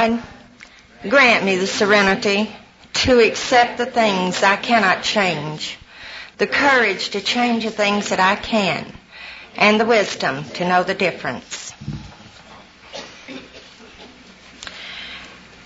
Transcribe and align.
God, 0.00 0.22
grant 1.10 1.44
me 1.44 1.56
the 1.56 1.66
serenity 1.66 2.50
to 3.04 3.20
accept 3.20 3.76
the 3.76 3.84
things 3.84 4.42
I 4.42 4.56
cannot 4.56 5.02
change, 5.02 5.76
the 6.38 6.46
courage 6.46 7.10
to 7.10 7.20
change 7.20 7.64
the 7.64 7.70
things 7.70 8.08
that 8.08 8.18
I 8.18 8.36
can, 8.36 8.90
and 9.56 9.78
the 9.78 9.84
wisdom 9.84 10.44
to 10.54 10.66
know 10.66 10.84
the 10.84 10.94
difference. 10.94 11.74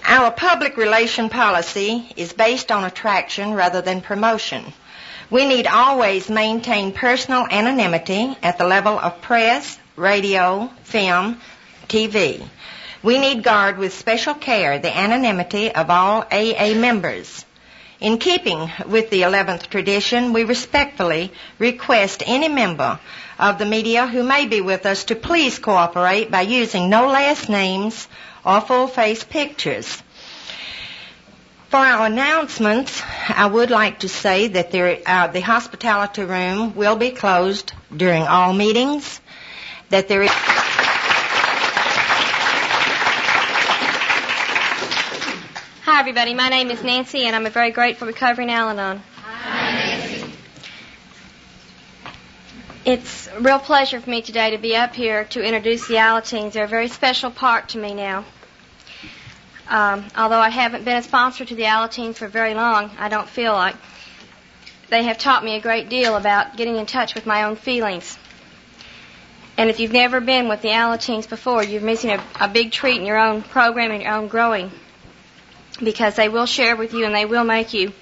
Our 0.05 0.33
public 0.33 0.77
relation 0.77 1.29
policy 1.29 2.13
is 2.17 2.33
based 2.33 2.73
on 2.73 2.83
attraction 2.83 3.55
rather 3.55 3.83
than 3.83 4.01
promotion. 4.01 4.65
We 5.31 5.47
need 5.47 5.69
always 5.69 6.29
maintain 6.29 6.93
personal 6.93 7.47
anonymity 7.49 8.37
at 8.43 8.59
the 8.59 8.67
level 8.67 8.99
of 8.99 9.23
press, 9.23 9.79
radio, 9.97 10.73
film, 10.83 11.41
TV. 11.87 12.45
We 13.05 13.19
need 13.19 13.43
guard 13.43 13.77
with 13.77 13.93
special 13.93 14.33
care 14.33 14.79
the 14.79 14.97
anonymity 14.97 15.71
of 15.71 15.91
all 15.91 16.25
AA 16.33 16.73
members. 16.75 17.45
In 18.01 18.17
keeping 18.17 18.73
with 18.87 19.11
the 19.11 19.23
11th 19.23 19.69
tradition, 19.69 20.33
we 20.33 20.45
respectfully 20.45 21.31
request 21.59 22.23
any 22.25 22.49
member 22.49 22.99
of 23.39 23.59
the 23.59 23.67
media 23.67 24.07
who 24.07 24.23
may 24.23 24.47
be 24.47 24.63
with 24.63 24.87
us 24.87 25.05
to 25.05 25.17
please 25.17 25.59
cooperate 25.59 26.31
by 26.31 26.41
using 26.41 26.89
no 26.89 27.09
last 27.09 27.51
names 27.51 28.09
or 28.43 28.63
full 28.63 28.87
face 28.87 29.23
pictures. 29.23 30.03
For 31.69 31.77
our 31.81 32.07
announcements, 32.07 33.03
I 33.29 33.45
would 33.45 33.71
like 33.71 33.99
to 33.99 34.09
say 34.09 34.49
that 34.49 34.71
there, 34.71 34.99
uh, 35.05 35.27
the 35.27 35.41
hospitality 35.41 36.23
room 36.25 36.75
will 36.75 36.97
be 36.97 37.11
closed 37.11 37.75
during 37.95 38.23
all 38.23 38.55
meetings, 38.55 39.21
that 39.91 40.09
there 40.09 40.23
is 40.23 40.31
Hi, 45.95 46.01
everybody. 46.01 46.35
My 46.35 46.49
name 46.49 46.73
is 46.73 46.83
Nancy, 46.83 47.25
and 47.25 47.37
I'm 47.37 47.47
a 47.47 47.51
very 47.51 47.71
grateful 47.71 48.09
recovering 48.09 48.51
Al 48.51 48.71
Anon. 48.71 49.01
It's 52.85 53.29
a 53.29 53.39
real 53.39 53.61
pleasure 53.61 54.01
for 54.01 54.11
me 54.11 54.21
today 54.21 54.51
to 54.51 54.59
be 54.59 54.75
up 54.75 54.93
here 54.93 55.23
to 55.27 55.41
introduce 55.41 55.87
the 55.87 55.95
Alateens. 55.95 56.55
They're 56.55 56.65
a 56.65 56.67
very 56.67 56.89
special 56.89 57.31
part 57.31 57.69
to 57.69 57.79
me 57.79 57.95
now. 57.95 58.25
Um, 59.69 60.05
although 60.17 60.41
I 60.41 60.49
haven't 60.49 60.85
been 60.85 60.97
a 60.97 61.03
sponsor 61.03 61.45
to 61.45 61.55
the 61.55 61.63
Alateens 61.63 62.17
for 62.17 62.27
very 62.27 62.55
long, 62.55 62.91
I 62.99 63.09
don't 63.09 63.29
feel 63.29 63.53
like 63.53 63.77
they 64.89 65.05
have 65.05 65.17
taught 65.17 65.45
me 65.45 65.55
a 65.55 65.61
great 65.61 65.89
deal 65.89 66.17
about 66.17 66.57
getting 66.57 66.75
in 66.75 66.87
touch 66.87 67.15
with 67.15 67.25
my 67.25 67.45
own 67.45 67.55
feelings. 67.55 68.19
And 69.57 69.71
if 69.71 69.79
you've 69.79 69.93
never 69.93 70.21
been 70.21 70.49
with 70.49 70.61
the 70.61 70.71
Alateens 70.71 71.29
before, 71.29 71.63
you're 71.63 71.81
missing 71.81 72.11
a, 72.11 72.21
a 72.41 72.49
big 72.49 72.73
treat 72.73 72.97
in 72.97 73.07
your 73.07 73.19
own 73.19 73.43
program 73.43 73.93
and 73.93 74.03
your 74.03 74.13
own 74.13 74.27
growing. 74.27 74.73
Because 75.83 76.15
they 76.17 76.29
will 76.29 76.47
share 76.47 76.77
with 76.77 76.95
you 76.95 77.05
and 77.05 77.15
they 77.15 77.25
will 77.25 77.45
make 77.45 77.75
you 77.75 77.93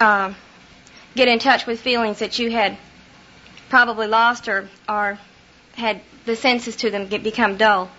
uh, 0.00 0.34
get 1.14 1.28
in 1.28 1.38
touch 1.38 1.66
with 1.66 1.80
feelings 1.80 2.18
that 2.18 2.38
you 2.38 2.50
had 2.50 2.76
probably 3.68 4.06
lost 4.06 4.48
or, 4.48 4.68
or 4.88 5.18
had 5.74 6.00
the 6.26 6.36
senses 6.36 6.76
to 6.76 6.90
them 6.90 7.08
get, 7.08 7.22
become 7.22 7.56
dull. 7.56 7.90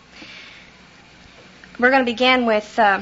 We're 1.80 1.92
going 1.92 2.06
to 2.06 2.12
begin 2.12 2.46
with 2.46 2.78
uh, 2.78 3.02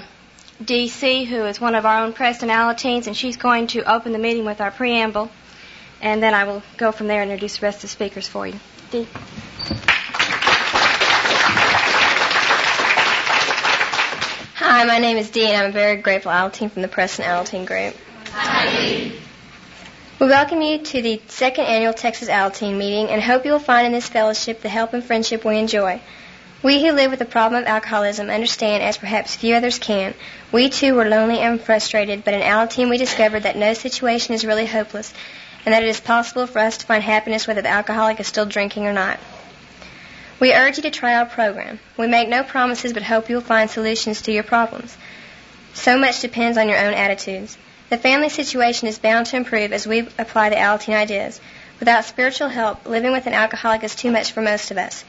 DC, 0.63 1.25
who 1.25 1.45
is 1.45 1.59
one 1.59 1.75
of 1.75 1.85
our 1.85 2.03
own 2.03 2.13
Preston 2.13 2.49
Alateens, 2.49 3.07
and 3.07 3.15
she's 3.15 3.37
going 3.37 3.67
to 3.67 3.91
open 3.91 4.11
the 4.11 4.19
meeting 4.19 4.45
with 4.45 4.61
our 4.61 4.71
preamble, 4.71 5.29
and 6.01 6.21
then 6.21 6.33
I 6.33 6.43
will 6.45 6.61
go 6.77 6.91
from 6.91 7.07
there 7.07 7.21
and 7.21 7.31
introduce 7.31 7.57
the 7.57 7.65
rest 7.65 7.77
of 7.77 7.81
the 7.83 7.87
speakers 7.89 8.27
for 8.27 8.47
you. 8.47 8.59
Dee. 8.91 9.07
Hi, 14.77 14.83
my 14.83 14.99
name 14.99 15.17
is 15.17 15.31
Dee, 15.31 15.47
and 15.47 15.57
I'm 15.57 15.69
a 15.71 15.73
very 15.73 15.95
grateful 16.03 16.31
Alateen 16.31 16.69
from 16.69 16.83
the 16.83 16.87
Preston 16.87 17.25
Alateen 17.25 17.65
group. 17.65 17.95
Hi. 18.29 19.11
We 20.19 20.27
welcome 20.27 20.61
you 20.61 20.77
to 20.77 21.01
the 21.01 21.19
second 21.29 21.65
annual 21.65 21.93
Texas 21.93 22.29
Alateen 22.29 22.77
meeting 22.77 23.07
and 23.09 23.19
hope 23.19 23.43
you 23.43 23.53
will 23.53 23.57
find 23.57 23.87
in 23.87 23.91
this 23.91 24.07
fellowship 24.07 24.61
the 24.61 24.69
help 24.69 24.93
and 24.93 25.03
friendship 25.03 25.43
we 25.43 25.57
enjoy. 25.57 25.99
We 26.61 26.85
who 26.85 26.91
live 26.91 27.09
with 27.09 27.17
the 27.17 27.25
problem 27.25 27.59
of 27.59 27.67
alcoholism 27.67 28.29
understand, 28.29 28.83
as 28.83 28.99
perhaps 28.99 29.35
few 29.35 29.55
others 29.55 29.79
can, 29.79 30.13
we 30.51 30.69
too 30.69 30.93
were 30.93 31.05
lonely 31.05 31.39
and 31.39 31.59
frustrated, 31.59 32.23
but 32.23 32.35
in 32.35 32.41
Alateen 32.41 32.91
we 32.91 32.99
discovered 32.99 33.43
that 33.43 33.57
no 33.57 33.73
situation 33.73 34.35
is 34.35 34.45
really 34.45 34.67
hopeless 34.67 35.11
and 35.65 35.73
that 35.73 35.81
it 35.81 35.89
is 35.89 35.99
possible 35.99 36.45
for 36.45 36.59
us 36.59 36.77
to 36.77 36.85
find 36.85 37.01
happiness 37.01 37.47
whether 37.47 37.63
the 37.63 37.67
alcoholic 37.67 38.19
is 38.19 38.27
still 38.27 38.45
drinking 38.45 38.85
or 38.85 38.93
not. 38.93 39.17
We 40.39 40.53
urge 40.53 40.77
you 40.77 40.83
to 40.83 40.91
try 40.91 41.15
our 41.15 41.25
program. 41.25 41.79
We 41.97 42.05
make 42.05 42.29
no 42.29 42.43
promises 42.43 42.93
but 42.93 43.01
hope 43.03 43.27
you 43.27 43.35
will 43.35 43.41
find 43.41 43.69
solutions 43.69 44.21
to 44.21 44.31
your 44.31 44.43
problems. 44.43 44.95
So 45.73 45.97
much 45.97 46.21
depends 46.21 46.57
on 46.57 46.69
your 46.69 46.77
own 46.77 46.93
attitudes. 46.93 47.57
The 47.89 47.97
family 47.97 48.29
situation 48.29 48.87
is 48.87 48.99
bound 48.99 49.25
to 49.27 49.37
improve 49.37 49.73
as 49.73 49.87
we 49.87 50.07
apply 50.19 50.49
the 50.49 50.55
Alateen 50.57 50.93
ideas. 50.93 51.39
Without 51.79 52.05
spiritual 52.05 52.49
help, 52.49 52.85
living 52.85 53.11
with 53.11 53.25
an 53.25 53.33
alcoholic 53.33 53.83
is 53.83 53.95
too 53.95 54.11
much 54.11 54.31
for 54.31 54.41
most 54.41 54.69
of 54.69 54.77
us. 54.77 55.05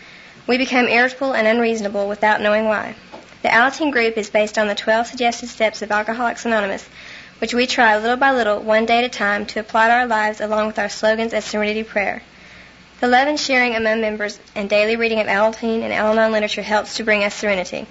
We 0.47 0.56
become 0.56 0.88
irritable 0.88 1.34
and 1.34 1.47
unreasonable 1.47 2.09
without 2.09 2.41
knowing 2.41 2.65
why. 2.65 2.94
The 3.43 3.49
Alateen 3.49 3.93
group 3.93 4.17
is 4.17 4.31
based 4.31 4.59
on 4.59 4.67
the 4.67 4.75
12 4.75 5.09
suggested 5.09 5.49
steps 5.49 5.83
of 5.83 5.91
Alcoholics 5.91 6.47
Anonymous, 6.47 6.88
which 7.38 7.53
we 7.53 7.67
try 7.67 7.99
little 7.99 8.17
by 8.17 8.33
little, 8.33 8.61
one 8.61 8.87
day 8.87 8.99
at 8.99 9.05
a 9.05 9.09
time, 9.09 9.44
to 9.47 9.61
apply 9.61 9.88
to 9.88 9.93
our 9.93 10.06
lives 10.06 10.41
along 10.41 10.69
with 10.69 10.78
our 10.78 10.88
slogans 10.88 11.34
as 11.34 11.44
Serenity 11.44 11.83
Prayer. 11.83 12.22
The 13.01 13.07
love 13.07 13.29
and 13.29 13.39
sharing 13.39 13.77
among 13.77 14.01
members 14.01 14.41
and 14.57 14.69
daily 14.69 14.97
reading 14.97 15.21
of 15.21 15.29
Alateen 15.29 15.83
and 15.83 15.93
Al-Anon 15.93 16.33
literature 16.33 16.63
helps 16.63 16.97
to 16.97 17.05
bring 17.05 17.23
us 17.23 17.33
serenity. 17.33 17.87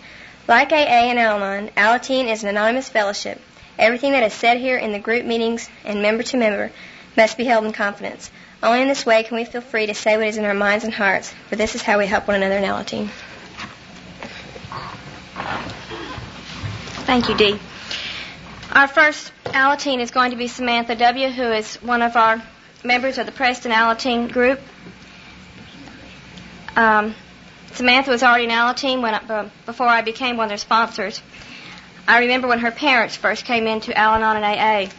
Like 0.49 0.73
AA 0.73 1.07
and 1.09 1.17
Al-Anon, 1.17 1.69
Alateen 1.77 2.29
is 2.29 2.43
an 2.43 2.49
anonymous 2.49 2.89
fellowship. 2.89 3.39
Everything 3.79 4.11
that 4.11 4.23
is 4.23 4.33
said 4.33 4.57
here 4.57 4.77
in 4.77 4.91
the 4.91 4.99
group 4.99 5.25
meetings 5.25 5.69
and 5.85 6.01
member 6.01 6.23
to 6.23 6.37
member 6.37 6.71
must 7.15 7.37
be 7.37 7.45
held 7.45 7.63
in 7.63 7.71
confidence. 7.71 8.29
Only 8.61 8.81
in 8.81 8.89
this 8.89 9.05
way 9.05 9.23
can 9.23 9.37
we 9.37 9.45
feel 9.45 9.61
free 9.61 9.85
to 9.85 9.93
say 9.93 10.17
what 10.17 10.27
is 10.27 10.37
in 10.37 10.43
our 10.43 10.53
minds 10.53 10.83
and 10.83 10.93
hearts, 10.93 11.33
for 11.47 11.55
this 11.55 11.75
is 11.75 11.81
how 11.81 11.99
we 11.99 12.05
help 12.05 12.27
one 12.27 12.35
another 12.35 12.57
in 12.57 12.63
Alateen. 12.65 13.09
Thank 17.05 17.29
you, 17.29 17.37
Dee. 17.37 17.59
Our 18.73 18.89
first 18.89 19.31
Alateen 19.45 20.01
is 20.01 20.11
going 20.11 20.31
to 20.31 20.37
be 20.37 20.49
Samantha 20.49 20.95
W., 20.95 21.29
who 21.29 21.43
is 21.43 21.77
one 21.77 22.01
of 22.01 22.17
our 22.17 22.43
members 22.83 23.17
of 23.17 23.25
the 23.25 23.31
Preston 23.31 23.71
Alateen 23.71 24.29
group. 24.29 24.59
Um, 26.77 27.15
Samantha 27.71 28.11
was 28.11 28.21
already 28.21 28.45
an 28.45 28.51
Alateen 28.51 29.01
when, 29.01 29.15
uh, 29.15 29.49
before 29.65 29.87
I 29.87 30.03
became 30.03 30.37
one 30.37 30.45
of 30.45 30.49
their 30.49 30.59
sponsors. 30.59 31.19
I 32.07 32.19
remember 32.19 32.47
when 32.47 32.59
her 32.59 32.69
parents 32.69 33.15
first 33.15 33.45
came 33.45 33.65
into 33.65 33.97
Al 33.97 34.13
Anon 34.13 34.37
and 34.37 34.45
AA. 34.45 34.93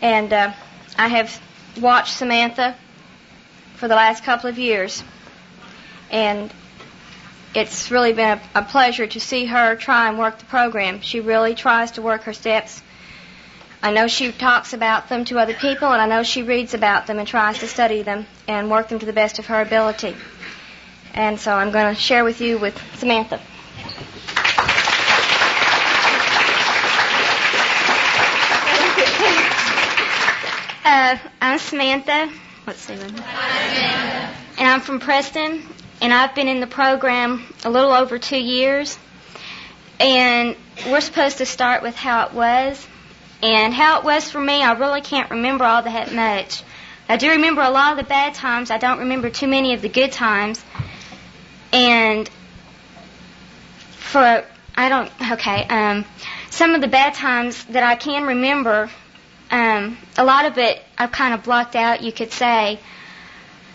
And 0.00 0.32
uh, 0.32 0.52
I 0.96 1.08
have 1.08 1.42
watched 1.80 2.14
Samantha 2.16 2.76
for 3.74 3.88
the 3.88 3.96
last 3.96 4.22
couple 4.22 4.48
of 4.48 4.58
years. 4.58 5.02
And 6.08 6.52
it's 7.52 7.90
really 7.90 8.12
been 8.12 8.38
a, 8.54 8.60
a 8.60 8.62
pleasure 8.62 9.08
to 9.08 9.18
see 9.18 9.46
her 9.46 9.74
try 9.74 10.08
and 10.08 10.18
work 10.18 10.38
the 10.38 10.44
program. 10.44 11.00
She 11.00 11.18
really 11.18 11.56
tries 11.56 11.90
to 11.92 12.02
work 12.02 12.22
her 12.22 12.32
steps. 12.32 12.80
I 13.82 13.92
know 13.92 14.06
she 14.06 14.30
talks 14.30 14.72
about 14.72 15.08
them 15.08 15.24
to 15.26 15.38
other 15.40 15.54
people, 15.54 15.88
and 15.88 16.00
I 16.00 16.06
know 16.06 16.22
she 16.22 16.44
reads 16.44 16.74
about 16.74 17.08
them 17.08 17.18
and 17.18 17.26
tries 17.26 17.58
to 17.58 17.66
study 17.66 18.02
them 18.02 18.26
and 18.46 18.70
work 18.70 18.88
them 18.88 19.00
to 19.00 19.06
the 19.06 19.12
best 19.12 19.40
of 19.40 19.46
her 19.46 19.60
ability. 19.60 20.14
And 21.16 21.40
so 21.40 21.52
I'm 21.52 21.72
going 21.72 21.94
to 21.94 22.00
share 22.00 22.24
with 22.24 22.42
you 22.42 22.58
with 22.58 22.78
Samantha. 22.96 23.40
Uh, 30.84 31.18
I'm 31.40 31.58
Samantha. 31.58 32.30
Let's 32.66 32.80
see. 32.80 32.92
And 32.92 34.34
I'm 34.58 34.80
from 34.80 35.00
Preston, 35.00 35.62
and 36.02 36.12
I've 36.12 36.34
been 36.34 36.48
in 36.48 36.60
the 36.60 36.66
program 36.66 37.44
a 37.64 37.70
little 37.70 37.92
over 37.92 38.18
two 38.18 38.38
years. 38.38 38.98
And 39.98 40.54
we're 40.86 41.00
supposed 41.00 41.38
to 41.38 41.46
start 41.46 41.82
with 41.82 41.96
how 41.96 42.26
it 42.26 42.34
was. 42.34 42.86
And 43.42 43.72
how 43.72 43.98
it 43.98 44.04
was 44.04 44.30
for 44.30 44.40
me, 44.40 44.62
I 44.62 44.72
really 44.72 45.00
can't 45.00 45.30
remember 45.30 45.64
all 45.64 45.82
that 45.82 46.12
much. 46.12 46.62
I 47.08 47.16
do 47.16 47.30
remember 47.30 47.62
a 47.62 47.70
lot 47.70 47.92
of 47.92 47.98
the 47.98 48.08
bad 48.08 48.34
times. 48.34 48.70
I 48.70 48.78
don't 48.78 48.98
remember 48.98 49.30
too 49.30 49.46
many 49.46 49.74
of 49.74 49.82
the 49.82 49.88
good 49.88 50.12
times. 50.12 50.64
And 51.76 52.30
for 53.90 54.44
I 54.74 54.88
don't 54.88 55.12
okay. 55.32 55.64
Um, 55.64 56.06
some 56.48 56.74
of 56.74 56.80
the 56.80 56.88
bad 56.88 57.12
times 57.12 57.62
that 57.66 57.82
I 57.82 57.96
can 57.96 58.26
remember 58.26 58.88
um, 59.50 59.98
a 60.16 60.24
lot 60.24 60.46
of 60.46 60.56
it 60.56 60.82
I've 60.96 61.12
kind 61.12 61.34
of 61.34 61.42
blocked 61.42 61.76
out, 61.76 62.02
you 62.02 62.12
could 62.12 62.32
say. 62.32 62.80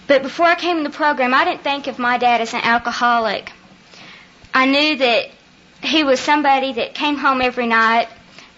But 0.08 0.24
before 0.24 0.48
I 0.48 0.56
came 0.56 0.78
in 0.78 0.84
the 0.84 0.90
program, 0.90 1.34
I 1.34 1.46
didn't 1.46 1.62
think 1.62 1.86
of 1.86 2.00
my 2.00 2.18
dad 2.18 2.42
as 2.42 2.56
an 2.56 2.62
alcoholic. 2.62 3.52
I 4.52 4.66
knew 4.66 4.98
that 4.98 5.30
he 5.84 6.04
was 6.04 6.20
somebody 6.20 6.74
that 6.74 6.96
came 6.96 7.18
home 7.18 7.40
every 7.40 7.68
night, 7.68 8.08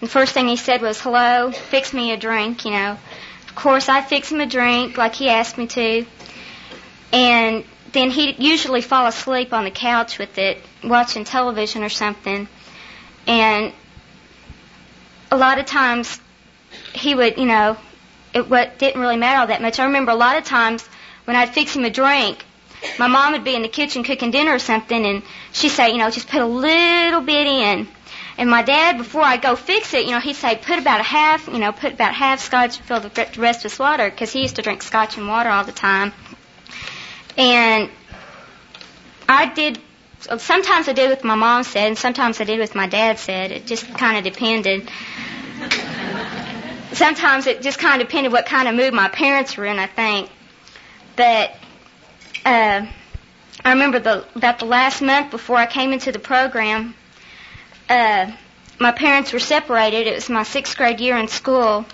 and 0.00 0.08
the 0.08 0.12
first 0.12 0.32
thing 0.32 0.48
he 0.48 0.56
said 0.56 0.80
was, 0.80 0.98
hello, 1.00 1.52
fix 1.52 1.92
me 1.92 2.12
a 2.12 2.16
drink, 2.16 2.64
you 2.64 2.70
know. 2.70 2.98
Of 3.46 3.54
course, 3.54 3.90
I'd 3.90 4.08
fix 4.08 4.32
him 4.32 4.40
a 4.40 4.46
drink 4.46 4.96
like 4.96 5.14
he 5.14 5.28
asked 5.28 5.58
me 5.58 5.66
to. 5.68 6.06
And 7.12 7.64
then 7.94 8.10
he'd 8.10 8.38
usually 8.38 8.82
fall 8.82 9.06
asleep 9.06 9.52
on 9.54 9.64
the 9.64 9.70
couch 9.70 10.18
with 10.18 10.36
it, 10.36 10.58
watching 10.82 11.24
television 11.24 11.82
or 11.82 11.88
something. 11.88 12.46
and 13.26 13.72
a 15.30 15.36
lot 15.36 15.58
of 15.58 15.66
times 15.66 16.20
he 16.92 17.14
would, 17.14 17.38
you 17.38 17.46
know, 17.46 17.76
it 18.32 18.48
what 18.48 18.78
didn't 18.78 19.00
really 19.00 19.16
matter 19.16 19.40
all 19.40 19.46
that 19.46 19.62
much. 19.62 19.78
I 19.78 19.84
remember 19.86 20.12
a 20.12 20.16
lot 20.16 20.36
of 20.36 20.44
times 20.44 20.86
when 21.24 21.36
I'd 21.36 21.48
fix 21.50 21.74
him 21.74 21.84
a 21.84 21.90
drink, 21.90 22.44
my 22.98 23.06
mom 23.06 23.32
would 23.32 23.44
be 23.44 23.54
in 23.54 23.62
the 23.62 23.68
kitchen 23.68 24.04
cooking 24.04 24.30
dinner 24.30 24.52
or 24.54 24.58
something, 24.58 25.04
and 25.06 25.22
she'd 25.52 25.70
say, 25.70 25.90
you 25.90 25.98
know, 25.98 26.10
just 26.10 26.28
put 26.28 26.42
a 26.42 26.46
little 26.46 27.20
bit 27.22 27.46
in. 27.46 27.88
And 28.36 28.50
my 28.50 28.62
dad, 28.62 28.98
before 28.98 29.22
I 29.22 29.36
go 29.36 29.56
fix 29.56 29.94
it, 29.94 30.04
you 30.06 30.10
know, 30.10 30.20
he'd 30.20 30.34
say, 30.36 30.56
put 30.56 30.78
about 30.78 31.00
a 31.00 31.04
half, 31.04 31.46
you 31.48 31.58
know, 31.58 31.72
put 31.72 31.92
about 31.94 32.14
half 32.14 32.40
scotch 32.40 32.76
and 32.76 32.84
fill 32.86 33.00
the 33.00 33.28
rest 33.38 33.64
with 33.64 33.78
water, 33.78 34.10
because 34.10 34.32
he 34.32 34.42
used 34.42 34.56
to 34.56 34.62
drink 34.62 34.82
scotch 34.82 35.16
and 35.16 35.28
water 35.28 35.48
all 35.48 35.64
the 35.64 35.72
time. 35.72 36.12
And 37.36 37.90
I 39.28 39.52
did, 39.52 39.80
sometimes 40.38 40.88
I 40.88 40.92
did 40.92 41.10
what 41.10 41.24
my 41.24 41.34
mom 41.34 41.64
said, 41.64 41.88
and 41.88 41.98
sometimes 41.98 42.40
I 42.40 42.44
did 42.44 42.60
what 42.60 42.74
my 42.74 42.86
dad 42.86 43.18
said. 43.18 43.50
It 43.50 43.66
just 43.66 43.86
kind 43.94 44.16
of 44.18 44.24
depended. 44.32 44.88
sometimes 46.92 47.46
it 47.46 47.62
just 47.62 47.78
kind 47.78 48.00
of 48.00 48.08
depended 48.08 48.32
what 48.32 48.46
kind 48.46 48.68
of 48.68 48.74
mood 48.74 48.94
my 48.94 49.08
parents 49.08 49.56
were 49.56 49.66
in, 49.66 49.78
I 49.78 49.86
think. 49.86 50.30
But 51.16 51.54
uh, 52.44 52.86
I 53.64 53.72
remember 53.72 53.98
the 53.98 54.24
about 54.34 54.58
the 54.58 54.66
last 54.66 55.00
month 55.00 55.30
before 55.30 55.56
I 55.56 55.66
came 55.66 55.92
into 55.92 56.12
the 56.12 56.18
program, 56.18 56.94
uh, 57.88 58.30
my 58.78 58.92
parents 58.92 59.32
were 59.32 59.38
separated. 59.38 60.06
It 60.06 60.14
was 60.14 60.28
my 60.28 60.42
sixth 60.42 60.76
grade 60.76 61.00
year 61.00 61.16
in 61.16 61.28
school, 61.28 61.84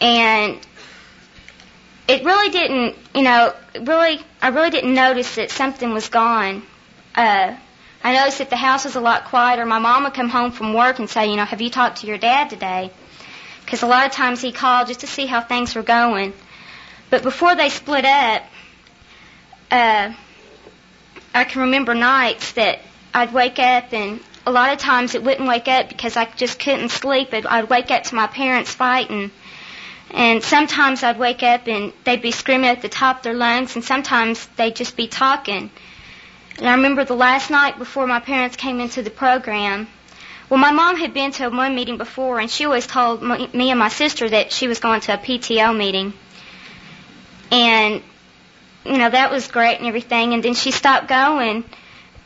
and 0.00 0.58
it 2.10 2.24
really 2.24 2.50
didn't, 2.50 2.96
you 3.14 3.22
know, 3.22 3.54
really, 3.82 4.20
I 4.42 4.48
really 4.48 4.70
didn't 4.70 4.94
notice 4.94 5.36
that 5.36 5.52
something 5.52 5.92
was 5.94 6.08
gone. 6.08 6.62
Uh, 7.14 7.54
I 8.02 8.14
noticed 8.14 8.38
that 8.38 8.50
the 8.50 8.56
house 8.56 8.84
was 8.84 8.96
a 8.96 9.00
lot 9.00 9.26
quieter. 9.26 9.64
My 9.64 9.78
mom 9.78 10.02
would 10.04 10.14
come 10.14 10.28
home 10.28 10.50
from 10.50 10.74
work 10.74 10.98
and 10.98 11.08
say, 11.08 11.30
you 11.30 11.36
know, 11.36 11.44
have 11.44 11.60
you 11.60 11.70
talked 11.70 11.98
to 11.98 12.08
your 12.08 12.18
dad 12.18 12.50
today? 12.50 12.90
Because 13.64 13.82
a 13.82 13.86
lot 13.86 14.06
of 14.06 14.12
times 14.12 14.40
he 14.40 14.50
called 14.50 14.88
just 14.88 15.00
to 15.00 15.06
see 15.06 15.26
how 15.26 15.40
things 15.40 15.76
were 15.76 15.84
going. 15.84 16.32
But 17.10 17.22
before 17.22 17.54
they 17.54 17.68
split 17.68 18.04
up, 18.04 18.42
uh, 19.70 20.12
I 21.32 21.44
can 21.44 21.62
remember 21.62 21.94
nights 21.94 22.52
that 22.52 22.80
I'd 23.14 23.32
wake 23.32 23.60
up 23.60 23.92
and 23.92 24.18
a 24.46 24.50
lot 24.50 24.72
of 24.72 24.78
times 24.78 25.14
it 25.14 25.22
wouldn't 25.22 25.48
wake 25.48 25.68
up 25.68 25.88
because 25.88 26.16
I 26.16 26.24
just 26.24 26.58
couldn't 26.58 26.88
sleep. 26.88 27.28
I'd 27.32 27.68
wake 27.68 27.92
up 27.92 28.02
to 28.04 28.14
my 28.16 28.26
parents 28.26 28.72
fighting. 28.72 29.30
And 30.12 30.42
sometimes 30.42 31.02
I'd 31.02 31.18
wake 31.18 31.42
up 31.42 31.68
and 31.68 31.92
they'd 32.04 32.22
be 32.22 32.32
screaming 32.32 32.70
at 32.70 32.82
the 32.82 32.88
top 32.88 33.18
of 33.18 33.22
their 33.22 33.34
lungs 33.34 33.76
and 33.76 33.84
sometimes 33.84 34.44
they'd 34.56 34.74
just 34.74 34.96
be 34.96 35.06
talking. 35.06 35.70
And 36.58 36.68
I 36.68 36.74
remember 36.74 37.04
the 37.04 37.14
last 37.14 37.50
night 37.50 37.78
before 37.78 38.06
my 38.06 38.20
parents 38.20 38.56
came 38.56 38.80
into 38.80 39.02
the 39.02 39.10
program, 39.10 39.88
well, 40.48 40.58
my 40.58 40.72
mom 40.72 40.96
had 40.96 41.14
been 41.14 41.30
to 41.32 41.48
one 41.48 41.76
meeting 41.76 41.96
before 41.96 42.40
and 42.40 42.50
she 42.50 42.64
always 42.64 42.86
told 42.86 43.22
me 43.22 43.70
and 43.70 43.78
my 43.78 43.88
sister 43.88 44.28
that 44.28 44.52
she 44.52 44.66
was 44.66 44.80
going 44.80 45.00
to 45.02 45.14
a 45.14 45.18
PTO 45.18 45.76
meeting. 45.76 46.12
And 47.52 48.02
you 48.84 48.98
know, 48.98 49.10
that 49.10 49.30
was 49.30 49.48
great 49.48 49.78
and 49.78 49.86
everything. 49.86 50.34
And 50.34 50.42
then 50.42 50.54
she 50.54 50.70
stopped 50.70 51.08
going, 51.08 51.64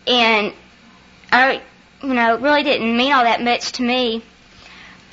and 0.07 0.53
I, 1.33 1.61
you 2.03 2.15
know, 2.15 2.35
it 2.35 2.41
really 2.41 2.63
didn't 2.63 2.97
mean 2.97 3.13
all 3.13 3.25
that 3.25 3.43
much 3.43 3.73
to 3.73 3.83
me 3.83 4.23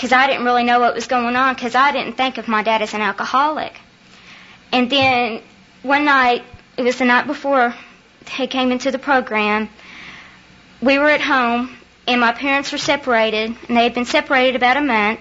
because 0.01 0.13
I 0.13 0.25
didn't 0.25 0.45
really 0.45 0.63
know 0.63 0.80
what 0.80 0.95
was 0.95 1.06
going 1.06 1.36
on 1.36 1.53
because 1.53 1.75
I 1.75 1.92
didn't 1.92 2.13
think 2.13 2.39
of 2.39 2.48
my 2.48 2.63
dad 2.63 2.81
as 2.81 2.95
an 2.95 3.01
alcoholic. 3.01 3.80
And 4.71 4.89
then 4.89 5.44
one 5.83 6.06
night, 6.06 6.44
it 6.75 6.81
was 6.81 6.98
the 6.98 7.06
night 7.06 7.27
before 7.27 7.75
he 8.27 8.48
came 8.48 8.71
into 8.71 8.89
the 8.89 8.98
program, 8.98 9.69
we 10.81 10.98
were 10.98 11.12
at 11.12 11.21
home 11.21 11.77
and 12.07 12.19
my 12.19 12.31
parents 12.31 12.71
were 12.71 12.80
separated 12.80 13.56
and 13.68 13.77
they 13.77 13.83
had 13.83 13.94
been 13.94 14.06
separated 14.06 14.56
about 14.56 14.75
a 14.75 14.81
month 14.81 15.19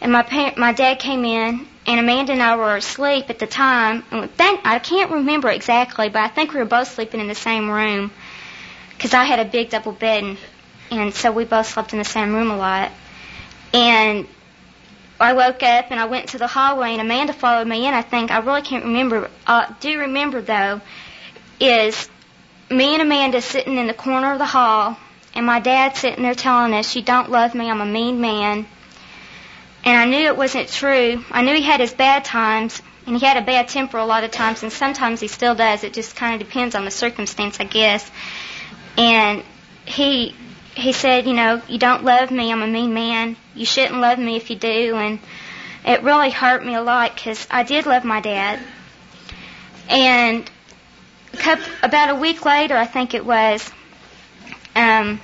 and 0.00 0.12
my 0.12 0.22
pa- 0.22 0.54
my 0.56 0.72
dad 0.72 1.00
came 1.00 1.24
in 1.24 1.66
and 1.88 1.98
Amanda 1.98 2.30
and 2.30 2.40
I 2.40 2.54
were 2.54 2.76
asleep 2.76 3.28
at 3.28 3.40
the 3.40 3.48
time. 3.48 4.04
And 4.12 4.30
I 4.38 4.78
can't 4.78 5.10
remember 5.10 5.48
exactly, 5.48 6.10
but 6.10 6.22
I 6.22 6.28
think 6.28 6.52
we 6.52 6.60
were 6.60 6.64
both 6.64 6.86
sleeping 6.94 7.18
in 7.18 7.26
the 7.26 7.34
same 7.34 7.68
room 7.68 8.12
because 8.90 9.14
I 9.14 9.24
had 9.24 9.40
a 9.40 9.44
big 9.44 9.70
double 9.70 9.90
bed, 9.90 10.22
and, 10.22 10.38
and 10.92 11.12
so 11.12 11.32
we 11.32 11.44
both 11.44 11.66
slept 11.66 11.92
in 11.92 11.98
the 11.98 12.04
same 12.04 12.32
room 12.32 12.52
a 12.52 12.56
lot. 12.56 12.92
And 13.76 14.26
I 15.20 15.34
woke 15.34 15.62
up 15.62 15.90
and 15.90 16.00
I 16.00 16.06
went 16.06 16.30
to 16.30 16.38
the 16.38 16.46
hallway, 16.46 16.92
and 16.92 17.00
Amanda 17.02 17.34
followed 17.34 17.66
me 17.66 17.86
in. 17.86 17.92
I 17.92 18.00
think 18.00 18.30
I 18.30 18.38
really 18.38 18.62
can't 18.62 18.84
remember. 18.84 19.30
Uh, 19.46 19.70
do 19.80 19.98
remember 19.98 20.40
though, 20.40 20.80
is 21.60 22.08
me 22.70 22.94
and 22.94 23.02
Amanda 23.02 23.42
sitting 23.42 23.76
in 23.76 23.86
the 23.86 23.92
corner 23.92 24.32
of 24.32 24.38
the 24.38 24.46
hall, 24.46 24.96
and 25.34 25.44
my 25.44 25.60
dad 25.60 25.94
sitting 25.94 26.22
there 26.22 26.34
telling 26.34 26.72
us, 26.72 26.96
"You 26.96 27.02
don't 27.02 27.30
love 27.30 27.54
me. 27.54 27.70
I'm 27.70 27.82
a 27.82 27.86
mean 27.86 28.18
man." 28.18 28.66
And 29.84 29.98
I 29.98 30.06
knew 30.06 30.26
it 30.26 30.38
wasn't 30.38 30.72
true. 30.72 31.22
I 31.30 31.42
knew 31.42 31.54
he 31.54 31.62
had 31.62 31.80
his 31.80 31.92
bad 31.92 32.24
times, 32.24 32.80
and 33.06 33.14
he 33.14 33.26
had 33.26 33.36
a 33.36 33.42
bad 33.42 33.68
temper 33.68 33.98
a 33.98 34.06
lot 34.06 34.24
of 34.24 34.30
times, 34.30 34.62
and 34.62 34.72
sometimes 34.72 35.20
he 35.20 35.28
still 35.28 35.54
does. 35.54 35.84
It 35.84 35.92
just 35.92 36.16
kind 36.16 36.40
of 36.40 36.48
depends 36.48 36.74
on 36.74 36.86
the 36.86 36.90
circumstance, 36.90 37.60
I 37.60 37.64
guess. 37.64 38.10
And 38.96 39.44
he 39.84 40.34
he 40.76 40.92
said, 40.92 41.26
you 41.26 41.32
know, 41.32 41.62
you 41.68 41.78
don't 41.78 42.04
love 42.04 42.30
me. 42.30 42.52
I'm 42.52 42.62
a 42.62 42.66
mean 42.66 42.92
man. 42.92 43.36
You 43.54 43.64
shouldn't 43.64 44.00
love 44.00 44.18
me 44.18 44.36
if 44.36 44.50
you 44.50 44.56
do. 44.56 44.96
And 44.96 45.18
it 45.84 46.02
really 46.02 46.30
hurt 46.30 46.64
me 46.64 46.74
a 46.74 46.82
lot 46.82 47.14
because 47.14 47.46
I 47.50 47.62
did 47.62 47.86
love 47.86 48.04
my 48.04 48.20
dad. 48.20 48.60
And 49.88 50.48
a 51.32 51.36
couple, 51.36 51.64
about 51.82 52.10
a 52.10 52.14
week 52.14 52.44
later, 52.44 52.76
I 52.76 52.86
think 52.86 53.14
it 53.14 53.24
was, 53.24 53.70
um, 54.74 55.20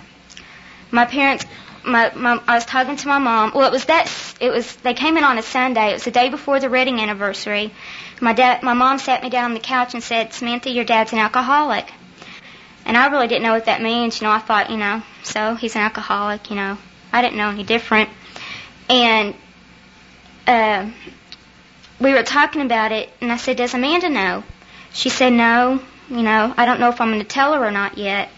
my 0.90 1.04
parents 1.04 1.44
my, 1.84 2.12
my 2.14 2.40
I 2.46 2.54
was 2.54 2.64
talking 2.64 2.96
to 2.96 3.08
my 3.08 3.18
mom. 3.18 3.52
Well, 3.54 3.66
it 3.66 3.72
was 3.72 3.84
that 3.86 4.08
it 4.40 4.50
was 4.50 4.76
they 4.76 4.94
came 4.94 5.16
in 5.16 5.24
on 5.24 5.38
a 5.38 5.42
Sunday. 5.42 5.90
It 5.90 5.94
was 5.94 6.04
the 6.04 6.10
day 6.10 6.28
before 6.28 6.60
the 6.60 6.70
wedding 6.70 7.00
anniversary. 7.00 7.72
My 8.20 8.32
dad, 8.32 8.62
my 8.62 8.72
mom 8.72 8.98
sat 8.98 9.22
me 9.22 9.30
down 9.30 9.46
on 9.46 9.54
the 9.54 9.60
couch 9.60 9.94
and 9.94 10.02
said, 10.02 10.32
"Samantha, 10.32 10.70
your 10.70 10.84
dad's 10.84 11.12
an 11.12 11.18
alcoholic." 11.18 11.92
And 12.84 12.96
I 12.96 13.08
really 13.08 13.28
didn't 13.28 13.42
know 13.42 13.52
what 13.52 13.66
that 13.66 13.80
means. 13.80 14.20
You 14.20 14.26
know, 14.26 14.32
I 14.32 14.38
thought, 14.38 14.70
you 14.70 14.76
know, 14.76 15.02
so 15.22 15.54
he's 15.54 15.76
an 15.76 15.82
alcoholic. 15.82 16.50
You 16.50 16.56
know, 16.56 16.78
I 17.12 17.22
didn't 17.22 17.36
know 17.36 17.50
any 17.50 17.64
different. 17.64 18.10
And 18.88 19.34
uh, 20.46 20.90
we 22.00 22.12
were 22.12 22.22
talking 22.22 22.62
about 22.62 22.92
it, 22.92 23.10
and 23.20 23.32
I 23.32 23.36
said, 23.36 23.56
"Does 23.56 23.74
Amanda 23.74 24.08
know?" 24.08 24.44
She 24.92 25.08
said, 25.08 25.32
"No." 25.32 25.80
You 26.10 26.22
know, 26.22 26.52
I 26.56 26.66
don't 26.66 26.80
know 26.80 26.90
if 26.90 27.00
I'm 27.00 27.08
going 27.08 27.22
to 27.22 27.26
tell 27.26 27.54
her 27.54 27.64
or 27.64 27.70
not 27.70 27.96
yet. 27.96 28.28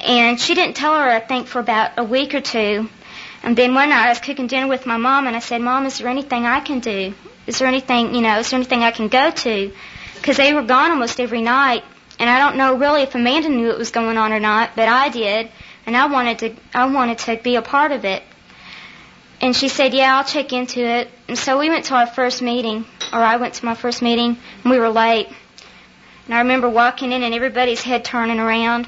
And 0.00 0.40
she 0.40 0.54
didn't 0.54 0.74
tell 0.74 0.96
her, 0.96 1.08
I 1.08 1.20
think, 1.20 1.46
for 1.46 1.60
about 1.60 1.92
a 1.96 2.02
week 2.02 2.34
or 2.34 2.40
two. 2.40 2.88
And 3.44 3.56
then 3.56 3.74
one 3.74 3.90
night 3.90 4.06
I 4.06 4.08
was 4.08 4.18
cooking 4.18 4.48
dinner 4.48 4.66
with 4.66 4.86
my 4.86 4.96
mom, 4.96 5.26
and 5.26 5.36
I 5.36 5.38
said, 5.40 5.60
Mom, 5.60 5.86
is 5.86 5.98
there 5.98 6.08
anything 6.08 6.44
I 6.44 6.60
can 6.60 6.80
do? 6.80 7.14
Is 7.46 7.58
there 7.58 7.68
anything, 7.68 8.14
you 8.14 8.20
know, 8.20 8.38
is 8.38 8.50
there 8.50 8.58
anything 8.58 8.82
I 8.82 8.90
can 8.90 9.08
go 9.08 9.30
to? 9.30 9.72
Because 10.14 10.36
they 10.36 10.54
were 10.54 10.62
gone 10.62 10.90
almost 10.92 11.20
every 11.20 11.42
night, 11.42 11.84
and 12.22 12.30
I 12.30 12.38
don't 12.38 12.56
know 12.56 12.76
really 12.76 13.02
if 13.02 13.16
Amanda 13.16 13.48
knew 13.48 13.68
it 13.70 13.76
was 13.76 13.90
going 13.90 14.16
on 14.16 14.32
or 14.32 14.38
not, 14.38 14.76
but 14.76 14.88
I 14.88 15.08
did, 15.08 15.50
and 15.84 15.96
I 15.96 16.06
wanted 16.06 16.38
to, 16.38 16.54
I 16.72 16.86
wanted 16.86 17.18
to 17.18 17.36
be 17.36 17.56
a 17.56 17.62
part 17.62 17.90
of 17.90 18.04
it. 18.04 18.22
And 19.40 19.56
she 19.56 19.66
said, 19.66 19.92
Yeah, 19.92 20.16
I'll 20.16 20.24
check 20.24 20.52
into 20.52 20.78
it. 20.86 21.10
And 21.26 21.36
so 21.36 21.58
we 21.58 21.68
went 21.68 21.86
to 21.86 21.96
our 21.96 22.06
first 22.06 22.40
meeting, 22.40 22.84
or 23.12 23.18
I 23.18 23.38
went 23.38 23.54
to 23.54 23.64
my 23.64 23.74
first 23.74 24.02
meeting, 24.02 24.38
and 24.62 24.70
we 24.70 24.78
were 24.78 24.88
late. 24.88 25.26
And 26.26 26.34
I 26.36 26.38
remember 26.38 26.68
walking 26.68 27.10
in 27.10 27.24
and 27.24 27.34
everybody's 27.34 27.82
head 27.82 28.04
turning 28.04 28.38
around. 28.38 28.86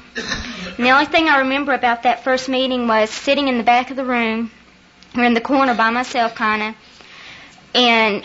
And 0.77 0.85
the 0.85 0.91
only 0.91 1.05
thing 1.05 1.27
I 1.27 1.39
remember 1.39 1.73
about 1.73 2.03
that 2.03 2.23
first 2.23 2.47
meeting 2.47 2.87
was 2.87 3.09
sitting 3.09 3.49
in 3.49 3.57
the 3.57 3.65
back 3.65 3.91
of 3.91 3.97
the 3.97 4.05
room, 4.05 4.49
or 5.13 5.25
in 5.25 5.33
the 5.33 5.41
corner 5.41 5.75
by 5.75 5.89
myself, 5.89 6.35
kind 6.35 6.63
of. 6.63 6.75
And 7.73 8.23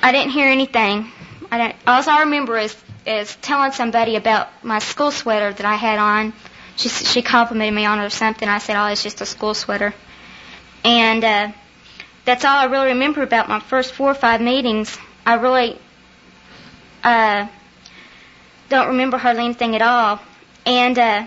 I 0.00 0.12
didn't 0.12 0.30
hear 0.30 0.46
anything. 0.46 1.10
I 1.50 1.58
don't, 1.58 1.76
all 1.88 2.08
I 2.08 2.20
remember 2.20 2.56
is 2.56 2.83
is 3.06 3.34
telling 3.36 3.72
somebody 3.72 4.16
about 4.16 4.48
my 4.64 4.78
school 4.78 5.10
sweater 5.10 5.52
that 5.52 5.66
I 5.66 5.74
had 5.74 5.98
on. 5.98 6.32
She 6.76 6.88
she 6.88 7.22
complimented 7.22 7.74
me 7.74 7.84
on 7.84 8.00
it 8.00 8.04
or 8.04 8.10
something. 8.10 8.48
I 8.48 8.58
said, 8.58 8.76
"Oh, 8.76 8.86
it's 8.86 9.02
just 9.02 9.20
a 9.20 9.26
school 9.26 9.54
sweater." 9.54 9.94
And 10.84 11.22
uh, 11.24 11.52
that's 12.24 12.44
all 12.44 12.56
I 12.56 12.64
really 12.64 12.88
remember 12.88 13.22
about 13.22 13.48
my 13.48 13.60
first 13.60 13.92
four 13.92 14.10
or 14.10 14.14
five 14.14 14.40
meetings. 14.40 14.98
I 15.24 15.34
really 15.34 15.78
uh, 17.02 17.46
don't 18.68 18.88
remember 18.88 19.16
hardly 19.18 19.44
anything 19.44 19.74
at 19.76 19.82
all. 19.82 20.20
And 20.66 20.98
uh, 20.98 21.26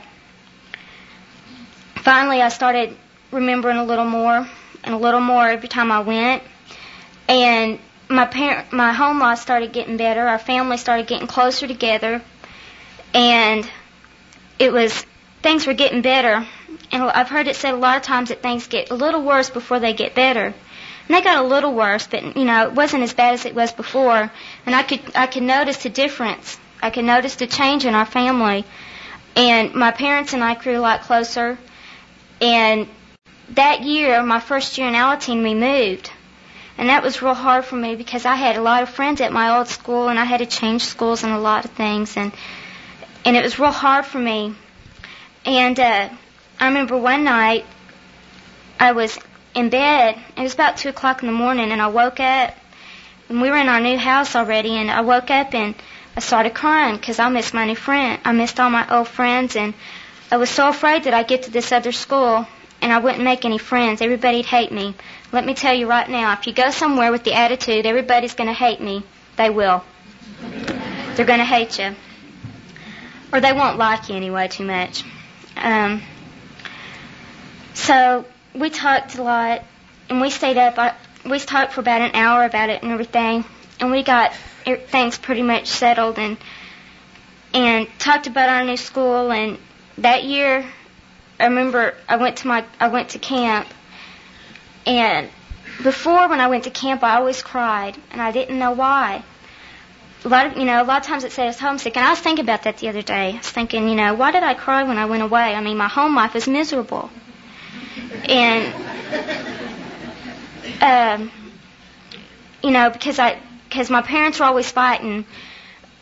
finally, 1.95 2.41
I 2.41 2.49
started 2.49 2.95
remembering 3.31 3.77
a 3.77 3.83
little 3.85 4.05
more 4.05 4.47
and 4.83 4.93
a 4.95 4.97
little 4.97 5.21
more 5.21 5.47
every 5.47 5.67
time 5.69 5.91
I 5.91 5.99
went. 5.99 6.43
And 7.29 7.79
my 8.09 8.25
parent, 8.25 8.71
my 8.71 8.93
home 8.93 9.19
life 9.19 9.39
started 9.39 9.73
getting 9.73 9.97
better. 9.97 10.27
Our 10.27 10.39
family 10.39 10.77
started 10.77 11.07
getting 11.07 11.27
closer 11.27 11.67
together, 11.67 12.21
and 13.13 13.69
it 14.59 14.71
was 14.71 15.05
things 15.41 15.67
were 15.67 15.73
getting 15.73 16.01
better. 16.01 16.45
And 16.91 17.03
I've 17.03 17.29
heard 17.29 17.47
it 17.47 17.55
said 17.55 17.73
a 17.73 17.77
lot 17.77 17.97
of 17.97 18.03
times 18.03 18.29
that 18.29 18.41
things 18.41 18.67
get 18.67 18.91
a 18.91 18.95
little 18.95 19.23
worse 19.23 19.49
before 19.49 19.79
they 19.79 19.93
get 19.93 20.15
better. 20.15 20.45
And 20.45 21.15
they 21.15 21.21
got 21.21 21.43
a 21.43 21.47
little 21.47 21.73
worse, 21.73 22.07
but 22.07 22.35
you 22.35 22.45
know, 22.45 22.67
it 22.67 22.73
wasn't 22.73 23.03
as 23.03 23.13
bad 23.13 23.33
as 23.33 23.45
it 23.45 23.55
was 23.55 23.71
before. 23.71 24.31
And 24.65 24.75
I 24.75 24.83
could 24.83 25.01
I 25.15 25.27
could 25.27 25.43
notice 25.43 25.83
the 25.83 25.89
difference 25.89 26.57
I 26.81 26.89
could 26.89 27.05
notice 27.05 27.35
the 27.35 27.47
change 27.47 27.85
in 27.85 27.95
our 27.95 28.05
family. 28.05 28.63
And 29.35 29.73
my 29.73 29.91
parents 29.91 30.33
and 30.33 30.43
I 30.43 30.55
grew 30.55 30.77
a 30.77 30.81
lot 30.81 31.01
closer. 31.01 31.57
And 32.41 32.87
that 33.51 33.81
year, 33.83 34.21
my 34.23 34.39
first 34.39 34.77
year 34.77 34.87
in 34.87 34.93
Alateen, 34.93 35.43
we 35.43 35.53
moved. 35.53 36.11
And 36.77 36.89
that 36.89 37.03
was 37.03 37.21
real 37.21 37.33
hard 37.33 37.65
for 37.65 37.75
me 37.75 37.95
because 37.95 38.25
I 38.25 38.35
had 38.35 38.55
a 38.55 38.61
lot 38.61 38.83
of 38.83 38.89
friends 38.89 39.19
at 39.21 39.31
my 39.31 39.57
old 39.57 39.67
school 39.67 40.09
and 40.09 40.19
I 40.19 40.25
had 40.25 40.39
to 40.39 40.45
change 40.45 40.83
schools 40.85 41.23
and 41.23 41.33
a 41.33 41.39
lot 41.39 41.65
of 41.65 41.71
things 41.71 42.15
and 42.17 42.31
and 43.25 43.35
it 43.35 43.43
was 43.43 43.59
real 43.59 43.71
hard 43.71 44.05
for 44.05 44.19
me. 44.19 44.55
And 45.45 45.77
uh, 45.77 46.09
I 46.61 46.67
remember 46.67 46.97
one 46.97 47.25
night 47.25 47.65
I 48.79 48.93
was 48.93 49.19
in 49.53 49.69
bed. 49.69 50.17
It 50.37 50.41
was 50.41 50.53
about 50.53 50.77
two 50.77 50.89
o'clock 50.89 51.23
in 51.23 51.27
the 51.27 51.33
morning, 51.33 51.71
and 51.71 51.81
I 51.81 51.87
woke 51.87 52.21
up. 52.21 52.55
And 53.27 53.41
we 53.41 53.49
were 53.49 53.57
in 53.57 53.67
our 53.67 53.81
new 53.81 53.97
house 53.97 54.35
already, 54.35 54.77
and 54.77 54.89
I 54.89 55.01
woke 55.01 55.29
up 55.29 55.53
and 55.53 55.75
I 56.15 56.21
started 56.21 56.53
crying 56.53 56.95
because 56.95 57.19
I 57.19 57.27
missed 57.27 57.53
my 57.53 57.65
new 57.65 57.75
friend. 57.75 58.21
I 58.23 58.31
missed 58.31 58.61
all 58.61 58.69
my 58.69 58.87
old 58.97 59.09
friends, 59.09 59.57
and 59.57 59.73
I 60.31 60.37
was 60.37 60.49
so 60.49 60.69
afraid 60.69 61.03
that 61.03 61.13
I'd 61.13 61.27
get 61.27 61.43
to 61.43 61.51
this 61.51 61.73
other 61.73 61.91
school 61.91 62.47
and 62.81 62.93
I 62.93 62.99
wouldn't 62.99 63.23
make 63.23 63.45
any 63.45 63.57
friends. 63.57 64.01
Everybody'd 64.01 64.45
hate 64.45 64.71
me. 64.71 64.95
Let 65.31 65.45
me 65.45 65.53
tell 65.53 65.73
you 65.73 65.87
right 65.89 66.09
now, 66.09 66.33
if 66.33 66.47
you 66.47 66.53
go 66.53 66.71
somewhere 66.71 67.11
with 67.11 67.23
the 67.23 67.33
attitude 67.33 67.85
everybody's 67.85 68.33
going 68.33 68.47
to 68.47 68.53
hate 68.53 68.79
me, 68.79 69.03
they 69.35 69.49
will. 69.49 69.83
They're 71.15 71.25
going 71.25 71.39
to 71.39 71.45
hate 71.45 71.79
you. 71.79 71.95
Or 73.33 73.41
they 73.41 73.51
won't 73.51 73.77
like 73.77 74.09
you 74.09 74.15
anyway 74.15 74.47
too 74.47 74.65
much. 74.65 75.03
Um, 75.57 76.01
so 77.73 78.25
we 78.53 78.69
talked 78.69 79.17
a 79.17 79.23
lot, 79.23 79.63
and 80.09 80.21
we 80.21 80.29
stayed 80.29 80.57
up. 80.57 80.77
I, 80.77 80.93
we 81.25 81.39
talked 81.39 81.73
for 81.73 81.81
about 81.81 82.01
an 82.01 82.11
hour 82.15 82.45
about 82.45 82.69
it 82.69 82.83
and 82.83 82.91
everything, 82.91 83.43
and 83.79 83.91
we 83.91 84.03
got 84.03 84.33
things 84.65 85.17
pretty 85.17 85.43
much 85.43 85.67
settled 85.67 86.17
and 86.19 86.37
and 87.53 87.87
talked 87.99 88.27
about 88.27 88.49
our 88.49 88.63
new 88.63 88.77
school. 88.77 89.31
And 89.31 89.57
that 89.97 90.23
year, 90.23 90.65
I 91.39 91.45
remember 91.45 91.95
I 92.07 92.17
went 92.17 92.37
to 92.37 92.47
my 92.47 92.65
I 92.79 92.87
went 92.87 93.09
to 93.09 93.19
camp, 93.19 93.67
and 94.87 95.29
before 95.83 96.27
when 96.29 96.39
I 96.39 96.47
went 96.47 96.63
to 96.63 96.69
camp, 96.71 97.03
I 97.03 97.17
always 97.17 97.41
cried, 97.41 97.97
and 98.11 98.21
I 98.21 98.31
didn't 98.31 98.57
know 98.57 98.71
why. 98.71 99.23
A 100.25 100.27
lot 100.29 100.47
of 100.47 100.57
you 100.57 100.65
know, 100.65 100.81
a 100.81 100.85
lot 100.85 101.01
of 101.01 101.07
times 101.07 101.23
it 101.23 101.37
was 101.37 101.59
homesick, 101.59 101.95
and 101.95 102.05
I 102.05 102.09
was 102.09 102.19
thinking 102.19 102.43
about 102.43 102.63
that 102.63 102.77
the 102.77 102.89
other 102.89 103.01
day. 103.03 103.33
I 103.33 103.37
was 103.37 103.49
thinking, 103.49 103.87
you 103.87 103.95
know, 103.95 104.13
why 104.15 104.31
did 104.31 104.43
I 104.43 104.53
cry 104.55 104.83
when 104.83 104.97
I 104.97 105.05
went 105.05 105.21
away? 105.23 105.53
I 105.53 105.61
mean, 105.61 105.77
my 105.77 105.87
home 105.87 106.15
life 106.15 106.33
was 106.33 106.47
miserable, 106.47 107.09
and 108.27 108.73
um, 110.81 111.31
you 112.63 112.71
know, 112.71 112.89
because 112.89 113.19
I 113.19 113.39
because 113.69 113.89
my 113.89 114.01
parents 114.01 114.39
were 114.39 114.45
always 114.45 114.71
fighting. 114.71 115.25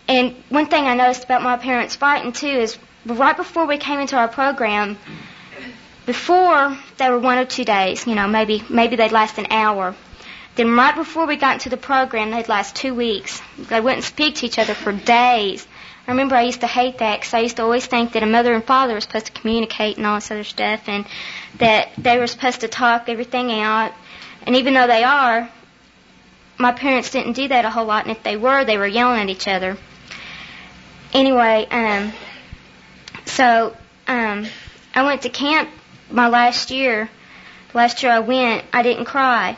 And 0.07 0.35
one 0.49 0.67
thing 0.67 0.85
I 0.85 0.93
noticed 0.95 1.23
about 1.23 1.41
my 1.41 1.57
parents 1.57 1.95
fighting 1.95 2.31
too 2.31 2.47
is 2.47 2.77
right 3.07 3.35
before 3.35 3.65
we 3.65 3.77
came 3.77 3.99
into 3.99 4.15
our 4.15 4.27
program, 4.27 4.97
before 6.05 6.77
they 6.97 7.09
were 7.09 7.19
one 7.19 7.37
or 7.37 7.45
two 7.45 7.65
days, 7.65 8.05
you 8.05 8.15
know, 8.15 8.27
maybe 8.27 8.63
maybe 8.69 8.95
they'd 8.95 9.11
last 9.11 9.37
an 9.37 9.47
hour. 9.49 9.95
Then 10.55 10.75
right 10.75 10.95
before 10.95 11.25
we 11.25 11.35
got 11.35 11.55
into 11.55 11.69
the 11.69 11.77
program, 11.77 12.31
they'd 12.31 12.47
last 12.47 12.75
two 12.75 12.93
weeks. 12.93 13.41
They 13.57 13.81
wouldn't 13.81 14.03
speak 14.03 14.35
to 14.35 14.45
each 14.45 14.57
other 14.57 14.73
for 14.73 14.93
days. 14.93 15.67
I 16.07 16.11
remember 16.11 16.35
I 16.35 16.43
used 16.43 16.61
to 16.61 16.67
hate 16.67 16.99
that 16.99 17.19
because 17.19 17.33
I 17.33 17.39
used 17.39 17.57
to 17.57 17.63
always 17.63 17.85
think 17.85 18.13
that 18.13 18.23
a 18.23 18.27
mother 18.27 18.53
and 18.53 18.63
father 18.63 18.93
were 18.93 19.01
supposed 19.01 19.25
to 19.25 19.31
communicate 19.31 19.97
and 19.97 20.05
all 20.05 20.15
this 20.15 20.29
other 20.31 20.43
stuff, 20.43 20.87
and 20.87 21.05
that 21.57 21.89
they 21.97 22.17
were 22.17 22.27
supposed 22.27 22.61
to 22.61 22.67
talk 22.67 23.09
everything 23.09 23.51
out. 23.51 23.91
And 24.45 24.55
even 24.55 24.75
though 24.75 24.87
they 24.87 25.03
are, 25.03 25.49
my 26.57 26.71
parents 26.71 27.09
didn't 27.09 27.33
do 27.33 27.47
that 27.47 27.65
a 27.65 27.69
whole 27.69 27.85
lot, 27.85 28.05
and 28.05 28.15
if 28.15 28.23
they 28.23 28.37
were, 28.37 28.63
they 28.63 28.77
were 28.77 28.87
yelling 28.87 29.19
at 29.21 29.29
each 29.29 29.47
other. 29.47 29.77
Anyway, 31.11 31.67
um, 31.71 32.13
so 33.25 33.75
um, 34.07 34.45
I 34.93 35.03
went 35.03 35.23
to 35.23 35.29
camp 35.29 35.69
my 36.09 36.27
last 36.27 36.71
year. 36.71 37.09
Last 37.73 38.03
year 38.03 38.11
I 38.11 38.19
went, 38.19 38.63
I 38.71 38.83
didn't 38.83 39.05
cry, 39.05 39.57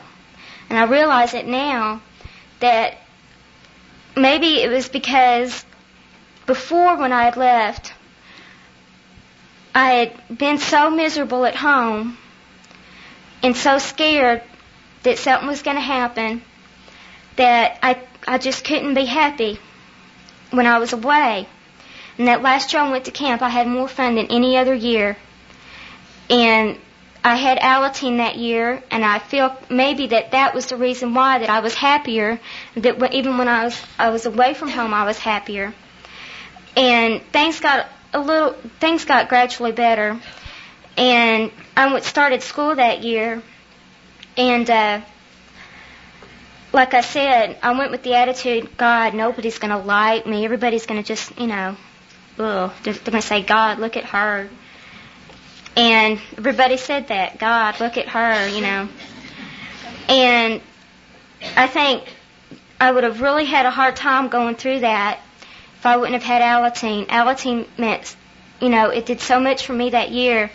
and 0.69 0.79
I 0.79 0.85
realize 0.85 1.33
it 1.33 1.45
now 1.45 2.01
that 2.59 2.97
maybe 4.15 4.61
it 4.61 4.69
was 4.69 4.89
because 4.89 5.63
before 6.47 6.97
when 6.97 7.13
I 7.13 7.25
had 7.25 7.37
left, 7.37 7.93
I 9.75 9.91
had 9.91 10.37
been 10.37 10.57
so 10.57 10.89
miserable 10.89 11.45
at 11.45 11.55
home 11.55 12.17
and 13.43 13.55
so 13.55 13.77
scared 13.77 14.41
that 15.03 15.19
something 15.19 15.47
was 15.47 15.61
going 15.61 15.77
to 15.77 15.81
happen 15.81 16.41
that 17.35 17.77
I 17.83 17.99
I 18.27 18.39
just 18.39 18.65
couldn't 18.65 18.93
be 18.93 19.05
happy 19.05 19.59
when 20.51 20.65
I 20.65 20.79
was 20.79 20.91
away. 20.93 21.47
And 22.17 22.27
that 22.27 22.41
last 22.41 22.73
year 22.73 22.81
I 22.81 22.89
went 22.89 23.05
to 23.05 23.11
camp, 23.11 23.41
I 23.41 23.49
had 23.49 23.67
more 23.67 23.87
fun 23.87 24.15
than 24.15 24.27
any 24.27 24.57
other 24.57 24.73
year. 24.73 25.15
And 26.29 26.77
I 27.23 27.35
had 27.35 27.57
Alateen 27.59 28.17
that 28.17 28.37
year, 28.37 28.81
and 28.91 29.03
I 29.03 29.19
feel 29.19 29.55
maybe 29.69 30.07
that 30.07 30.31
that 30.31 30.53
was 30.53 30.67
the 30.67 30.77
reason 30.77 31.13
why 31.13 31.39
that 31.39 31.49
I 31.49 31.59
was 31.59 31.73
happier. 31.73 32.39
That 32.75 33.13
even 33.13 33.37
when 33.37 33.47
I 33.47 33.65
was 33.65 33.81
I 33.97 34.09
was 34.09 34.25
away 34.25 34.53
from 34.53 34.69
home, 34.69 34.93
I 34.93 35.05
was 35.05 35.17
happier. 35.17 35.73
And 36.75 37.21
things 37.33 37.59
got 37.59 37.87
a 38.13 38.19
little 38.19 38.53
things 38.79 39.05
got 39.05 39.29
gradually 39.29 39.71
better. 39.71 40.19
And 40.95 41.51
I 41.75 41.99
started 41.99 42.41
school 42.41 42.75
that 42.75 43.03
year, 43.03 43.41
and 44.35 44.69
uh, 44.69 45.01
like 46.73 46.93
I 46.93 47.01
said, 47.01 47.57
I 47.63 47.77
went 47.77 47.91
with 47.91 48.03
the 48.03 48.15
attitude, 48.15 48.77
God, 48.77 49.13
nobody's 49.13 49.59
to 49.71 49.77
like 49.77 50.25
me. 50.25 50.45
Everybody's 50.45 50.85
to 51.01 51.07
just, 51.07 51.37
you 51.39 51.47
know, 51.47 51.75
ugh, 52.37 52.71
they're 52.83 52.93
going 52.93 53.13
to 53.13 53.21
say, 53.21 53.41
God, 53.41 53.79
look 53.79 53.97
at 53.97 54.05
her. 54.05 54.49
And 55.77 56.19
everybody 56.35 56.75
said 56.77 57.09
that, 57.09 57.37
God, 57.37 57.79
look 57.79 57.97
at 57.97 58.07
her, 58.07 58.47
you 58.47 58.61
know. 58.61 58.89
And 60.09 60.59
I 61.55 61.67
think 61.67 62.03
I 62.81 62.91
would 62.91 63.03
have 63.03 63.21
really 63.21 63.45
had 63.45 63.67
a 63.67 63.69
hard 63.69 63.95
time 63.95 64.29
going 64.29 64.55
through 64.55 64.79
that 64.79 65.19
if 65.77 65.85
I 65.85 65.97
wouldn't 65.97 66.19
have 66.19 66.23
had 66.23 66.41
Alateen. 66.41 67.05
Alateen 67.05 67.67
meant, 67.77 68.15
you 68.59 68.69
know, 68.69 68.89
it 68.89 69.05
did 69.05 69.21
so 69.21 69.39
much 69.39 69.67
for 69.67 69.73
me 69.73 69.91
that 69.91 70.09
year. 70.09 70.49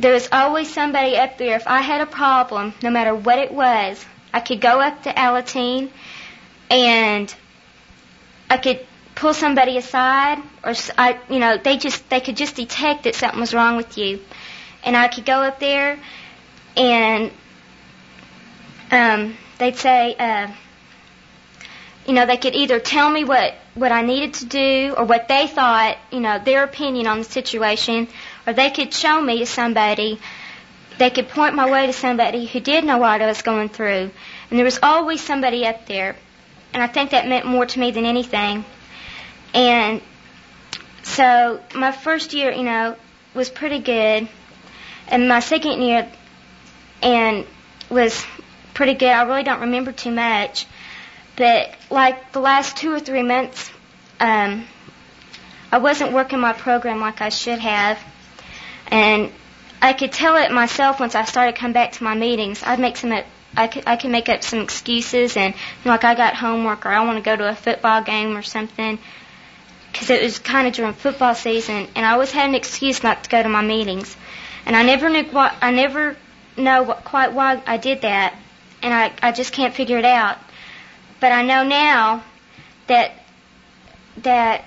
There 0.00 0.12
was 0.12 0.28
always 0.32 0.68
somebody 0.72 1.16
up 1.16 1.38
there. 1.38 1.54
If 1.54 1.68
I 1.68 1.80
had 1.80 2.00
a 2.00 2.06
problem, 2.06 2.74
no 2.82 2.90
matter 2.90 3.14
what 3.14 3.38
it 3.38 3.52
was, 3.52 4.04
I 4.34 4.40
could 4.40 4.60
go 4.60 4.80
up 4.80 5.04
to 5.04 5.12
Alateen 5.12 5.90
and 6.68 7.32
I 8.50 8.56
could 8.56 8.84
pull 9.22 9.32
somebody 9.32 9.76
aside 9.78 10.38
or 10.64 10.74
I, 10.98 11.16
you 11.30 11.38
know, 11.38 11.56
they 11.56 11.76
just 11.76 12.10
they 12.10 12.20
could 12.20 12.36
just 12.36 12.56
detect 12.56 13.04
that 13.04 13.14
something 13.14 13.38
was 13.38 13.54
wrong 13.54 13.76
with 13.76 13.96
you. 13.96 14.20
And 14.82 14.96
I 14.96 15.06
could 15.06 15.24
go 15.24 15.42
up 15.42 15.60
there 15.60 15.96
and 16.76 17.30
um 18.90 19.36
they'd 19.58 19.76
say 19.76 20.16
uh 20.18 20.48
you 22.04 22.14
know, 22.14 22.26
they 22.26 22.36
could 22.36 22.56
either 22.56 22.80
tell 22.80 23.08
me 23.08 23.22
what 23.24 23.54
what 23.74 23.92
I 23.92 24.02
needed 24.02 24.34
to 24.40 24.44
do 24.46 24.94
or 24.98 25.04
what 25.04 25.28
they 25.28 25.46
thought, 25.46 25.98
you 26.10 26.18
know, 26.18 26.40
their 26.40 26.64
opinion 26.64 27.06
on 27.06 27.18
the 27.18 27.24
situation, 27.24 28.08
or 28.44 28.52
they 28.54 28.70
could 28.70 28.92
show 28.92 29.20
me 29.22 29.38
to 29.38 29.46
somebody 29.46 30.18
they 30.98 31.10
could 31.10 31.28
point 31.28 31.54
my 31.54 31.70
way 31.70 31.86
to 31.86 31.92
somebody 31.92 32.44
who 32.46 32.58
did 32.58 32.84
know 32.84 32.98
what 32.98 33.22
I 33.22 33.26
was 33.26 33.42
going 33.42 33.68
through. 33.68 34.10
And 34.50 34.58
there 34.58 34.64
was 34.64 34.80
always 34.82 35.20
somebody 35.20 35.64
up 35.64 35.86
there. 35.86 36.16
And 36.74 36.82
I 36.82 36.88
think 36.88 37.10
that 37.10 37.28
meant 37.28 37.46
more 37.46 37.66
to 37.66 37.78
me 37.78 37.92
than 37.92 38.04
anything. 38.04 38.64
And 39.54 40.00
so 41.02 41.60
my 41.74 41.92
first 41.92 42.32
year, 42.32 42.50
you 42.52 42.62
know, 42.62 42.96
was 43.34 43.50
pretty 43.50 43.78
good. 43.78 44.28
And 45.08 45.28
my 45.28 45.40
second 45.40 45.82
year 45.82 46.10
and 47.02 47.46
was 47.90 48.24
pretty 48.74 48.94
good. 48.94 49.08
I 49.08 49.22
really 49.22 49.42
don't 49.42 49.60
remember 49.60 49.92
too 49.92 50.10
much. 50.10 50.66
But 51.36 51.74
like 51.90 52.32
the 52.32 52.40
last 52.40 52.76
two 52.76 52.92
or 52.92 53.00
three 53.00 53.22
months, 53.22 53.70
um, 54.20 54.64
I 55.70 55.78
wasn't 55.78 56.12
working 56.12 56.38
my 56.38 56.52
program 56.52 57.00
like 57.00 57.20
I 57.20 57.30
should 57.30 57.58
have. 57.58 57.98
And 58.88 59.32
I 59.80 59.94
could 59.94 60.12
tell 60.12 60.36
it 60.36 60.52
myself 60.52 61.00
once 61.00 61.14
I 61.14 61.24
started 61.24 61.56
coming 61.56 61.72
back 61.72 61.92
to 61.92 62.04
my 62.04 62.14
meetings. 62.14 62.62
I'd 62.62 62.78
make 62.78 62.96
some, 62.96 63.12
I 63.56 63.66
could, 63.66 63.84
I 63.86 63.96
could 63.96 64.10
make 64.10 64.28
up 64.28 64.42
some 64.42 64.60
excuses 64.60 65.36
and, 65.36 65.54
you 65.54 65.60
know, 65.84 65.92
like 65.92 66.04
I 66.04 66.14
got 66.14 66.34
homework 66.34 66.86
or 66.86 66.90
I 66.90 67.04
want 67.04 67.16
to 67.18 67.22
go 67.22 67.34
to 67.34 67.48
a 67.48 67.54
football 67.54 68.02
game 68.02 68.36
or 68.36 68.42
something. 68.42 68.98
Because 70.02 70.18
it 70.18 70.24
was 70.24 70.40
kind 70.40 70.66
of 70.66 70.72
during 70.72 70.94
football 70.94 71.32
season, 71.32 71.86
and 71.94 72.04
I 72.04 72.10
always 72.10 72.32
had 72.32 72.48
an 72.48 72.56
excuse 72.56 73.04
not 73.04 73.22
to 73.22 73.30
go 73.30 73.40
to 73.40 73.48
my 73.48 73.62
meetings, 73.62 74.16
and 74.66 74.74
I 74.74 74.82
never 74.82 75.08
knew 75.08 75.22
what 75.26 75.54
I 75.62 75.70
never 75.70 76.16
know 76.56 76.82
what, 76.82 77.04
quite 77.04 77.32
why 77.32 77.62
I 77.68 77.76
did 77.76 78.00
that, 78.00 78.34
and 78.82 78.92
I 78.92 79.12
I 79.22 79.30
just 79.30 79.52
can't 79.52 79.72
figure 79.72 79.98
it 79.98 80.04
out. 80.04 80.38
But 81.20 81.30
I 81.30 81.42
know 81.42 81.62
now 81.62 82.24
that 82.88 83.12
that 84.24 84.64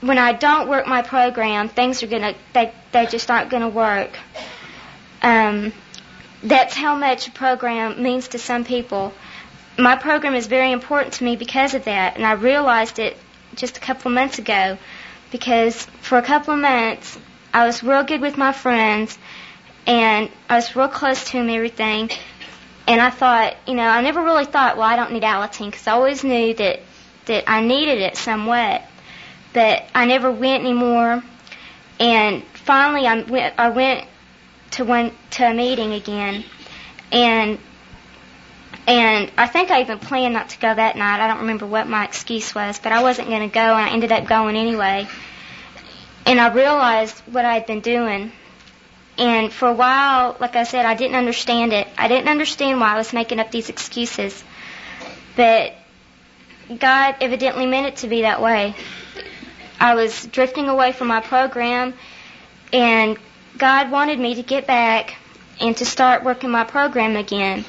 when 0.00 0.16
I 0.16 0.32
don't 0.32 0.70
work 0.70 0.86
my 0.86 1.02
program, 1.02 1.68
things 1.68 2.02
are 2.02 2.06
gonna 2.06 2.34
they 2.54 2.72
they 2.92 3.04
just 3.04 3.30
aren't 3.30 3.50
gonna 3.50 3.68
work. 3.68 4.16
Um, 5.20 5.74
that's 6.42 6.74
how 6.74 6.96
much 6.96 7.28
a 7.28 7.30
program 7.30 8.02
means 8.02 8.28
to 8.28 8.38
some 8.38 8.64
people. 8.64 9.12
My 9.76 9.96
program 9.96 10.34
is 10.34 10.46
very 10.46 10.72
important 10.72 11.12
to 11.16 11.24
me 11.24 11.36
because 11.36 11.74
of 11.74 11.84
that, 11.84 12.16
and 12.16 12.24
I 12.24 12.32
realized 12.32 12.98
it 12.98 13.18
just 13.54 13.76
a 13.76 13.80
couple 13.80 14.10
of 14.10 14.14
months 14.14 14.38
ago 14.38 14.78
because 15.30 15.84
for 16.00 16.18
a 16.18 16.22
couple 16.22 16.54
of 16.54 16.60
months 16.60 17.18
I 17.52 17.66
was 17.66 17.82
real 17.82 18.02
good 18.04 18.20
with 18.20 18.36
my 18.36 18.52
friends 18.52 19.18
and 19.86 20.30
I 20.48 20.56
was 20.56 20.74
real 20.76 20.88
close 20.88 21.24
to 21.30 21.38
and 21.38 21.50
everything. 21.50 22.10
And 22.86 23.00
I 23.00 23.10
thought, 23.10 23.56
you 23.66 23.74
know, 23.74 23.84
I 23.84 24.00
never 24.02 24.22
really 24.22 24.44
thought, 24.44 24.76
well, 24.76 24.86
I 24.86 24.96
don't 24.96 25.12
need 25.12 25.22
Alateen, 25.22 25.66
because 25.66 25.86
I 25.86 25.92
always 25.92 26.24
knew 26.24 26.54
that 26.54 26.80
that 27.26 27.48
I 27.48 27.60
needed 27.60 28.00
it 28.00 28.16
somewhat, 28.16 28.82
but 29.52 29.84
I 29.94 30.06
never 30.06 30.30
went 30.32 30.64
anymore. 30.64 31.22
And 32.00 32.42
finally, 32.54 33.06
I 33.06 33.22
went. 33.22 33.54
I 33.58 33.68
went 33.68 34.08
to 34.72 34.84
one 34.84 35.12
to 35.32 35.50
a 35.50 35.54
meeting 35.54 35.92
again, 35.92 36.44
and 37.12 37.58
and 38.86 39.30
I 39.38 39.46
think 39.46 39.70
I 39.70 39.82
even 39.82 39.98
planned 39.98 40.34
not 40.34 40.50
to 40.50 40.58
go 40.58 40.74
that 40.74 40.96
night. 40.96 41.20
I 41.20 41.28
don't 41.28 41.40
remember 41.40 41.66
what 41.66 41.88
my 41.88 42.04
excuse 42.04 42.54
was, 42.54 42.78
but 42.78 42.92
I 42.92 43.02
wasn't 43.02 43.28
going 43.28 43.48
to 43.48 43.54
go, 43.54 43.60
and 43.60 43.88
I 43.88 43.90
ended 43.90 44.10
up 44.10 44.26
going 44.26 44.56
anyway. 44.56 45.06
And 46.26 46.40
I 46.40 46.52
realized 46.52 47.18
what 47.26 47.44
I 47.44 47.54
had 47.54 47.66
been 47.66 47.80
doing. 47.80 48.32
And 49.18 49.52
for 49.52 49.68
a 49.68 49.72
while, 49.72 50.36
like 50.40 50.56
I 50.56 50.64
said, 50.64 50.84
I 50.84 50.94
didn't 50.94 51.16
understand 51.16 51.72
it. 51.72 51.86
I 51.96 52.08
didn't 52.08 52.28
understand 52.28 52.80
why 52.80 52.94
I 52.94 52.96
was 52.96 53.12
making 53.12 53.38
up 53.38 53.50
these 53.50 53.68
excuses. 53.68 54.42
But 55.36 55.74
God 56.78 57.16
evidently 57.20 57.66
meant 57.66 57.86
it 57.86 57.96
to 57.98 58.08
be 58.08 58.22
that 58.22 58.40
way. 58.40 58.74
I 59.78 59.94
was 59.94 60.26
drifting 60.26 60.68
away 60.68 60.92
from 60.92 61.08
my 61.08 61.20
program, 61.20 61.94
and 62.72 63.18
God 63.58 63.90
wanted 63.90 64.18
me 64.18 64.36
to 64.36 64.42
get 64.42 64.66
back 64.66 65.16
and 65.60 65.76
to 65.76 65.84
start 65.84 66.24
working 66.24 66.50
my 66.50 66.64
program 66.64 67.16
again. 67.16 67.64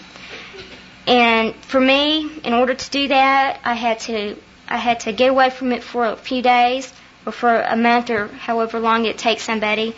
And 1.08 1.54
for 1.56 1.80
me, 1.80 2.40
in 2.44 2.54
order 2.54 2.74
to 2.74 2.90
do 2.90 3.10
that, 3.10 3.60
I 3.64 3.74
had 3.74 4.00
to 4.02 4.38
I 4.68 4.78
had 4.78 5.02
to 5.02 5.12
get 5.12 5.30
away 5.30 5.50
from 5.50 5.72
it 5.74 5.84
for 5.84 6.06
a 6.06 6.16
few 6.16 6.42
days 6.42 6.92
or 7.26 7.32
for 7.32 7.54
a 7.54 7.76
month 7.76 8.10
or 8.10 8.28
however 8.28 8.80
long 8.80 9.06
it 9.06 9.18
takes 9.18 9.44
somebody. 9.44 9.96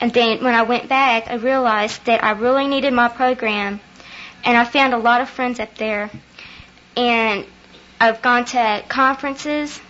And 0.00 0.12
then 0.12 0.44
when 0.44 0.54
I 0.54 0.62
went 0.62 0.88
back, 0.88 1.28
I 1.28 1.34
realized 1.34 2.04
that 2.04 2.22
I 2.22 2.32
really 2.32 2.68
needed 2.68 2.92
my 2.92 3.08
program. 3.08 3.80
And 4.44 4.56
I 4.56 4.64
found 4.64 4.94
a 4.94 4.98
lot 4.98 5.20
of 5.20 5.28
friends 5.28 5.58
up 5.58 5.74
there. 5.76 6.10
And 6.96 7.44
I've 8.00 8.22
gone 8.22 8.44
to 8.46 8.84
conferences. 8.88 9.80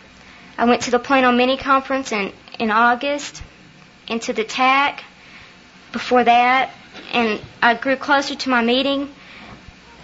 I 0.57 0.65
went 0.65 0.83
to 0.83 0.91
the 0.91 0.99
Plano 0.99 1.33
Mini 1.33 1.57
Conference 1.57 2.13
in, 2.13 2.33
in 2.59 2.71
August, 2.71 3.43
and 4.09 4.23
to 4.23 4.33
the 4.33 4.45
TAC 4.45 5.05
before 5.93 6.25
that. 6.25 6.71
And 7.13 7.41
I 7.63 7.75
grew 7.75 7.97
closer 7.97 8.35
to 8.35 8.49
my 8.49 8.63
meeting 8.63 9.13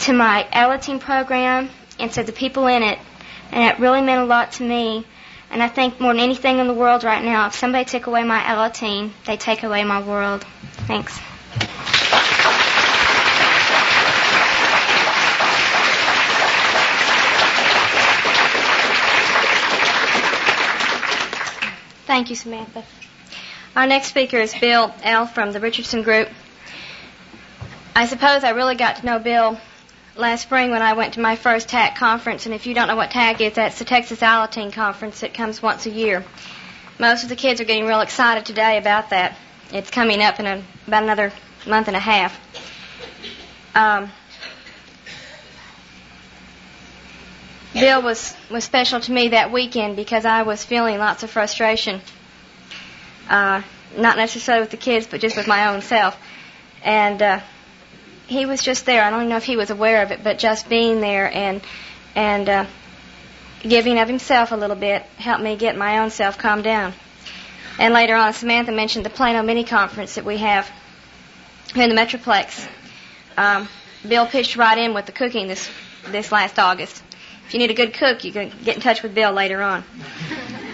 to 0.03 0.13
my 0.13 0.47
Alateen 0.53 0.99
program 0.99 1.71
and 1.99 2.11
to 2.13 2.25
the 2.25 2.33
people 2.33 2.67
in 2.67 2.83
it. 2.83 2.99
And 3.53 3.73
it 3.73 3.81
really 3.81 4.01
meant 4.01 4.21
a 4.23 4.25
lot 4.25 4.53
to 4.53 4.65
me. 4.65 5.07
And 5.51 5.63
I 5.63 5.69
think 5.69 6.01
more 6.01 6.13
than 6.13 6.21
anything 6.23 6.59
in 6.59 6.67
the 6.67 6.75
world 6.75 7.05
right 7.05 7.23
now, 7.23 7.47
if 7.47 7.55
somebody 7.55 7.85
took 7.85 8.07
away 8.07 8.25
my 8.25 8.41
Alateen, 8.41 9.13
they 9.27 9.37
take 9.37 9.63
away 9.63 9.85
my 9.85 10.03
world. 10.03 10.45
Thanks. 10.89 11.19
Thank 22.07 22.29
you, 22.31 22.37
Samantha. 22.37 22.83
Our 23.77 23.87
next 23.87 24.09
speaker 24.09 24.39
is 24.39 24.53
Bill 24.55 24.93
L. 25.03 25.27
from 25.27 25.53
the 25.53 25.61
Richardson 25.61 26.03
Group. 26.03 26.29
I 27.95 28.07
suppose 28.07 28.43
I 28.43 28.51
really 28.51 28.75
got 28.75 28.97
to 28.97 29.07
know 29.07 29.19
Bill 29.19 29.59
last 30.17 30.43
spring 30.43 30.71
when 30.71 30.83
I 30.83 30.93
went 30.93 31.15
to 31.15 31.21
my 31.21 31.37
first 31.37 31.69
TAC 31.69 31.97
conference, 31.97 32.47
and 32.47 32.55
if 32.55 32.67
you 32.67 32.75
don't 32.75 32.89
know 32.89 32.97
what 32.97 33.11
TAC 33.11 33.41
is, 33.41 33.55
that's 33.55 33.79
the 33.79 33.85
Texas 33.85 34.21
Alateen 34.21 34.73
Conference 34.73 35.21
that 35.21 35.35
comes 35.35 35.63
once 35.63 35.87
a 35.87 35.91
year. 35.91 36.25
Most 36.99 37.23
of 37.23 37.29
the 37.29 37.37
kids 37.37 37.61
are 37.61 37.65
getting 37.65 37.87
real 37.87 38.01
excited 38.01 38.45
today 38.45 38.79
about 38.79 39.11
that. 39.11 39.37
It's 39.73 39.91
coming 39.91 40.21
up 40.21 40.39
in 40.39 40.47
a, 40.47 40.63
about 40.87 41.03
another 41.03 41.33
month 41.67 41.89
and 41.89 41.97
a 41.97 42.01
half. 42.01 42.39
Um, 43.75 44.11
Bill 47.73 48.03
was, 48.03 48.37
was 48.51 48.65
special 48.65 49.01
to 49.01 49.13
me 49.13 49.29
that 49.29 49.51
weekend 49.51 49.97
because 49.97 50.27
I 50.27 50.43
was 50.43 50.63
feeling 50.63 50.99
lots 50.99 51.23
of 51.23 51.31
frustration. 51.31 52.03
Uh, 53.31 53.63
not 53.97 54.19
necessarily 54.19 54.63
with 54.63 54.71
the 54.71 54.77
kids, 54.77 55.07
but 55.07 55.21
just 55.21 55.37
with 55.37 55.47
my 55.47 55.69
own 55.69 55.81
self. 55.81 56.19
And 56.85 57.23
uh, 57.23 57.41
he 58.33 58.47
was 58.47 58.63
just 58.63 58.87
there. 58.87 59.03
I 59.03 59.11
don't 59.11 59.21
even 59.21 59.29
know 59.31 59.37
if 59.37 59.45
he 59.45 59.57
was 59.57 59.71
aware 59.71 60.03
of 60.03 60.11
it, 60.11 60.25
but 60.25 60.39
just 60.39 60.69
being 60.69 61.01
there 61.01 61.31
and 61.33 61.61
and 62.15 62.49
uh, 62.49 62.67
giving 63.63 63.99
of 63.99 64.09
himself 64.09 64.53
a 64.53 64.57
little 64.57 64.77
bit 64.77 65.03
helped 65.17 65.43
me 65.43 65.57
get 65.57 65.77
my 65.77 65.99
own 65.99 66.11
self 66.11 66.39
calmed 66.39 66.65
down. 66.65 66.93
And 67.79 67.95
later 67.95 68.15
on, 68.17 68.33
Samantha 68.33 68.73
mentioned 68.73 69.05
the 69.07 69.11
Plano 69.11 69.43
mini 69.43 69.65
conference 69.65 70.17
that 70.17 70.25
we 70.25 70.39
have 70.39 70.71
here 71.75 71.85
in 71.85 71.91
the 71.91 71.97
Metroplex. 71.97 72.67
Um, 73.37 73.69
Bill 74.07 74.27
pitched 74.27 74.57
right 74.57 74.77
in 74.77 74.95
with 74.95 75.07
the 75.07 75.13
cooking 75.13 75.47
this 75.49 75.71
this 76.11 76.33
last 76.33 76.59
August. 76.59 77.03
If 77.47 77.55
you 77.55 77.61
need 77.61 77.71
a 77.71 77.75
good 77.75 77.95
cook, 77.95 78.25
you 78.25 78.33
can 78.33 78.51
get 78.65 78.77
in 78.77 78.83
touch 78.83 79.03
with 79.03 79.15
Bill 79.15 79.33
later 79.33 79.63
on. 79.63 79.85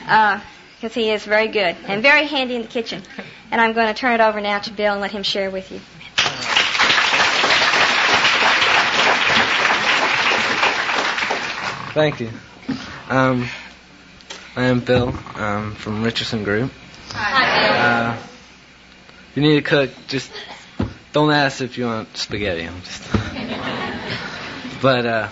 Uh, 0.08 0.40
Because 0.80 0.94
he 0.94 1.10
is 1.10 1.24
very 1.24 1.48
good 1.48 1.76
and 1.88 2.02
very 2.02 2.24
handy 2.26 2.54
in 2.54 2.62
the 2.62 2.68
kitchen. 2.68 3.02
And 3.50 3.60
I'm 3.60 3.72
going 3.72 3.88
to 3.88 3.94
turn 3.94 4.12
it 4.14 4.20
over 4.22 4.40
now 4.40 4.60
to 4.60 4.70
Bill 4.72 4.92
and 4.92 5.00
let 5.00 5.10
him 5.10 5.24
share 5.24 5.50
with 5.50 5.72
you. 5.72 5.80
Thank 11.98 12.20
you. 12.20 12.30
Um, 13.08 13.48
I 14.54 14.66
am 14.66 14.78
Bill 14.78 15.08
um, 15.34 15.74
from 15.74 16.04
Richardson 16.04 16.44
Group. 16.44 16.70
Hi, 17.10 18.12
uh, 18.12 18.16
if 19.30 19.32
you 19.36 19.42
need 19.42 19.56
to 19.56 19.62
cook, 19.62 19.90
just 20.06 20.30
don't 21.12 21.32
ask 21.32 21.60
if 21.60 21.76
you 21.76 21.86
want 21.86 22.16
spaghetti. 22.16 22.68
I'm 22.68 22.80
just. 22.82 23.02
but 24.80 25.06
uh, 25.06 25.28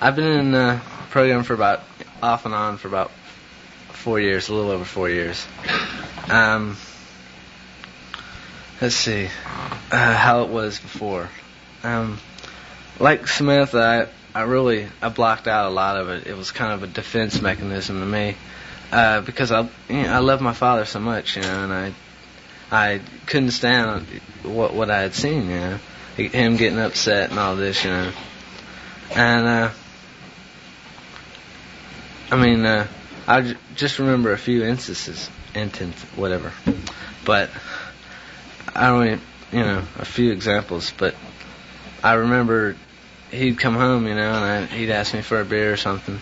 I've 0.00 0.16
been 0.16 0.40
in 0.40 0.50
the 0.50 0.80
program 1.10 1.44
for 1.44 1.54
about 1.54 1.84
off 2.20 2.44
and 2.44 2.52
on 2.52 2.76
for 2.76 2.88
about 2.88 3.12
four 3.90 4.18
years, 4.18 4.48
a 4.48 4.54
little 4.54 4.72
over 4.72 4.84
four 4.84 5.08
years. 5.08 5.46
Um, 6.28 6.76
let's 8.80 8.96
see 8.96 9.26
uh, 9.92 10.14
how 10.16 10.42
it 10.42 10.48
was 10.48 10.80
before. 10.80 11.30
Um, 11.84 12.18
like 12.98 13.28
Samantha, 13.28 13.78
I 13.78 14.08
really 14.42 14.88
I 15.00 15.08
blocked 15.08 15.48
out 15.48 15.66
a 15.66 15.74
lot 15.74 15.96
of 15.96 16.08
it. 16.08 16.26
It 16.26 16.36
was 16.36 16.50
kind 16.50 16.72
of 16.72 16.82
a 16.82 16.86
defense 16.86 17.40
mechanism 17.40 18.00
to 18.00 18.06
me 18.06 18.36
uh, 18.92 19.20
because 19.20 19.52
I 19.52 19.62
you 19.88 20.02
know, 20.02 20.12
I 20.12 20.18
love 20.18 20.40
my 20.40 20.52
father 20.52 20.84
so 20.84 21.00
much, 21.00 21.36
you 21.36 21.42
know, 21.42 21.64
and 21.64 21.72
I 21.72 21.92
I 22.70 23.00
couldn't 23.26 23.52
stand 23.52 24.06
what 24.42 24.74
what 24.74 24.90
I 24.90 25.00
had 25.02 25.14
seen, 25.14 25.48
you 25.48 25.60
know, 25.60 25.78
him 26.16 26.56
getting 26.56 26.78
upset 26.78 27.30
and 27.30 27.38
all 27.38 27.56
this, 27.56 27.84
you 27.84 27.90
know, 27.90 28.12
and 29.14 29.46
uh, 29.46 29.70
I 32.30 32.36
mean 32.36 32.64
uh, 32.64 32.86
I 33.26 33.42
j- 33.42 33.56
just 33.74 33.98
remember 33.98 34.32
a 34.32 34.38
few 34.38 34.64
instances, 34.64 35.30
instance 35.54 36.00
whatever, 36.16 36.52
but 37.24 37.50
I 38.74 38.88
don't 38.88 39.06
even, 39.06 39.20
you 39.52 39.60
know 39.60 39.82
a 39.98 40.04
few 40.04 40.32
examples, 40.32 40.92
but 40.96 41.14
I 42.02 42.14
remember 42.14 42.76
he'd 43.30 43.58
come 43.58 43.74
home, 43.74 44.06
you 44.06 44.14
know, 44.14 44.32
and 44.32 44.44
I, 44.44 44.66
he'd 44.66 44.90
ask 44.90 45.14
me 45.14 45.22
for 45.22 45.40
a 45.40 45.44
beer 45.44 45.72
or 45.72 45.76
something. 45.76 46.20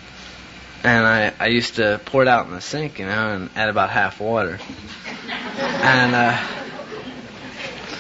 And 0.83 1.07
I, 1.07 1.33
I 1.39 1.47
used 1.47 1.77
to 1.77 2.01
pour 2.05 2.23
it 2.23 2.29
out 2.29 2.47
in 2.47 2.53
the 2.53 2.61
sink, 2.61 2.99
you 2.99 3.07
know, 3.07 3.35
and 3.35 3.51
add 3.57 3.69
about 3.69 3.91
half 3.91 4.21
water. 4.21 4.59
And 5.83 6.15
uh, 6.15 6.37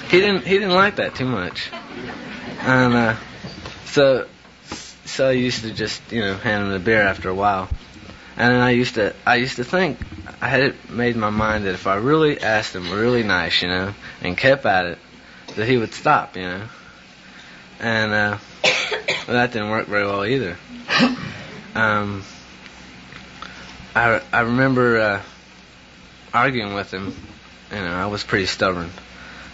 he 0.08 0.20
didn't 0.20 0.46
he 0.46 0.54
didn't 0.54 0.74
like 0.74 0.96
that 0.96 1.14
too 1.14 1.24
much. 1.24 1.70
And 2.60 2.94
uh, 2.94 3.16
so 3.86 4.28
so 5.06 5.28
I 5.28 5.32
used 5.32 5.62
to 5.62 5.72
just 5.72 6.12
you 6.12 6.20
know 6.20 6.36
hand 6.36 6.64
him 6.64 6.72
the 6.72 6.78
beer 6.78 7.00
after 7.00 7.28
a 7.30 7.34
while. 7.34 7.68
And 8.36 8.52
then 8.52 8.60
I 8.60 8.70
used 8.70 8.96
to 8.96 9.14
I 9.26 9.36
used 9.36 9.56
to 9.56 9.64
think 9.64 9.98
I 10.40 10.48
had 10.48 10.90
made 10.90 11.16
my 11.16 11.30
mind 11.30 11.64
that 11.64 11.74
if 11.74 11.86
I 11.86 11.96
really 11.96 12.40
asked 12.40 12.74
him 12.74 12.90
really 12.90 13.22
nice, 13.22 13.62
you 13.62 13.68
know, 13.68 13.94
and 14.20 14.36
kept 14.36 14.66
at 14.66 14.86
it, 14.86 14.98
that 15.56 15.66
he 15.66 15.78
would 15.78 15.94
stop, 15.94 16.36
you 16.36 16.42
know. 16.42 16.62
And 17.80 18.12
uh, 18.12 18.38
well, 18.62 19.26
that 19.28 19.52
didn't 19.52 19.70
work 19.70 19.86
very 19.86 20.06
well 20.06 20.24
either. 20.24 20.56
Um, 21.76 22.22
I 23.96 24.22
I 24.32 24.42
remember 24.42 25.00
uh, 25.00 25.22
arguing 26.32 26.74
with 26.74 26.94
him. 26.94 27.12
You 27.72 27.78
know, 27.78 27.92
I 27.92 28.06
was 28.06 28.22
pretty 28.22 28.46
stubborn. 28.46 28.90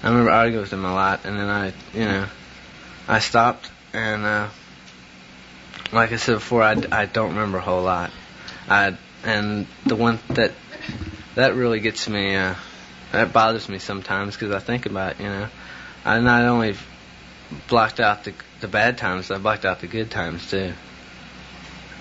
I 0.02 0.08
remember 0.08 0.30
arguing 0.30 0.60
with 0.60 0.70
him 0.70 0.84
a 0.84 0.92
lot, 0.92 1.24
and 1.24 1.38
then 1.38 1.48
I, 1.48 1.72
you 1.94 2.04
know, 2.04 2.26
I 3.08 3.20
stopped, 3.20 3.70
and 3.94 4.22
uh, 4.24 4.48
like 5.92 6.12
I 6.12 6.16
said 6.16 6.34
before, 6.34 6.62
I, 6.62 6.76
I 6.92 7.06
don't 7.06 7.30
remember 7.30 7.56
a 7.56 7.62
whole 7.62 7.82
lot. 7.82 8.10
I 8.68 8.96
and 9.24 9.66
the 9.84 9.96
one 9.96 10.18
that 10.28 10.52
that 11.34 11.54
really 11.54 11.80
gets 11.80 12.08
me, 12.08 12.34
uh, 12.36 12.54
that 13.12 13.32
bothers 13.32 13.68
me 13.68 13.78
sometimes 13.78 14.36
because 14.36 14.54
I 14.54 14.58
think 14.58 14.86
about, 14.86 15.20
you 15.20 15.26
know, 15.26 15.48
I 16.04 16.18
not 16.20 16.44
only 16.44 16.74
blocked 17.68 18.00
out 18.00 18.24
the 18.24 18.34
the 18.60 18.68
bad 18.68 18.98
times, 18.98 19.30
I 19.30 19.38
blocked 19.38 19.64
out 19.64 19.80
the 19.80 19.86
good 19.86 20.10
times 20.10 20.50
too. 20.50 20.72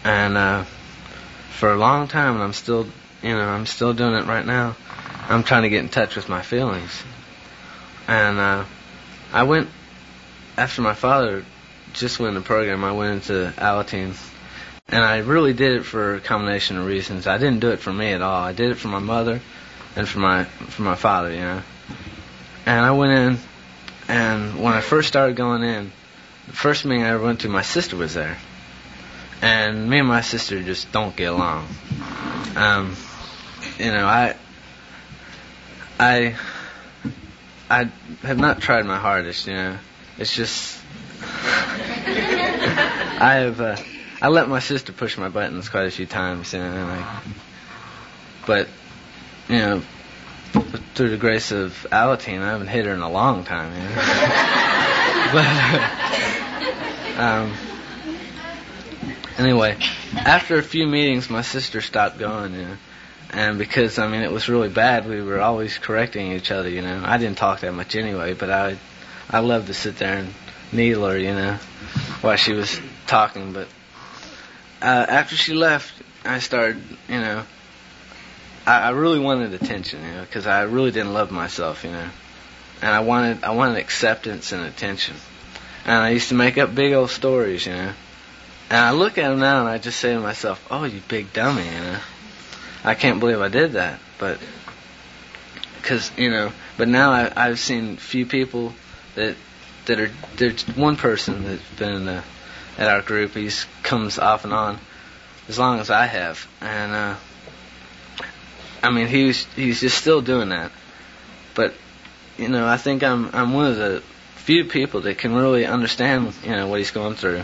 And 0.04 0.38
uh, 0.38 0.64
for 1.52 1.72
a 1.72 1.78
long 1.78 2.08
time, 2.08 2.36
and 2.36 2.44
I'm 2.44 2.54
still, 2.54 2.88
you 3.22 3.34
know, 3.34 3.48
I'm 3.48 3.66
still 3.66 3.94
doing 3.94 4.14
it 4.16 4.26
right 4.26 4.46
now. 4.46 4.76
I'm 5.28 5.44
trying 5.44 5.64
to 5.64 5.70
get 5.70 5.80
in 5.80 5.90
touch 5.90 6.16
with 6.16 6.28
my 6.30 6.42
feelings. 6.42 7.04
and 8.08 8.40
uh, 8.40 8.66
I 9.32 9.44
went 9.44 9.70
after 10.58 10.82
my 10.82 10.94
father 10.94 11.46
just 11.94 12.20
went 12.20 12.30
in 12.30 12.36
the 12.36 12.46
program. 12.46 12.84
I 12.84 12.92
went 12.92 13.14
into 13.16 13.54
Alateen, 13.58 14.16
and 14.90 15.04
I 15.04 15.20
really 15.20 15.54
did 15.54 15.78
it 15.78 15.84
for 15.84 16.16
a 16.16 16.20
combination 16.20 16.78
of 16.78 16.86
reasons. 16.86 17.28
I 17.28 17.38
didn't 17.38 17.60
do 17.60 17.72
it 17.72 17.80
for 17.80 17.94
me 17.94 18.12
at 18.12 18.22
all. 18.22 18.44
I 18.44 18.54
did 18.54 18.72
it 18.72 18.76
for 18.76 18.88
my 18.88 19.00
mother 19.00 19.42
and 19.96 20.08
for 20.08 20.20
my 20.20 20.44
for 20.46 20.82
my 20.82 20.96
father, 20.96 21.32
you 21.32 21.40
know. 21.40 21.62
And 22.66 22.86
I 22.86 22.92
went 22.92 23.12
in, 23.12 23.40
and 24.10 24.60
when 24.60 24.74
I 24.74 24.82
first 24.82 25.08
started 25.08 25.36
going 25.36 25.64
in, 25.64 25.92
the 26.48 26.54
first 26.54 26.84
meeting 26.84 27.06
I 27.06 27.10
ever 27.10 27.24
went 27.24 27.42
to, 27.42 27.50
my 27.50 27.62
sister 27.62 27.96
was 27.96 28.16
there, 28.16 28.38
and 29.42 29.88
me 29.88 30.00
and 30.00 30.08
my 30.08 30.22
sister 30.22 30.62
just 30.64 30.92
don't 30.92 31.16
get 31.16 31.32
along. 31.32 31.68
Um, 32.56 32.96
you 33.78 33.92
know, 33.92 34.06
I 34.06 34.36
I 36.00 36.36
I 37.70 37.90
have 38.24 38.40
not 38.40 38.62
tried 38.62 38.86
my 38.86 38.98
hardest, 38.98 39.46
you 39.46 39.54
know. 39.54 39.78
It's 40.18 40.34
just 40.34 40.82
I 41.22 43.36
have 43.46 43.62
uh, 43.62 43.78
I 44.22 44.30
let 44.30 44.50
my 44.50 44.60
sister 44.60 44.92
push 44.92 45.18
my 45.18 45.30
buttons 45.30 45.70
quite 45.70 45.86
a 45.86 45.92
few 45.92 46.08
times, 46.08 46.54
you 46.54 46.60
know, 46.60 46.66
and 46.66 47.06
but 48.48 48.68
you 49.48 49.58
know, 49.58 49.82
through 50.96 51.10
the 51.10 51.18
grace 51.18 51.52
of 51.52 51.88
Alateen, 51.92 52.42
I 52.42 52.52
haven't 52.52 52.68
hit 52.68 52.86
her 52.86 52.94
in 52.94 53.02
a 53.02 53.10
long 53.10 53.44
time, 53.44 53.74
you 53.74 53.80
know. 53.80 53.96
but 55.34 55.46
um, 57.20 57.54
anyway, 59.38 59.78
after 60.16 60.58
a 60.58 60.64
few 60.64 60.88
meetings, 60.88 61.30
my 61.30 61.42
sister 61.42 61.82
stopped 61.82 62.18
going, 62.18 62.54
you 62.54 62.64
know. 62.64 62.78
And 63.32 63.60
because 63.60 64.00
I 64.00 64.08
mean 64.08 64.24
it 64.24 64.32
was 64.32 64.50
really 64.50 64.70
bad, 64.70 65.08
we 65.08 65.22
were 65.22 65.40
always 65.40 65.78
correcting 65.78 66.32
each 66.32 66.52
other. 66.52 66.68
You 66.68 66.82
know, 66.82 67.04
I 67.06 67.18
didn't 67.18 67.38
talk 67.38 67.60
that 67.60 67.74
much 67.74 67.96
anyway, 67.96 68.34
but 68.34 68.50
I, 68.50 68.78
I 69.30 69.40
loved 69.40 69.68
to 69.68 69.74
sit 69.74 69.98
there 69.98 70.18
and 70.18 70.34
needle 70.72 71.06
her. 71.08 71.18
You 71.18 71.36
know, 71.36 71.54
while 72.22 72.38
she 72.38 72.54
was 72.54 72.80
talking. 73.06 73.54
But 73.54 73.68
uh, 74.82 75.06
after 75.08 75.36
she 75.36 75.54
left, 75.54 75.94
I 76.26 76.40
started. 76.40 76.82
You 77.08 77.20
know, 77.20 77.44
I, 78.70 78.82
I 78.82 78.90
really 78.92 79.20
wanted 79.20 79.54
attention. 79.56 80.04
You 80.04 80.12
know, 80.12 80.22
because 80.22 80.46
I 80.46 80.62
really 80.62 80.92
didn't 80.92 81.14
love 81.14 81.32
myself. 81.32 81.84
You 81.84 81.92
know, 81.92 82.10
and 82.82 82.92
I 82.92 83.00
wanted 83.00 83.44
I 83.44 83.52
wanted 83.52 83.78
acceptance 83.78 84.52
and 84.52 84.64
attention. 84.64 85.16
And 85.86 85.96
I 85.96 86.10
used 86.10 86.30
to 86.30 86.36
make 86.36 86.58
up 86.60 86.76
big 86.76 86.94
old 86.94 87.10
stories. 87.10 87.66
You 87.66 87.74
know. 87.74 87.94
And 88.70 88.78
I 88.78 88.92
look 88.92 89.18
at 89.18 89.28
them 89.28 89.40
now 89.40 89.62
and 89.62 89.70
I 89.70 89.80
just 89.80 90.00
say 90.00 90.14
to 90.14 90.20
myself, 90.20 90.64
"Oh, 90.70 90.84
you 90.84 91.02
big 91.08 91.34
dummy," 91.34 91.66
you 91.66 91.82
know. 91.82 92.00
I 92.84 92.94
can't 92.94 93.20
believe 93.20 93.42
I 93.42 93.50
did 93.50 93.74
that, 93.74 94.00
but 94.20 94.40
because 95.82 96.12
you 96.16 96.30
know, 96.30 96.52
but 96.78 96.88
now 96.88 97.12
I, 97.12 97.32
I've 97.36 97.60
seen 97.60 97.98
few 97.98 98.28
people 98.28 98.74
that 99.16 99.36
that 99.86 100.00
are 100.00 100.12
there's 100.38 100.62
one 100.78 100.96
person 100.96 101.44
that's 101.44 101.70
been 101.78 101.94
in 101.94 102.06
the, 102.06 102.24
at 102.78 102.88
our 102.88 103.02
group. 103.02 103.34
He's 103.34 103.66
comes 103.82 104.20
off 104.20 104.44
and 104.44 104.54
on 104.54 104.78
as 105.48 105.58
long 105.58 105.80
as 105.80 105.90
I 105.90 106.06
have, 106.06 106.48
and 106.62 106.92
uh, 106.92 107.16
I 108.82 108.92
mean 108.92 109.08
he's 109.08 109.46
he's 109.56 109.82
just 109.82 109.98
still 109.98 110.22
doing 110.22 110.50
that. 110.50 110.72
But 111.56 111.74
you 112.38 112.50
know, 112.50 112.68
I 112.68 112.78
think 112.78 113.04
I'm 113.04 113.30
I'm 113.34 113.54
one 113.54 113.68
of 113.68 113.78
the 113.78 114.04
few 114.36 114.66
people 114.66 115.02
that 115.02 115.18
can 115.18 115.36
really 115.36 115.66
understand 115.66 116.34
you 116.44 116.52
know 116.52 116.68
what 116.68 116.80
he's 116.80 116.92
going 116.92 117.16
through 117.16 117.44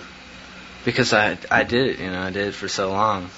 because 0.85 1.13
I 1.13 1.37
I 1.51 1.63
did 1.63 1.87
it. 1.87 1.99
You 1.99 2.11
know, 2.11 2.21
I 2.21 2.31
did 2.31 2.47
it 2.47 2.53
for 2.53 2.67
so 2.67 2.91
long. 2.91 3.29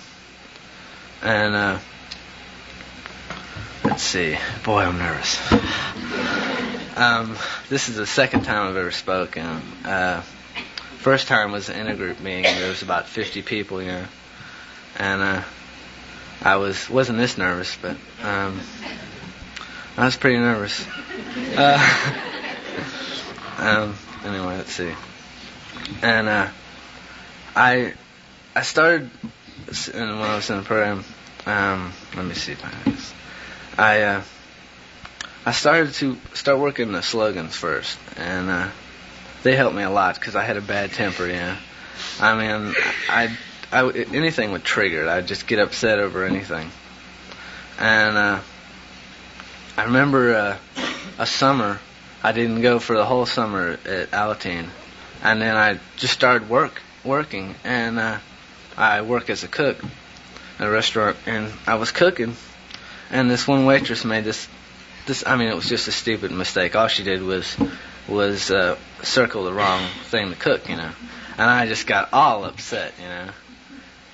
And 1.22 1.56
uh, 1.56 1.80
let's 3.84 4.04
see. 4.04 4.38
Boy, 4.64 4.84
I'm 4.84 5.00
nervous. 5.00 5.40
Um, 6.96 7.38
this 7.70 7.90
is 7.90 7.96
the 7.96 8.08
second 8.08 8.44
time 8.44 8.70
I've 8.70 8.76
ever 8.76 8.92
spoken. 8.92 9.46
Uh, 9.86 10.22
first 10.98 11.28
time 11.28 11.52
was 11.52 11.70
an 11.70 11.86
intergroup 11.86 12.20
meeting. 12.20 12.44
There 12.44 12.70
was 12.70 12.82
about 12.82 13.08
50 13.08 13.42
people, 13.44 13.82
you 13.82 13.90
know, 13.90 14.06
and 14.98 15.22
uh, 15.22 15.44
I 16.42 16.58
was 16.58 16.90
wasn't 16.90 17.18
this 17.18 17.38
nervous, 17.38 17.76
but 17.82 17.98
um, 18.24 18.60
I 19.98 20.06
was 20.06 20.16
pretty 20.16 20.38
nervous. 20.38 20.86
Uh, 21.56 22.14
um, 23.58 23.96
anyway, 24.24 24.58
let's 24.58 24.72
see. 24.72 24.94
And 26.02 26.28
uh, 26.28 26.48
I 27.56 27.94
I 28.56 28.62
started 28.62 29.10
when 29.94 30.10
I 30.10 30.36
was 30.36 30.50
in 30.50 30.58
the 30.58 30.64
program, 30.64 31.04
um, 31.46 31.94
let 32.16 32.26
me 32.26 32.34
see 32.34 32.54
if 32.54 32.64
I 32.64 32.70
have 32.70 32.86
this. 32.86 33.14
I 33.78 34.02
uh, 34.02 34.24
I 35.46 35.52
started 35.52 35.94
to 35.96 36.18
start 36.34 36.60
working 36.60 36.92
the 36.92 37.02
slogans 37.02 37.56
first, 37.56 37.98
and 38.16 38.50
uh, 38.50 38.70
they 39.44 39.56
helped 39.56 39.76
me 39.76 39.84
a 39.84 39.90
lot 39.90 40.16
because 40.16 40.36
I 40.36 40.44
had 40.44 40.58
a 40.58 40.62
bad 40.62 40.92
temper. 40.92 41.28
Yeah, 41.28 41.58
I 42.20 42.36
mean, 42.36 42.76
I, 43.10 43.38
I 43.72 43.90
anything 43.90 44.52
would 44.52 44.64
trigger 44.64 45.04
it. 45.04 45.08
I'd 45.08 45.28
just 45.28 45.48
get 45.48 45.60
upset 45.60 46.00
over 46.00 46.26
anything, 46.26 46.72
and 47.80 48.18
uh, 48.18 48.40
I 49.78 49.84
remember 49.84 50.36
uh, 50.36 50.58
a 51.20 51.26
summer 51.26 51.80
I 52.24 52.32
didn't 52.32 52.62
go 52.62 52.80
for 52.80 52.96
the 52.96 53.06
whole 53.06 53.26
summer 53.26 53.78
at 53.86 54.12
Alateen, 54.12 54.68
and 55.24 55.42
then 55.42 55.56
I 55.56 55.80
just 55.98 56.14
started 56.14 56.50
work 56.50 56.82
working 57.04 57.56
and. 57.64 58.00
Uh, 58.00 58.18
I 58.78 59.02
work 59.02 59.32
as 59.32 59.44
a 59.44 59.48
cook 59.48 59.84
at 60.60 60.68
a 60.68 60.70
restaurant, 60.70 61.18
and 61.26 61.52
I 61.66 61.76
was 61.76 61.92
cooking, 61.92 62.36
and 63.10 63.30
this 63.30 63.48
one 63.48 63.66
waitress 63.66 64.06
made 64.06 64.24
this. 64.24 64.48
This, 65.08 65.26
I 65.26 65.36
mean, 65.36 65.48
it 65.48 65.56
was 65.56 65.68
just 65.68 65.88
a 65.88 65.92
stupid 65.92 66.32
mistake. 66.32 66.76
All 66.76 66.88
she 66.88 67.04
did 67.04 67.24
was 67.24 67.58
was 68.08 68.52
uh, 68.52 68.78
circle 69.02 69.46
the 69.46 69.54
wrong 69.54 69.84
thing 70.06 70.30
to 70.30 70.36
cook, 70.36 70.70
you 70.70 70.76
know, 70.76 70.92
and 71.38 71.50
I 71.50 71.66
just 71.66 71.88
got 71.88 72.14
all 72.14 72.46
upset, 72.46 72.94
you 73.02 73.08
know. 73.08 73.30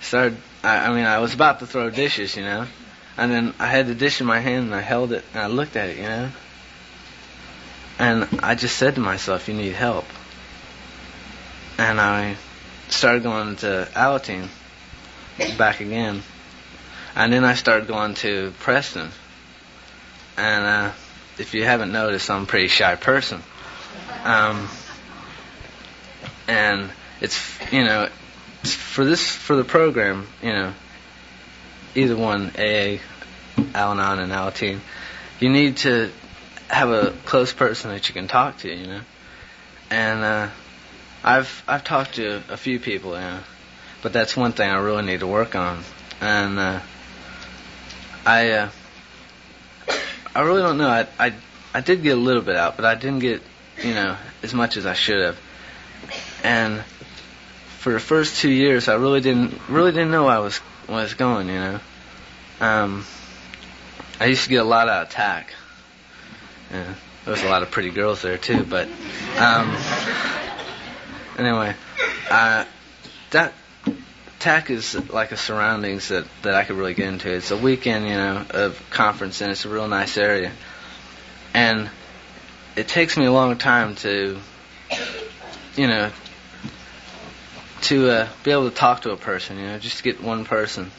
Started. 0.03 0.37
I, 0.63 0.87
I 0.87 0.93
mean, 0.93 1.05
I 1.05 1.19
was 1.19 1.33
about 1.33 1.59
to 1.59 1.67
throw 1.67 1.89
dishes, 1.89 2.35
you 2.35 2.43
know, 2.43 2.67
and 3.17 3.31
then 3.31 3.53
I 3.59 3.67
had 3.67 3.87
the 3.87 3.95
dish 3.95 4.21
in 4.21 4.27
my 4.27 4.39
hand 4.39 4.65
and 4.65 4.75
I 4.75 4.81
held 4.81 5.11
it 5.11 5.23
and 5.33 5.41
I 5.41 5.47
looked 5.47 5.75
at 5.75 5.89
it, 5.89 5.97
you 5.97 6.03
know, 6.03 6.29
and 7.97 8.27
I 8.41 8.55
just 8.55 8.77
said 8.77 8.95
to 8.95 9.01
myself, 9.01 9.47
"You 9.47 9.55
need 9.55 9.73
help," 9.73 10.05
and 11.77 11.99
I 11.99 12.35
started 12.89 13.23
going 13.23 13.55
to 13.57 13.87
Alateen 13.93 14.47
back 15.57 15.79
again. 15.79 16.21
And 17.15 17.31
then 17.31 17.43
I 17.43 17.53
started 17.53 17.87
going 17.87 18.15
to 18.15 18.53
Preston. 18.59 19.09
And 20.37 20.65
uh, 20.65 20.91
if 21.37 21.53
you 21.53 21.63
haven't 21.63 21.91
noticed, 21.91 22.29
I'm 22.29 22.43
a 22.43 22.45
pretty 22.45 22.67
shy 22.67 22.95
person. 22.95 23.41
Um, 24.23 24.67
and 26.47 26.89
it's, 27.21 27.39
you 27.71 27.83
know, 27.83 28.09
for 28.63 29.05
this, 29.05 29.27
for 29.27 29.55
the 29.55 29.63
program, 29.63 30.27
you 30.41 30.51
know, 30.51 30.73
either 31.95 32.15
one, 32.15 32.51
AA, 32.57 32.97
Al-Anon, 33.73 34.19
and 34.19 34.31
Alateen, 34.31 34.79
you 35.39 35.49
need 35.49 35.77
to 35.77 36.11
have 36.69 36.89
a 36.89 37.11
close 37.25 37.53
person 37.53 37.91
that 37.91 38.07
you 38.07 38.13
can 38.13 38.27
talk 38.27 38.57
to, 38.59 38.73
you 38.73 38.87
know. 38.87 39.01
And 39.89 40.23
uh, 40.23 40.49
I've 41.23 41.63
I've 41.67 41.83
talked 41.83 42.15
to 42.15 42.41
a 42.49 42.57
few 42.57 42.79
people, 42.79 43.13
yeah, 43.13 43.41
but 44.01 44.13
that's 44.13 44.35
one 44.35 44.53
thing 44.53 44.69
I 44.69 44.79
really 44.79 45.03
need 45.03 45.19
to 45.19 45.27
work 45.27 45.55
on, 45.55 45.83
and 46.19 46.57
uh, 46.57 46.79
I 48.25 48.49
uh, 48.51 48.69
I 50.35 50.41
really 50.41 50.61
don't 50.61 50.77
know. 50.77 50.89
I 50.89 51.07
I 51.19 51.33
I 51.73 51.81
did 51.81 52.01
get 52.01 52.17
a 52.17 52.21
little 52.21 52.41
bit 52.41 52.55
out, 52.55 52.75
but 52.75 52.85
I 52.85 52.95
didn't 52.95 53.19
get 53.19 53.41
you 53.83 53.93
know 53.93 54.17
as 54.41 54.53
much 54.53 54.77
as 54.77 54.85
I 54.85 54.93
should 54.93 55.21
have, 55.21 55.39
and 56.43 56.83
for 57.83 57.91
the 57.91 57.99
first 57.99 58.39
two 58.39 58.49
years, 58.49 58.87
I 58.87 58.93
really 58.93 59.19
didn't 59.19 59.59
really 59.67 59.91
didn't 59.91 60.11
know 60.11 60.25
I 60.25 60.39
was 60.39 60.61
was 60.87 61.15
going, 61.15 61.47
you 61.49 61.55
know. 61.55 61.79
Um, 62.61 63.05
I 64.21 64.27
used 64.27 64.45
to 64.45 64.49
get 64.49 64.61
a 64.61 64.63
lot 64.63 64.87
out 64.87 65.07
of 65.07 65.09
TAC. 65.09 65.53
Yeah, 66.71 66.93
there 67.25 67.31
was 67.33 67.43
a 67.43 67.49
lot 67.49 67.61
of 67.61 67.71
pretty 67.71 67.89
girls 67.89 68.21
there 68.21 68.37
too, 68.37 68.63
but 68.63 68.87
um, 69.37 69.75
anyway, 71.37 71.75
uh, 72.29 72.63
that 73.31 73.53
TAC 74.39 74.69
is 74.69 75.09
like 75.09 75.33
a 75.33 75.37
surroundings 75.37 76.07
that 76.07 76.25
that 76.43 76.53
I 76.53 76.63
could 76.63 76.77
really 76.77 76.93
get 76.93 77.09
into. 77.09 77.33
It's 77.33 77.51
a 77.51 77.57
weekend, 77.57 78.05
you 78.05 78.15
know, 78.15 78.45
of 78.51 78.81
conference, 78.91 79.41
and 79.41 79.51
it's 79.51 79.65
a 79.65 79.69
real 79.69 79.89
nice 79.89 80.17
area. 80.17 80.53
And 81.53 81.89
it 82.77 82.87
takes 82.87 83.17
me 83.17 83.25
a 83.25 83.31
long 83.33 83.57
time 83.57 83.95
to, 83.95 84.39
you 85.75 85.87
know, 85.87 86.09
to 87.83 88.09
uh, 88.09 88.29
be 88.43 88.51
able 88.51 88.69
to 88.69 88.75
talk 88.75 89.01
to 89.01 89.11
a 89.11 89.17
person, 89.17 89.57
you 89.57 89.65
know, 89.65 89.77
just 89.77 89.97
to 89.97 90.03
get 90.03 90.21
one 90.21 90.45
person. 90.45 90.91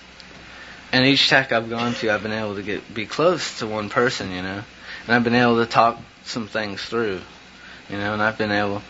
And 0.93 1.05
each 1.07 1.29
TAC 1.29 1.51
I've 1.53 1.71
gone 1.71 1.95
to, 1.95 2.11
I've 2.13 2.23
been 2.23 2.33
able 2.33 2.55
to 2.57 2.63
get 2.63 2.93
be 2.93 3.07
close 3.07 3.59
to 3.59 3.67
one 3.67 3.89
person, 3.89 4.31
you 4.31 4.43
know, 4.43 4.63
and 5.07 5.15
I've 5.15 5.25
been 5.25 5.35
able 5.35 5.57
to 5.57 5.67
talk 5.67 6.01
some 6.25 6.47
things 6.47 6.83
through, 6.83 7.21
you 7.91 7.99
know, 7.99 8.13
and 8.13 8.23
I've 8.23 8.39
been 8.39 8.53
able 8.53 8.83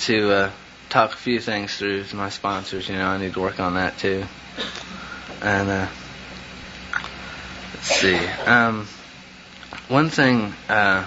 to 0.00 0.32
uh, 0.32 0.50
talk 0.88 1.12
a 1.12 1.16
few 1.16 1.38
things 1.38 1.76
through 1.76 2.04
to 2.04 2.16
my 2.16 2.30
sponsors. 2.30 2.88
You 2.88 2.96
know, 2.96 3.06
I 3.06 3.18
need 3.18 3.34
to 3.34 3.40
work 3.40 3.60
on 3.60 3.74
that 3.74 3.98
too. 3.98 4.24
And 5.42 5.68
uh, 5.68 5.88
let's 7.74 7.86
see. 7.86 8.16
Um, 8.46 8.86
one 9.88 10.08
thing 10.08 10.54
uh, 10.68 11.06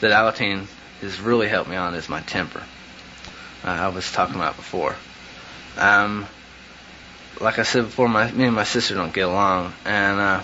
that 0.00 0.12
Alateen 0.12 0.66
has 1.00 1.20
really 1.20 1.48
helped 1.48 1.68
me 1.68 1.76
on 1.76 1.94
is 1.94 2.08
my 2.08 2.20
temper. 2.20 2.62
Uh, 3.64 3.68
I 3.68 3.88
was 3.88 4.10
talking 4.10 4.36
about 4.36 4.56
before. 4.56 4.96
Um, 5.78 6.26
like 7.40 7.58
I 7.58 7.62
said 7.62 7.84
before, 7.84 8.08
my 8.08 8.30
me 8.30 8.44
and 8.44 8.54
my 8.54 8.64
sister 8.64 8.94
don't 8.94 9.12
get 9.12 9.26
along, 9.26 9.72
and 9.84 10.20
uh, 10.20 10.42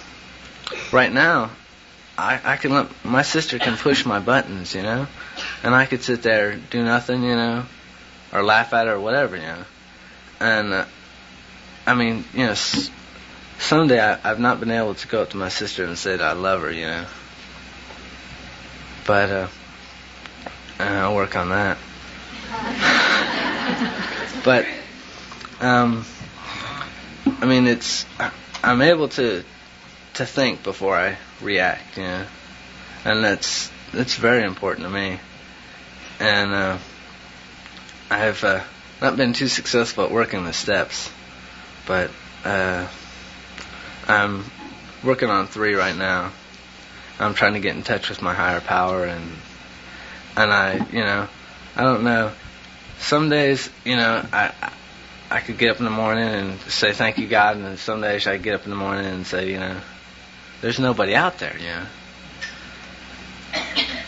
right 0.92 1.12
now, 1.12 1.50
I 2.16 2.40
I 2.42 2.56
can 2.56 2.72
let 2.72 2.86
my 3.04 3.22
sister 3.22 3.58
can 3.58 3.76
push 3.76 4.04
my 4.06 4.18
buttons, 4.20 4.74
you 4.74 4.82
know, 4.82 5.06
and 5.62 5.74
I 5.74 5.86
could 5.86 6.02
sit 6.02 6.22
there 6.22 6.56
do 6.56 6.82
nothing, 6.82 7.22
you 7.22 7.36
know, 7.36 7.64
or 8.32 8.42
laugh 8.42 8.72
at 8.72 8.86
her 8.86 8.94
or 8.94 9.00
whatever, 9.00 9.36
you 9.36 9.42
know, 9.42 9.64
and 10.40 10.72
uh, 10.72 10.84
I 11.86 11.94
mean, 11.94 12.24
you 12.32 12.46
know, 12.46 12.52
s- 12.52 12.90
someday 13.58 14.00
I, 14.00 14.18
I've 14.28 14.40
not 14.40 14.58
been 14.60 14.70
able 14.70 14.94
to 14.94 15.08
go 15.08 15.22
up 15.22 15.30
to 15.30 15.36
my 15.36 15.50
sister 15.50 15.84
and 15.84 15.96
say 15.96 16.16
that 16.16 16.24
I 16.26 16.32
love 16.32 16.62
her, 16.62 16.72
you 16.72 16.86
know, 16.86 17.06
but 19.06 19.30
uh, 19.30 19.48
I'll 20.80 21.14
work 21.14 21.36
on 21.36 21.50
that. 21.50 21.78
but 24.44 24.66
um, 25.61 26.05
I 27.40 27.47
mean, 27.47 27.66
it's 27.66 28.07
I'm 28.62 28.83
able 28.83 29.09
to 29.11 29.44
to 30.14 30.27
think 30.27 30.62
before 30.62 30.97
I 30.97 31.16
react, 31.40 31.97
you 31.97 32.05
know, 32.05 32.27
and 33.05 33.25
that's 33.25 33.71
that's 33.92 34.16
very 34.16 34.44
important 34.44 34.87
to 34.87 34.90
me. 34.90 35.18
And 36.21 36.53
uh, 36.53 36.79
I've 38.11 38.42
uh, 38.44 38.62
not 39.01 39.16
been 39.16 39.33
too 39.33 39.49
successful 39.49 40.05
at 40.05 40.11
working 40.11 40.44
the 40.44 40.53
steps, 40.53 41.11
but 41.87 42.11
uh, 42.44 42.88
I'm 44.07 44.44
working 45.05 45.31
on 45.31 45.47
three 45.47 45.75
right 45.75 45.97
now. 45.97 46.33
I'm 47.21 47.35
trying 47.35 47.55
to 47.55 47.61
get 47.61 47.75
in 47.75 47.83
touch 47.83 48.09
with 48.09 48.23
my 48.23 48.35
higher 48.35 48.61
power, 48.61 49.05
and 49.05 49.33
and 50.37 50.53
I, 50.53 50.75
you 50.92 51.01
know, 51.01 51.29
I 51.77 51.83
don't 51.83 52.05
know. 52.05 52.33
Some 53.01 53.29
days, 53.29 53.71
you 53.85 53.97
know, 53.97 54.25
I 54.33 54.53
I- 55.30 55.40
could 55.40 55.58
get 55.58 55.70
up 55.70 55.78
in 55.78 55.84
the 55.84 55.90
morning 55.90 56.28
and 56.28 56.60
say 56.62 56.92
thank 56.92 57.18
you 57.18 57.26
God, 57.26 57.56
and 57.56 57.64
then 57.64 57.76
some 57.76 58.00
days 58.00 58.26
I 58.26 58.36
get 58.38 58.54
up 58.54 58.64
in 58.64 58.70
the 58.70 58.76
morning 58.76 59.06
and 59.06 59.26
say, 59.26 59.50
you 59.50 59.58
know, 59.58 59.76
there's 60.60 60.78
nobody 60.78 61.14
out 61.14 61.38
there, 61.38 61.56
you 61.58 61.66
know. 61.66 61.86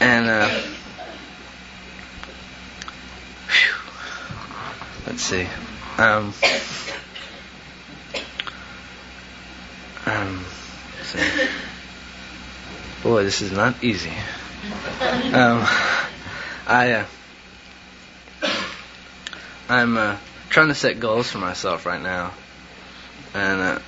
And 0.00 0.28
uh, 0.28 0.48
whew, 3.48 3.74
let's 5.06 5.22
see. 5.22 5.46
Um, 5.98 6.32
um, 10.06 10.44
let's 10.96 11.08
see. 11.08 11.48
Boy, 13.02 13.24
this 13.24 13.42
is 13.42 13.52
not 13.52 13.82
easy. 13.82 14.12
Um, 15.32 15.66
I 16.66 16.92
uh, 16.92 17.06
I'm 19.68 19.96
uh, 19.96 20.16
trying 20.50 20.68
to 20.68 20.74
set 20.74 21.00
goals 21.00 21.30
for 21.30 21.38
myself 21.38 21.86
right 21.86 22.02
now, 22.02 22.32
and 23.32 23.60
uh, 23.60 23.78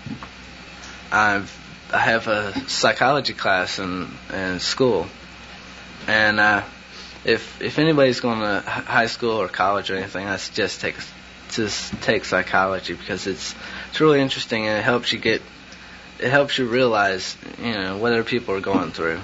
I've 1.11 1.59
I 1.93 1.99
have 1.99 2.29
a 2.29 2.69
psychology 2.69 3.35
class 3.35 3.79
in 3.79 4.09
in 4.33 4.61
school, 4.61 5.07
and 6.07 6.41
uh, 6.41 6.63
if 7.25 7.61
if 7.61 7.79
anybody's 7.79 8.21
going 8.21 8.41
to 8.41 8.61
high 8.61 9.07
school 9.07 9.43
or 9.43 9.49
college 9.49 9.91
or 9.91 9.97
anything, 9.97 10.27
I 10.27 10.37
suggest 10.37 10.81
take 10.81 10.97
just 11.51 12.01
take 12.03 12.25
psychology 12.25 12.95
because 12.95 13.27
it's 13.27 13.55
it's 13.91 14.01
really 14.01 14.21
interesting 14.21 14.67
and 14.67 14.79
it 14.79 14.83
helps 14.83 15.13
you 15.13 15.19
get 15.19 15.43
it 16.19 16.31
helps 16.31 16.57
you 16.57 16.67
realize 16.67 17.37
you 17.59 17.73
know 17.73 17.99
what 17.99 18.13
other 18.13 18.25
people 18.25 18.55
are 18.55 18.61
going 18.61 18.93
through, 18.93 19.21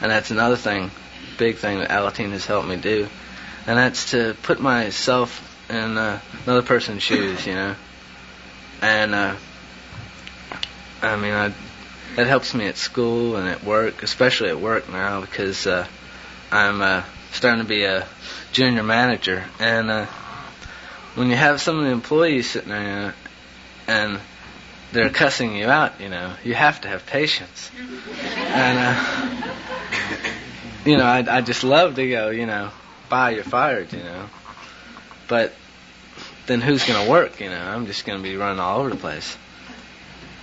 and 0.00 0.10
that's 0.10 0.30
another 0.30 0.56
thing, 0.56 0.90
big 1.36 1.58
thing 1.58 1.78
that 1.80 1.90
Alateen 1.90 2.30
has 2.30 2.46
helped 2.46 2.66
me 2.66 2.76
do, 2.76 3.08
and 3.66 3.78
that's 3.78 4.12
to 4.12 4.34
put 4.42 4.58
myself 4.58 5.44
in 5.68 5.98
uh, 5.98 6.20
another 6.46 6.62
person's 6.62 7.02
shoes, 7.02 7.46
you 7.46 7.54
know, 7.54 7.74
and 8.82 9.14
uh, 9.14 9.36
I 11.02 11.16
mean 11.16 11.34
I 11.34 11.52
that 12.16 12.26
helps 12.26 12.54
me 12.54 12.66
at 12.66 12.76
school 12.76 13.36
and 13.36 13.48
at 13.48 13.62
work, 13.62 14.02
especially 14.02 14.48
at 14.48 14.60
work 14.60 14.88
now 14.88 15.20
because 15.20 15.66
uh, 15.66 15.86
I'm 16.50 16.80
uh, 16.80 17.02
starting 17.32 17.62
to 17.62 17.68
be 17.68 17.84
a 17.84 18.06
junior 18.52 18.82
manager, 18.82 19.44
and 19.60 19.90
uh, 19.90 20.06
when 21.14 21.28
you 21.28 21.36
have 21.36 21.60
some 21.60 21.78
of 21.78 21.84
the 21.84 21.90
employees 21.90 22.50
sitting 22.50 22.70
there 22.70 22.82
you 22.82 22.88
know, 22.88 23.12
and 23.86 24.20
they're 24.92 25.10
cussing 25.10 25.54
you 25.54 25.66
out, 25.66 26.00
you 26.00 26.08
know, 26.08 26.34
you 26.44 26.54
have 26.54 26.80
to 26.80 26.88
have 26.88 27.06
patience, 27.06 27.70
and 27.76 28.78
uh, 28.78 29.28
you 30.84 30.96
know, 30.96 31.04
I, 31.04 31.24
I 31.28 31.40
just 31.42 31.62
love 31.62 31.96
to 31.96 32.08
go, 32.08 32.30
you 32.30 32.46
know, 32.46 32.70
bye, 33.08 33.30
you're 33.30 33.44
fired, 33.44 33.92
you 33.92 34.02
know, 34.02 34.28
but 35.28 35.52
then 36.46 36.60
who's 36.60 36.84
going 36.84 37.04
to 37.04 37.10
work, 37.10 37.40
you 37.40 37.50
know? 37.50 37.60
I'm 37.60 37.86
just 37.86 38.04
going 38.04 38.18
to 38.18 38.22
be 38.22 38.36
running 38.36 38.58
all 38.58 38.80
over 38.80 38.90
the 38.90 38.96
place, 38.96 39.36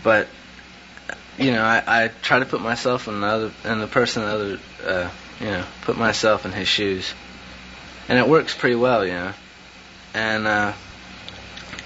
but 0.04 0.28
you 1.38 1.52
know, 1.52 1.64
I, 1.64 1.84
I 2.06 2.08
try 2.22 2.40
to 2.40 2.46
put 2.46 2.62
myself 2.62 3.08
in 3.08 3.20
the 3.20 3.28
other, 3.28 3.52
in 3.66 3.80
the 3.80 3.88
person, 3.88 4.24
the 4.24 4.30
other, 4.30 4.60
uh, 4.86 5.10
you 5.40 5.48
know, 5.48 5.66
put 5.82 5.98
myself 5.98 6.46
in 6.46 6.52
his 6.52 6.68
shoes, 6.68 7.14
and 8.08 8.18
it 8.18 8.28
works 8.28 8.56
pretty 8.56 8.76
well, 8.76 9.06
you 9.06 9.14
know. 9.14 9.34
And 10.14 10.48
uh, 10.48 10.74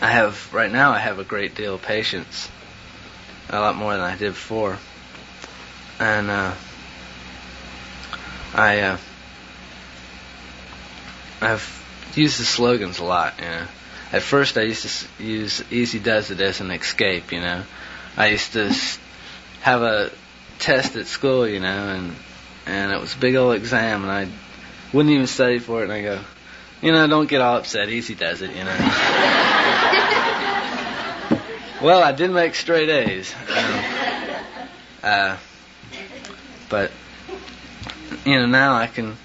I 0.02 0.08
have 0.08 0.54
right 0.54 0.72
now, 0.72 0.92
I 0.92 1.00
have 1.00 1.18
a 1.18 1.24
great 1.24 1.56
deal 1.56 1.76
of 1.76 1.82
patience, 1.82 2.50
a 3.50 3.60
lot 3.60 3.76
more 3.76 3.94
than 3.94 4.02
I 4.02 4.16
did 4.16 4.34
before, 4.34 4.78
and 6.00 6.30
uh, 6.30 6.54
I, 8.54 8.80
uh, 8.82 8.98
I've 11.42 11.80
used 12.20 12.40
the 12.40 12.46
slogans 12.46 13.00
a 13.00 13.04
lot, 13.04 13.34
you 13.40 13.46
know. 13.46 13.66
At 14.12 14.22
first, 14.22 14.58
I 14.58 14.64
used 14.64 14.84
to 14.84 15.24
use 15.24 15.64
"Easy 15.72 16.00
does 16.00 16.32
it" 16.32 16.42
as 16.42 16.62
an 16.62 16.72
escape, 16.72 17.32
you 17.32 17.42
know. 17.42 17.64
I 18.18 18.28
used 18.28 18.54
to 18.54 18.74
have 19.62 19.82
a 19.82 20.12
test 20.58 20.96
at 20.96 21.08
school, 21.08 21.48
you 21.48 21.60
know, 21.60 21.68
and 21.68 22.16
and 22.66 22.92
it 22.92 23.00
was 23.00 23.16
a 23.16 23.18
big 23.18 23.36
old 23.36 23.56
exam, 23.56 24.04
and 24.04 24.12
I 24.12 24.28
wouldn't 24.94 25.14
even 25.14 25.28
study 25.28 25.60
for 25.60 25.82
it, 25.82 25.86
and 25.86 25.94
I 25.94 26.02
go, 26.02 26.20
you 26.82 26.92
know, 26.92 27.08
don't 27.08 27.30
get 27.30 27.42
all 27.42 27.58
upset. 27.58 27.90
Easy 27.90 28.16
does 28.16 28.42
it, 28.42 28.52
you 28.52 28.64
know. 28.64 28.72
well, 31.82 32.04
I 32.04 32.12
did 32.12 32.32
make 32.32 32.56
straight 32.56 32.90
A's, 32.90 33.34
know. 33.48 33.84
uh, 35.04 35.38
but 36.70 36.92
you 38.26 38.40
know 38.40 38.46
now 38.46 38.76
I 38.76 38.88
can 38.88 39.18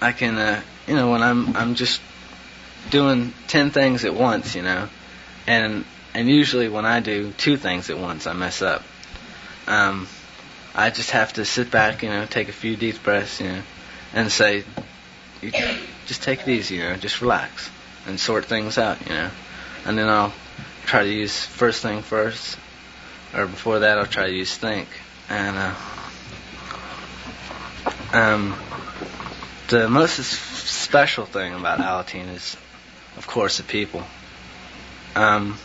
I 0.00 0.12
can 0.12 0.38
uh, 0.38 0.62
you 0.86 0.94
know 0.94 1.10
when 1.10 1.22
I'm 1.22 1.56
I'm 1.56 1.74
just 1.74 2.00
doing 2.90 3.32
ten 3.48 3.70
things 3.70 4.04
at 4.04 4.14
once, 4.14 4.54
you 4.54 4.62
know, 4.62 4.88
and 5.46 5.84
and 6.14 6.28
usually 6.28 6.68
when 6.68 6.84
I 6.86 7.00
do 7.00 7.32
two 7.32 7.56
things 7.56 7.90
at 7.90 7.98
once, 7.98 8.26
I 8.26 8.32
mess 8.32 8.62
up. 8.62 8.82
Um, 9.66 10.06
I 10.74 10.90
just 10.90 11.12
have 11.12 11.32
to 11.34 11.44
sit 11.44 11.70
back, 11.70 12.02
you 12.02 12.08
know, 12.08 12.26
take 12.26 12.48
a 12.48 12.52
few 12.52 12.76
deep 12.76 13.02
breaths, 13.02 13.40
you 13.40 13.48
know, 13.48 13.62
and 14.12 14.30
say, 14.30 14.64
just 16.06 16.22
take 16.22 16.40
it 16.40 16.48
easy, 16.48 16.76
you 16.76 16.82
know, 16.82 16.96
just 16.96 17.20
relax 17.20 17.70
and 18.06 18.18
sort 18.18 18.44
things 18.44 18.76
out, 18.76 19.00
you 19.06 19.12
know, 19.12 19.30
and 19.86 19.96
then 19.98 20.08
I'll 20.08 20.32
try 20.84 21.04
to 21.04 21.08
use 21.10 21.44
first 21.44 21.82
thing 21.82 22.02
first, 22.02 22.58
or 23.34 23.46
before 23.46 23.80
that 23.80 23.98
I'll 23.98 24.06
try 24.06 24.26
to 24.26 24.32
use 24.32 24.54
think, 24.54 24.88
and 25.28 25.56
uh, 25.56 25.74
um, 28.12 28.54
the 29.68 29.88
most 29.88 30.53
special 30.64 31.26
thing 31.26 31.54
about 31.54 31.78
Alateen 31.78 32.34
is, 32.34 32.56
of 33.16 33.26
course, 33.26 33.58
the 33.58 33.62
people. 33.62 34.02
Um, 35.14 35.58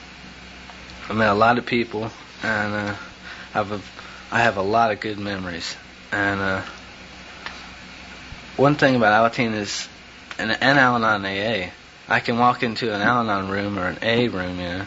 I 1.10 1.14
met 1.14 1.30
a 1.30 1.34
lot 1.34 1.58
of 1.58 1.66
people, 1.66 2.12
and 2.44 2.74
uh, 2.74 2.96
have 3.54 3.72
a 3.72 3.82
I 4.32 4.42
have 4.42 4.58
a 4.58 4.62
lot 4.62 4.92
of 4.92 5.00
good 5.00 5.18
memories. 5.18 5.76
And 6.12 6.40
uh, 6.40 6.62
one 8.58 8.76
thing 8.76 8.96
about 8.96 9.32
Alateen 9.32 9.54
is, 9.56 9.88
and, 10.38 10.52
and 10.52 10.78
Al-Anon 10.78 11.26
AA, 11.26 11.72
I 12.08 12.20
can 12.20 12.38
walk 12.38 12.62
into 12.62 12.94
an 12.94 13.02
Al-Anon 13.02 13.50
room 13.50 13.80
or 13.80 13.88
an 13.88 13.98
A 14.02 14.28
room, 14.28 14.60
you 14.60 14.68
know, 14.68 14.86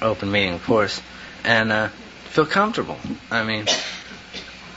open 0.00 0.30
meeting, 0.30 0.54
of 0.54 0.64
course, 0.64 1.02
and 1.44 1.70
uh, 1.70 1.88
feel 2.30 2.46
comfortable. 2.46 2.96
I 3.30 3.44
mean, 3.44 3.66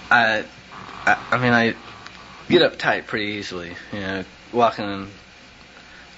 I, 0.10 0.44
I, 1.06 1.26
I 1.32 1.38
mean, 1.38 1.54
I 1.54 1.76
get 2.52 2.70
uptight 2.70 3.08
pretty 3.08 3.34
easily, 3.34 3.76
you 3.94 4.00
know, 4.00 4.26
walking 4.52 5.10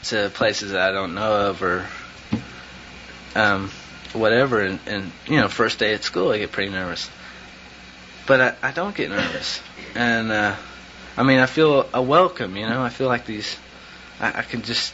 to 0.05 0.31
places 0.33 0.71
that 0.71 0.81
I 0.81 0.91
don't 0.91 1.13
know 1.13 1.49
of 1.49 1.61
or 1.61 1.85
um, 3.35 3.69
whatever. 4.13 4.61
And, 4.61 4.79
and 4.87 5.11
you 5.27 5.37
know, 5.37 5.47
first 5.47 5.79
day 5.79 5.93
at 5.93 6.03
school, 6.03 6.31
I 6.31 6.39
get 6.39 6.51
pretty 6.51 6.71
nervous, 6.71 7.09
but 8.25 8.41
I, 8.41 8.55
I 8.69 8.71
don't 8.71 8.95
get 8.95 9.09
nervous. 9.09 9.61
And 9.95 10.31
uh, 10.31 10.55
I 11.15 11.23
mean, 11.23 11.39
I 11.39 11.45
feel 11.45 11.87
a 11.93 12.01
welcome. 12.01 12.57
You 12.57 12.67
know, 12.67 12.81
I 12.81 12.89
feel 12.89 13.07
like 13.07 13.25
these. 13.25 13.55
I, 14.19 14.39
I 14.39 14.41
can 14.41 14.63
just 14.63 14.93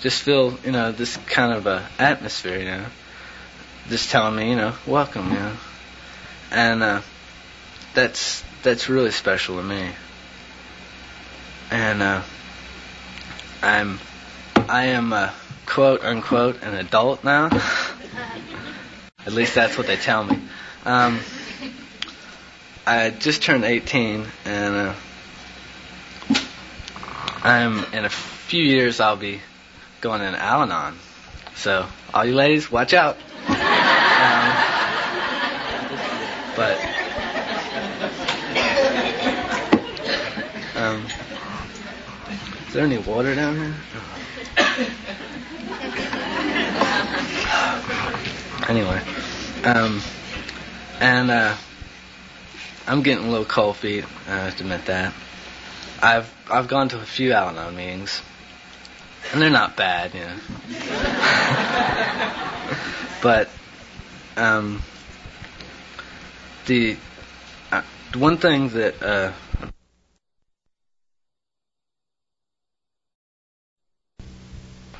just 0.00 0.22
feel 0.22 0.58
you 0.64 0.72
know 0.72 0.92
this 0.92 1.16
kind 1.26 1.52
of 1.52 1.66
a 1.66 1.86
atmosphere. 1.98 2.58
You 2.58 2.64
know, 2.64 2.86
just 3.88 4.10
telling 4.10 4.34
me 4.34 4.50
you 4.50 4.56
know 4.56 4.74
welcome. 4.86 5.28
You 5.28 5.38
know, 5.38 5.56
and 6.50 6.82
uh, 6.82 7.00
that's 7.92 8.42
that's 8.62 8.88
really 8.88 9.10
special 9.10 9.56
to 9.56 9.62
me. 9.62 9.90
And 11.70 12.02
uh, 12.02 12.22
I'm 13.62 13.98
I 14.68 14.86
am 14.86 15.12
a 15.12 15.32
quote 15.66 16.02
unquote 16.04 16.62
an 16.62 16.74
adult 16.74 17.24
now. 17.24 17.46
At 19.26 19.32
least 19.32 19.54
that's 19.54 19.78
what 19.78 19.86
they 19.86 19.96
tell 19.96 20.24
me. 20.24 20.38
Um, 20.84 21.20
I 22.86 23.08
just 23.08 23.42
turned 23.42 23.64
18, 23.64 24.26
and 24.44 24.74
uh, 24.74 24.94
I'm 27.42 27.84
in 27.94 28.04
a 28.04 28.10
few 28.10 28.62
years 28.62 29.00
I'll 29.00 29.16
be 29.16 29.40
going 30.02 30.20
in 30.20 30.34
Al-Anon. 30.34 30.98
So 31.54 31.86
all 32.12 32.24
you 32.26 32.34
ladies, 32.34 32.70
watch 32.70 32.92
out. 32.92 33.16
Um, 33.48 34.54
but 36.54 36.78
um, 40.76 41.06
there 42.74 42.84
any 42.84 42.98
water 42.98 43.34
down 43.36 43.56
here? 43.56 43.74
anyway, 48.68 49.00
um, 49.62 50.00
and 50.98 51.30
uh, 51.30 51.54
I'm 52.88 53.02
getting 53.02 53.26
a 53.26 53.30
little 53.30 53.44
cold 53.44 53.76
feet. 53.76 54.04
I 54.26 54.38
have 54.38 54.56
to 54.56 54.64
admit 54.64 54.86
that. 54.86 55.14
I've 56.02 56.34
I've 56.50 56.66
gone 56.66 56.88
to 56.88 56.98
a 56.98 57.04
few 57.04 57.32
Al-Anon 57.32 57.76
meetings, 57.76 58.20
and 59.32 59.40
they're 59.40 59.50
not 59.50 59.76
bad, 59.76 60.12
you 60.12 60.20
know. 60.20 60.36
but 63.22 63.50
um, 64.36 64.82
the 66.66 66.96
uh, 67.70 67.82
one 68.16 68.38
thing 68.38 68.70
that 68.70 69.00
uh, 69.00 69.32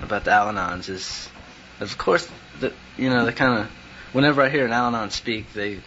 about 0.05 0.25
the 0.25 0.31
Al-Anons 0.31 0.88
is, 0.88 1.29
of 1.81 1.99
course, 1.99 2.31
that 2.61 2.73
you 2.97 3.11
know, 3.11 3.25
they 3.25 3.33
kind 3.33 3.61
of, 3.61 3.67
whenever 4.12 4.43
I 4.43 4.49
hear 4.49 4.64
an 4.64 4.73
Al-Anon 4.73 5.11
speak, 5.11 5.53
they, 5.53 5.81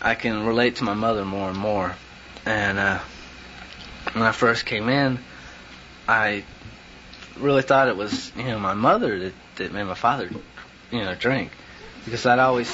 I 0.00 0.14
can 0.14 0.46
relate 0.46 0.76
to 0.76 0.84
my 0.84 0.94
mother 0.94 1.24
more 1.24 1.48
and 1.48 1.58
more. 1.58 1.94
And 2.44 2.78
uh, 2.78 2.98
when 4.12 4.24
I 4.24 4.32
first 4.32 4.66
came 4.66 4.88
in, 4.88 5.18
I 6.06 6.44
really 7.38 7.62
thought 7.62 7.88
it 7.88 7.96
was, 7.96 8.32
you 8.36 8.44
know, 8.44 8.58
my 8.58 8.74
mother 8.74 9.18
that, 9.18 9.32
that 9.56 9.72
made 9.72 9.84
my 9.84 9.94
father, 9.94 10.30
you 10.90 11.00
know, 11.00 11.14
drink, 11.14 11.52
because 12.04 12.24
I'd 12.26 12.38
always, 12.38 12.70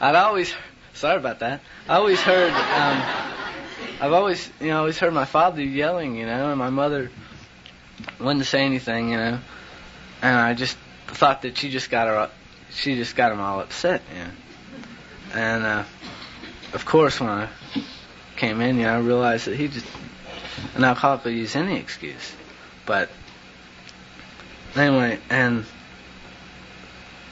I'd 0.00 0.16
always, 0.16 0.52
sorry 0.94 1.16
about 1.16 1.40
that, 1.40 1.60
I 1.88 1.96
always 1.96 2.20
heard, 2.20 2.50
um, 2.50 3.02
I've 4.00 4.12
always, 4.12 4.50
you 4.60 4.68
know, 4.68 4.78
always 4.78 4.98
heard 4.98 5.14
my 5.14 5.24
father 5.24 5.62
yelling, 5.62 6.16
you 6.16 6.26
know, 6.26 6.50
and 6.50 6.58
my 6.58 6.70
mother 6.70 7.10
wouldn't 8.18 8.46
say 8.46 8.64
anything, 8.64 9.10
you 9.10 9.16
know, 9.16 9.38
and 10.24 10.38
I 10.38 10.54
just 10.54 10.78
thought 11.06 11.42
that 11.42 11.58
she 11.58 11.68
just 11.68 11.90
got 11.90 12.08
her 12.08 12.30
she 12.72 12.96
just 12.96 13.14
got 13.14 13.30
him 13.30 13.40
all 13.40 13.60
upset, 13.60 14.02
yeah. 14.12 14.30
And 15.34 15.64
uh, 15.64 15.84
of 16.72 16.86
course, 16.86 17.20
when 17.20 17.28
I 17.28 17.48
came 18.36 18.60
in, 18.62 18.76
you 18.76 18.84
know, 18.84 18.94
I 18.94 18.98
realized 19.00 19.46
that 19.46 19.56
he 19.56 19.68
just 19.68 19.86
an 20.74 20.82
alcoholic 20.82 21.24
will 21.24 21.32
use 21.32 21.54
any 21.54 21.78
excuse. 21.78 22.32
But 22.86 23.10
anyway, 24.74 25.20
and 25.28 25.66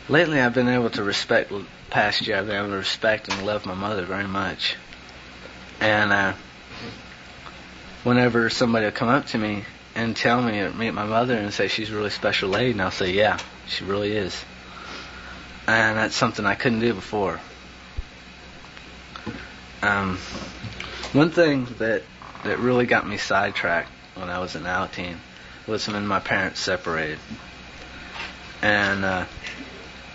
lately 0.09 0.39
I've 0.39 0.55
been 0.55 0.69
able 0.69 0.91
to 0.91 1.03
respect. 1.03 1.51
Past 1.89 2.27
year, 2.27 2.39
I've 2.39 2.47
been 2.47 2.57
able 2.57 2.71
to 2.71 2.77
respect 2.77 3.29
and 3.29 3.45
love 3.45 3.67
my 3.67 3.75
mother 3.75 4.05
very 4.05 4.27
much. 4.27 4.77
And 5.81 6.13
uh, 6.13 6.33
whenever 8.05 8.49
somebody 8.49 8.85
will 8.87 8.93
come 8.93 9.09
up 9.09 9.27
to 9.27 9.39
me 9.39 9.65
and 9.95 10.17
tell 10.17 10.43
me 10.43 10.61
or 10.61 10.73
meet 10.73 10.93
my 10.93 11.05
mother 11.05 11.35
and 11.35 11.53
say 11.53 11.69
she's 11.69 11.91
a 11.91 11.95
really 11.95 12.11
special 12.11 12.49
lady, 12.49 12.73
and 12.73 12.83
I'll 12.83 12.91
say, 12.91 13.13
yeah, 13.13 13.39
she 13.67 13.85
really 13.85 14.13
is 14.13 14.45
and 15.67 15.97
that's 15.97 16.15
something 16.15 16.45
I 16.45 16.55
couldn't 16.55 16.81
do 16.81 16.95
before. 16.95 17.41
Um, 19.83 20.19
one 21.13 21.31
thing 21.31 21.67
that 21.79 22.03
that 22.45 22.59
really 22.59 22.87
got 22.87 23.07
me 23.07 23.17
sidetracked 23.17 23.91
when 24.15 24.29
I 24.29 24.39
was 24.41 24.57
an 24.57 24.65
Alateen 24.65 25.17
was 25.67 25.87
when 25.89 26.07
my 26.07 26.19
parents 26.21 26.61
separated, 26.61 27.19
and 28.61 29.05
uh, 29.05 29.25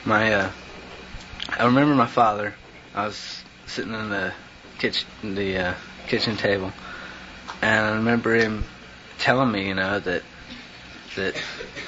my 0.05 0.33
uh, 0.33 0.51
I 1.57 1.65
remember 1.65 1.95
my 1.95 2.07
father. 2.07 2.53
I 2.93 3.05
was 3.05 3.43
sitting 3.67 3.93
in 3.93 4.09
the 4.09 4.33
kitchen 4.79 5.07
the 5.23 5.57
uh, 5.57 5.73
kitchen 6.07 6.35
table, 6.35 6.73
and 7.61 7.85
I 7.85 7.95
remember 7.95 8.35
him 8.35 8.65
telling 9.19 9.51
me, 9.51 9.67
you 9.67 9.75
know, 9.75 9.99
that 9.99 10.23
that 11.15 11.35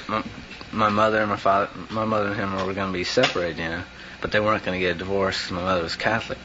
my, 0.08 0.24
my 0.72 0.88
mother 0.88 1.20
and 1.20 1.30
my 1.30 1.36
father, 1.36 1.70
my 1.90 2.04
mother 2.04 2.28
and 2.28 2.36
him 2.36 2.52
were 2.66 2.74
going 2.74 2.88
to 2.88 2.92
be 2.92 3.04
separated, 3.04 3.58
you 3.58 3.68
know, 3.68 3.82
but 4.20 4.32
they 4.32 4.40
weren't 4.40 4.64
going 4.64 4.78
to 4.78 4.84
get 4.84 4.96
a 4.96 4.98
divorce 4.98 5.36
because 5.36 5.52
my 5.52 5.62
mother 5.62 5.82
was 5.82 5.96
Catholic. 5.96 6.38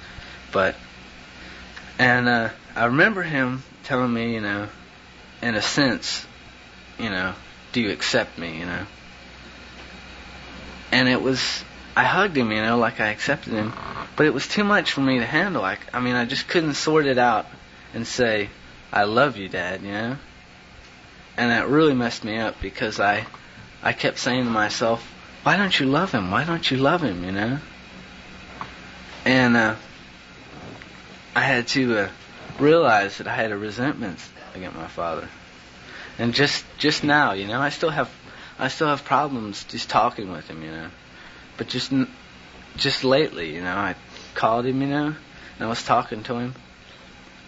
But, 0.51 0.75
and 1.99 2.29
uh, 2.29 2.49
I 2.75 2.85
remember 2.85 3.23
him 3.23 3.63
telling 3.83 4.13
me, 4.13 4.33
you 4.33 4.41
know, 4.41 4.67
in 5.41 5.55
a 5.55 5.61
sense, 5.61 6.25
you 6.99 7.09
know, 7.09 7.33
do 7.73 7.81
you 7.81 7.91
accept 7.91 8.37
me, 8.37 8.57
you 8.59 8.65
know? 8.65 8.85
And 10.91 11.09
it 11.09 11.21
was, 11.21 11.63
I 11.95 12.03
hugged 12.03 12.37
him, 12.37 12.51
you 12.51 12.61
know, 12.61 12.77
like 12.77 13.01
I 13.01 13.07
accepted 13.09 13.53
him, 13.53 13.73
but 14.15 14.25
it 14.25 14.33
was 14.33 14.47
too 14.47 14.63
much 14.63 14.91
for 14.91 15.01
me 15.01 15.19
to 15.19 15.25
handle. 15.25 15.61
Like, 15.61 15.79
I 15.93 15.99
mean, 15.99 16.15
I 16.15 16.25
just 16.25 16.47
couldn't 16.47 16.75
sort 16.75 17.05
it 17.05 17.17
out 17.17 17.47
and 17.93 18.07
say, 18.07 18.49
I 18.93 19.03
love 19.03 19.37
you, 19.37 19.49
Dad, 19.49 19.81
you 19.81 19.91
know? 19.91 20.17
And 21.37 21.51
that 21.51 21.67
really 21.67 21.93
messed 21.93 22.23
me 22.23 22.37
up 22.37 22.61
because 22.61 22.99
I, 22.99 23.25
I 23.83 23.93
kept 23.93 24.19
saying 24.19 24.45
to 24.45 24.49
myself, 24.49 25.05
why 25.43 25.57
don't 25.57 25.77
you 25.79 25.85
love 25.85 26.11
him? 26.11 26.31
Why 26.31 26.43
don't 26.43 26.69
you 26.69 26.77
love 26.77 27.01
him, 27.01 27.23
you 27.23 27.31
know? 27.31 27.59
And 29.25 29.57
uh, 29.57 29.75
I 31.35 31.41
had 31.41 31.67
to 31.69 31.97
uh, 31.97 32.09
realize 32.59 33.17
that 33.17 33.27
I 33.27 33.35
had 33.35 33.51
a 33.51 33.57
resentment 33.57 34.19
against 34.55 34.77
my 34.77 34.87
father. 34.87 35.27
And 36.17 36.33
just 36.33 36.63
just 36.77 37.03
now, 37.03 37.33
you 37.33 37.47
know, 37.47 37.59
I 37.59 37.69
still 37.69 37.89
have 37.89 38.09
I 38.57 38.69
still 38.69 38.87
have 38.87 39.03
problems 39.03 39.65
just 39.65 39.89
talking 39.89 40.31
with 40.31 40.47
him, 40.47 40.63
you 40.63 40.71
know. 40.71 40.87
But 41.57 41.67
just 41.67 41.91
just 42.77 43.03
lately, 43.03 43.55
you 43.55 43.61
know, 43.61 43.75
I 43.75 43.95
called 44.33 44.65
him, 44.65 44.81
you 44.81 44.87
know, 44.87 45.07
and 45.07 45.59
I 45.59 45.67
was 45.67 45.83
talking 45.83 46.23
to 46.23 46.35
him, 46.35 46.55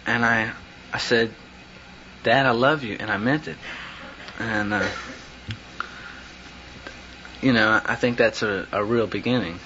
and 0.06 0.24
I 0.24 0.52
I 0.92 0.98
said, 0.98 1.32
"Dad, 2.22 2.46
I 2.46 2.50
love 2.50 2.84
you," 2.84 2.96
and 2.98 3.10
I 3.10 3.16
meant 3.16 3.48
it. 3.48 3.56
And 4.38 4.72
uh, 4.72 4.88
you 7.40 7.52
know, 7.52 7.80
I 7.84 7.94
think 7.94 8.18
that's 8.18 8.42
a, 8.42 8.66
a 8.72 8.84
real 8.84 9.06
beginning. 9.06 9.58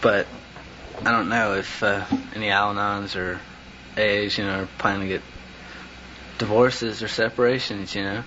But 0.00 0.26
I 1.04 1.10
don't 1.10 1.28
know 1.28 1.54
if 1.54 1.82
uh, 1.82 2.04
any 2.34 2.50
Al-Anons 2.50 3.16
or 3.16 3.40
AAs, 3.96 4.38
you 4.38 4.44
know, 4.44 4.62
are 4.62 4.68
planning 4.78 5.02
to 5.02 5.08
get 5.08 5.22
divorces 6.38 7.02
or 7.02 7.08
separations, 7.08 7.94
you 7.94 8.02
know. 8.02 8.24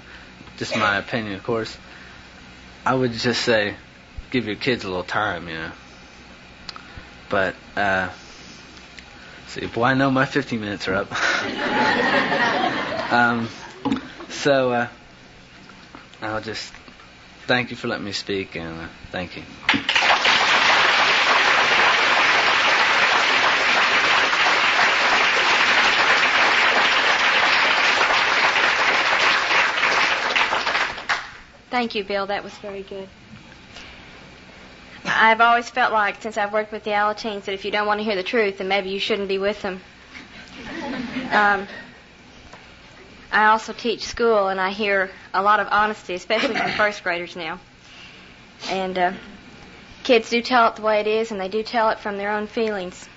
Just 0.58 0.76
my 0.76 0.98
opinion, 0.98 1.36
of 1.36 1.44
course. 1.44 1.76
I 2.86 2.94
would 2.94 3.14
just 3.14 3.42
say, 3.42 3.76
give 4.32 4.48
your 4.48 4.56
kids 4.56 4.84
a 4.84 4.88
little 4.88 5.04
time, 5.04 5.48
you 5.48 5.56
know. 5.56 5.72
But, 7.30 7.56
uh, 7.76 8.10
see, 9.52 9.66
boy, 9.68 9.84
I 9.84 9.94
know 9.94 10.10
my 10.10 10.26
15 10.26 10.60
minutes 10.60 10.88
are 10.88 10.96
up. 10.96 11.12
um, 13.12 13.50
so, 14.30 14.72
uh, 14.72 14.88
I'll 16.22 16.42
just 16.42 16.72
thank 17.48 17.70
you 17.72 17.76
for 17.76 17.88
letting 17.90 18.06
me 18.06 18.14
speak, 18.14 18.56
and 18.56 18.82
uh, 18.82 18.88
thank 19.12 19.36
you. 19.36 19.44
Thank 31.70 31.96
you, 31.96 32.04
Bill. 32.04 32.28
That 32.28 32.44
was 32.44 32.54
very 32.60 32.84
good. 32.84 33.08
I've 35.22 35.40
always 35.40 35.70
felt 35.70 35.94
like, 35.94 36.20
since 36.20 36.36
I've 36.36 36.52
worked 36.52 36.72
with 36.72 36.84
the 36.84 36.92
Alateens, 36.92 37.44
that 37.44 37.54
if 37.54 37.64
you 37.64 37.70
don't 37.70 37.86
want 37.86 38.00
to 38.00 38.04
hear 38.04 38.16
the 38.16 38.24
truth, 38.24 38.58
then 38.58 38.68
maybe 38.68 38.90
you 38.90 39.00
shouldn't 39.00 39.28
be 39.28 39.38
with 39.38 39.62
them. 39.62 39.80
Um, 41.32 41.66
I 43.32 43.46
also 43.46 43.72
teach 43.72 44.04
school, 44.06 44.50
and 44.50 44.60
I 44.60 44.72
hear 44.72 45.10
a 45.34 45.42
lot 45.42 45.62
of 45.62 45.70
honesty, 45.72 46.14
especially 46.14 46.56
from 46.56 46.72
first 46.72 47.04
graders 47.04 47.38
now. 47.38 47.58
And 48.68 48.98
uh, 48.98 49.14
kids 50.04 50.30
do 50.30 50.42
tell 50.42 50.68
it 50.68 50.76
the 50.76 50.82
way 50.82 51.00
it 51.00 51.08
is, 51.08 51.32
and 51.32 51.40
they 51.40 51.48
do 51.48 51.64
tell 51.64 51.90
it 51.92 52.00
from 52.00 52.18
their 52.18 52.32
own 52.32 52.48
feelings 52.48 53.08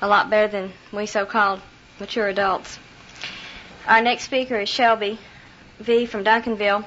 a 0.00 0.06
lot 0.06 0.30
better 0.30 0.46
than 0.46 0.72
we 0.92 1.06
so-called 1.06 1.60
mature 1.98 2.28
adults. 2.28 2.78
Our 3.88 4.02
next 4.02 4.24
speaker 4.24 4.60
is 4.60 4.68
Shelby 4.68 5.18
V 5.80 6.06
from 6.06 6.22
Duncanville, 6.22 6.84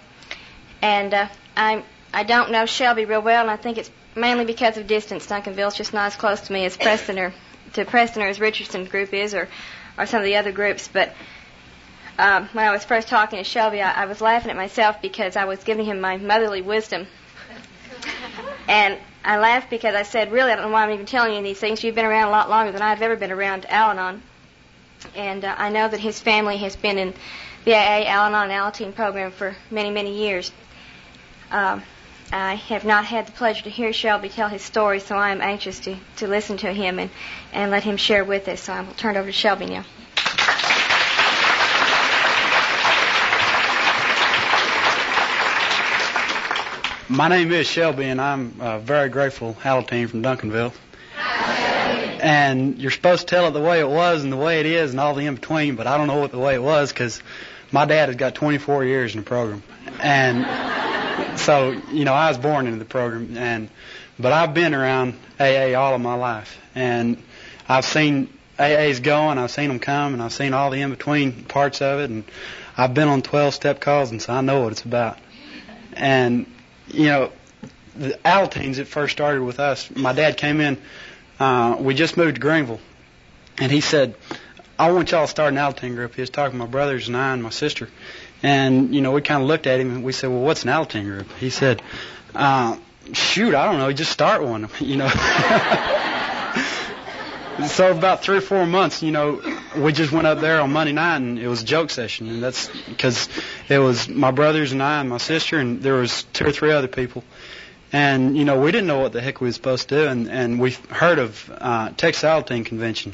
and 0.81 1.13
uh, 1.13 1.27
I'm 1.57 1.83
I 2.13 2.23
don't 2.23 2.51
know 2.51 2.65
Shelby 2.65 3.03
real 3.03 3.21
well, 3.21 3.41
and 3.41 3.51
I 3.51 3.57
think 3.57 3.77
it's 3.77 3.91
mainly 4.19 4.45
because 4.45 4.77
of 4.77 4.87
distance. 4.87 5.25
Duncanville's 5.27 5.75
just 5.75 5.93
not 5.93 6.07
as 6.07 6.15
close 6.15 6.41
to 6.41 6.53
me 6.53 6.65
as 6.65 6.77
Preston 6.77 7.19
or 7.19 7.33
to 7.73 7.85
Preston 7.85 8.23
or 8.23 8.27
as 8.27 8.39
Richardson 8.39 8.85
group 8.85 9.13
is, 9.13 9.33
or 9.33 9.47
or 9.97 10.05
some 10.05 10.19
of 10.19 10.25
the 10.25 10.37
other 10.37 10.51
groups, 10.51 10.87
but 10.87 11.13
um, 12.19 12.49
when 12.51 12.65
I 12.65 12.71
was 12.71 12.83
first 12.83 13.07
talking 13.07 13.37
to 13.37 13.43
Shelby, 13.45 13.81
I, 13.81 14.03
I 14.03 14.05
was 14.05 14.19
laughing 14.19 14.51
at 14.51 14.57
myself 14.57 15.01
because 15.01 15.37
I 15.37 15.45
was 15.45 15.63
giving 15.63 15.85
him 15.85 16.01
my 16.01 16.17
motherly 16.17 16.61
wisdom. 16.61 17.07
And 18.67 18.97
I 19.23 19.37
laughed 19.37 19.69
because 19.69 19.95
I 19.95 20.03
said, 20.03 20.31
really, 20.31 20.51
I 20.51 20.55
don't 20.55 20.65
know 20.65 20.71
why 20.71 20.83
I'm 20.83 20.91
even 20.91 21.05
telling 21.05 21.33
you 21.33 21.41
these 21.41 21.59
things. 21.59 21.83
You've 21.83 21.95
been 21.95 22.05
around 22.05 22.27
a 22.27 22.31
lot 22.31 22.49
longer 22.49 22.71
than 22.71 22.81
I've 22.81 23.01
ever 23.01 23.15
been 23.15 23.31
around 23.31 23.65
Al-Anon. 23.69 24.21
And 25.15 25.45
uh, 25.45 25.55
I 25.57 25.69
know 25.69 25.87
that 25.87 25.99
his 25.99 26.19
family 26.19 26.57
has 26.57 26.75
been 26.75 26.97
in 26.97 27.13
the 27.65 27.73
AA, 27.73 28.03
Al-Anon, 28.05 28.49
Alateen 28.49 28.93
program 28.93 29.31
for 29.31 29.55
many, 29.71 29.89
many 29.89 30.17
years. 30.17 30.51
Um, 31.51 31.83
I 32.31 32.55
have 32.55 32.85
not 32.85 33.05
had 33.05 33.27
the 33.27 33.31
pleasure 33.31 33.63
to 33.63 33.69
hear 33.69 33.91
Shelby 33.91 34.29
tell 34.29 34.49
his 34.49 34.61
story, 34.61 34.99
so 34.99 35.15
I 35.15 35.31
am 35.31 35.41
anxious 35.41 35.79
to, 35.81 35.95
to 36.17 36.27
listen 36.27 36.57
to 36.57 36.71
him 36.71 36.99
and, 36.99 37.09
and 37.53 37.71
let 37.71 37.83
him 37.83 37.97
share 37.97 38.23
with 38.23 38.47
us. 38.47 38.61
So 38.61 38.73
I 38.73 38.81
will 38.81 38.93
turn 38.93 39.15
it 39.15 39.19
over 39.19 39.27
to 39.27 39.33
Shelby 39.33 39.65
now. 39.65 39.85
My 47.11 47.27
name 47.27 47.51
is 47.51 47.65
Shelby, 47.65 48.05
and 48.05 48.21
I'm 48.21 48.53
uh, 48.61 48.77
very 48.77 49.09
grateful 49.09 49.55
Alateen 49.63 50.07
from 50.07 50.21
Duncanville. 50.21 50.73
And 52.21 52.77
you're 52.77 52.91
supposed 52.91 53.27
to 53.27 53.35
tell 53.35 53.47
it 53.47 53.51
the 53.51 53.61
way 53.61 53.79
it 53.79 53.89
was 53.89 54.23
and 54.23 54.31
the 54.31 54.37
way 54.37 54.59
it 54.59 54.67
is 54.67 54.91
and 54.91 54.99
all 54.99 55.15
the 55.15 55.25
in 55.25 55.35
between, 55.35 55.75
but 55.75 55.87
I 55.87 55.97
don't 55.97 56.05
know 56.05 56.19
what 56.19 56.31
the 56.31 56.37
way 56.37 56.53
it 56.53 56.61
was 56.61 56.91
because 56.91 57.23
my 57.71 57.85
dad 57.85 58.09
has 58.09 58.15
got 58.17 58.35
24 58.35 58.85
years 58.85 59.15
in 59.15 59.21
the 59.21 59.25
program, 59.25 59.63
and 60.01 60.45
so 61.37 61.71
you 61.91 62.05
know 62.05 62.13
I 62.13 62.29
was 62.29 62.37
born 62.37 62.67
into 62.67 62.79
the 62.79 62.85
program, 62.85 63.37
and 63.37 63.69
but 64.17 64.31
I've 64.31 64.53
been 64.53 64.73
around 64.73 65.13
AA 65.39 65.73
all 65.73 65.95
of 65.95 66.01
my 66.01 66.15
life, 66.15 66.57
and 66.75 67.21
I've 67.67 67.85
seen 67.85 68.29
AA's 68.59 68.99
go 68.99 69.29
and 69.29 69.39
I've 69.39 69.51
seen 69.51 69.69
them 69.69 69.79
come, 69.79 70.13
and 70.13 70.21
I've 70.21 70.33
seen 70.33 70.53
all 70.53 70.69
the 70.69 70.81
in 70.81 70.89
between 70.89 71.45
parts 71.45 71.81
of 71.81 71.99
it, 71.99 72.09
and 72.09 72.23
I've 72.77 72.93
been 72.93 73.07
on 73.07 73.21
12 73.21 73.53
step 73.53 73.79
calls, 73.79 74.11
and 74.11 74.21
so 74.21 74.33
I 74.33 74.41
know 74.41 74.61
what 74.61 74.73
it's 74.73 74.83
about, 74.83 75.17
and 75.93 76.45
you 76.87 77.05
know, 77.05 77.31
the 77.95 78.19
Alateens 78.25 78.77
that 78.77 78.87
first 78.87 79.11
started 79.13 79.41
with 79.41 79.59
us, 79.59 79.93
my 79.95 80.13
dad 80.13 80.37
came 80.37 80.59
in, 80.61 80.77
uh, 81.39 81.77
we 81.79 81.93
just 81.93 82.17
moved 82.17 82.35
to 82.35 82.41
Greenville, 82.41 82.79
and 83.57 83.71
he 83.71 83.81
said, 83.81 84.15
I 84.79 84.91
want 84.91 85.11
y'all 85.11 85.25
to 85.25 85.27
start 85.27 85.51
an 85.51 85.59
Alateen 85.59 85.95
group. 85.95 86.15
He 86.15 86.21
was 86.21 86.29
talking 86.29 86.53
to 86.53 86.57
my 86.57 86.65
brothers 86.65 87.09
and 87.09 87.17
I 87.17 87.33
and 87.33 87.43
my 87.43 87.49
sister. 87.49 87.89
And, 88.41 88.95
you 88.95 89.01
know, 89.01 89.11
we 89.11 89.21
kind 89.21 89.41
of 89.41 89.47
looked 89.47 89.67
at 89.67 89.79
him 89.79 89.93
and 89.93 90.03
we 90.03 90.13
said, 90.13 90.29
well, 90.29 90.41
what's 90.41 90.63
an 90.63 90.69
Alateen 90.69 91.03
group? 91.03 91.27
He 91.39 91.49
said, 91.49 91.81
uh, 92.33 92.77
shoot, 93.13 93.53
I 93.53 93.65
don't 93.65 93.79
know, 93.79 93.91
just 93.91 94.11
start 94.11 94.43
one, 94.43 94.69
you 94.79 94.97
know. 94.97 95.09
so 97.67 97.91
about 97.91 98.21
three 98.21 98.37
or 98.37 98.41
four 98.41 98.65
months, 98.65 99.03
you 99.03 99.11
know, 99.11 99.41
we 99.77 99.91
just 99.91 100.11
went 100.11 100.27
up 100.27 100.39
there 100.39 100.61
on 100.61 100.71
Monday 100.71 100.93
night 100.93 101.17
and 101.17 101.37
it 101.37 101.47
was 101.47 101.63
a 101.63 101.65
joke 101.65 101.89
session, 101.89 102.29
and 102.29 102.41
that's 102.41 102.69
because 102.87 103.27
it 103.67 103.79
was 103.79 104.07
my 104.07 104.31
brothers 104.31 104.71
and 104.71 104.81
I 104.81 105.01
and 105.01 105.09
my 105.09 105.17
sister, 105.17 105.59
and 105.59 105.81
there 105.81 105.95
was 105.95 106.23
two 106.33 106.45
or 106.45 106.51
three 106.51 106.71
other 106.71 106.87
people, 106.87 107.23
and 107.91 108.37
you 108.37 108.45
know 108.45 108.61
we 108.61 108.71
didn't 108.71 108.87
know 108.87 108.99
what 108.99 109.11
the 109.11 109.21
heck 109.21 109.41
we 109.41 109.47
were 109.47 109.53
supposed 109.53 109.89
to 109.89 109.95
do, 109.95 110.07
and 110.07 110.29
and 110.29 110.59
we 110.59 110.71
heard 110.89 111.19
of 111.19 111.51
uh, 111.57 111.89
Texas 111.97 112.23
Alateen 112.23 112.65
Convention, 112.65 113.13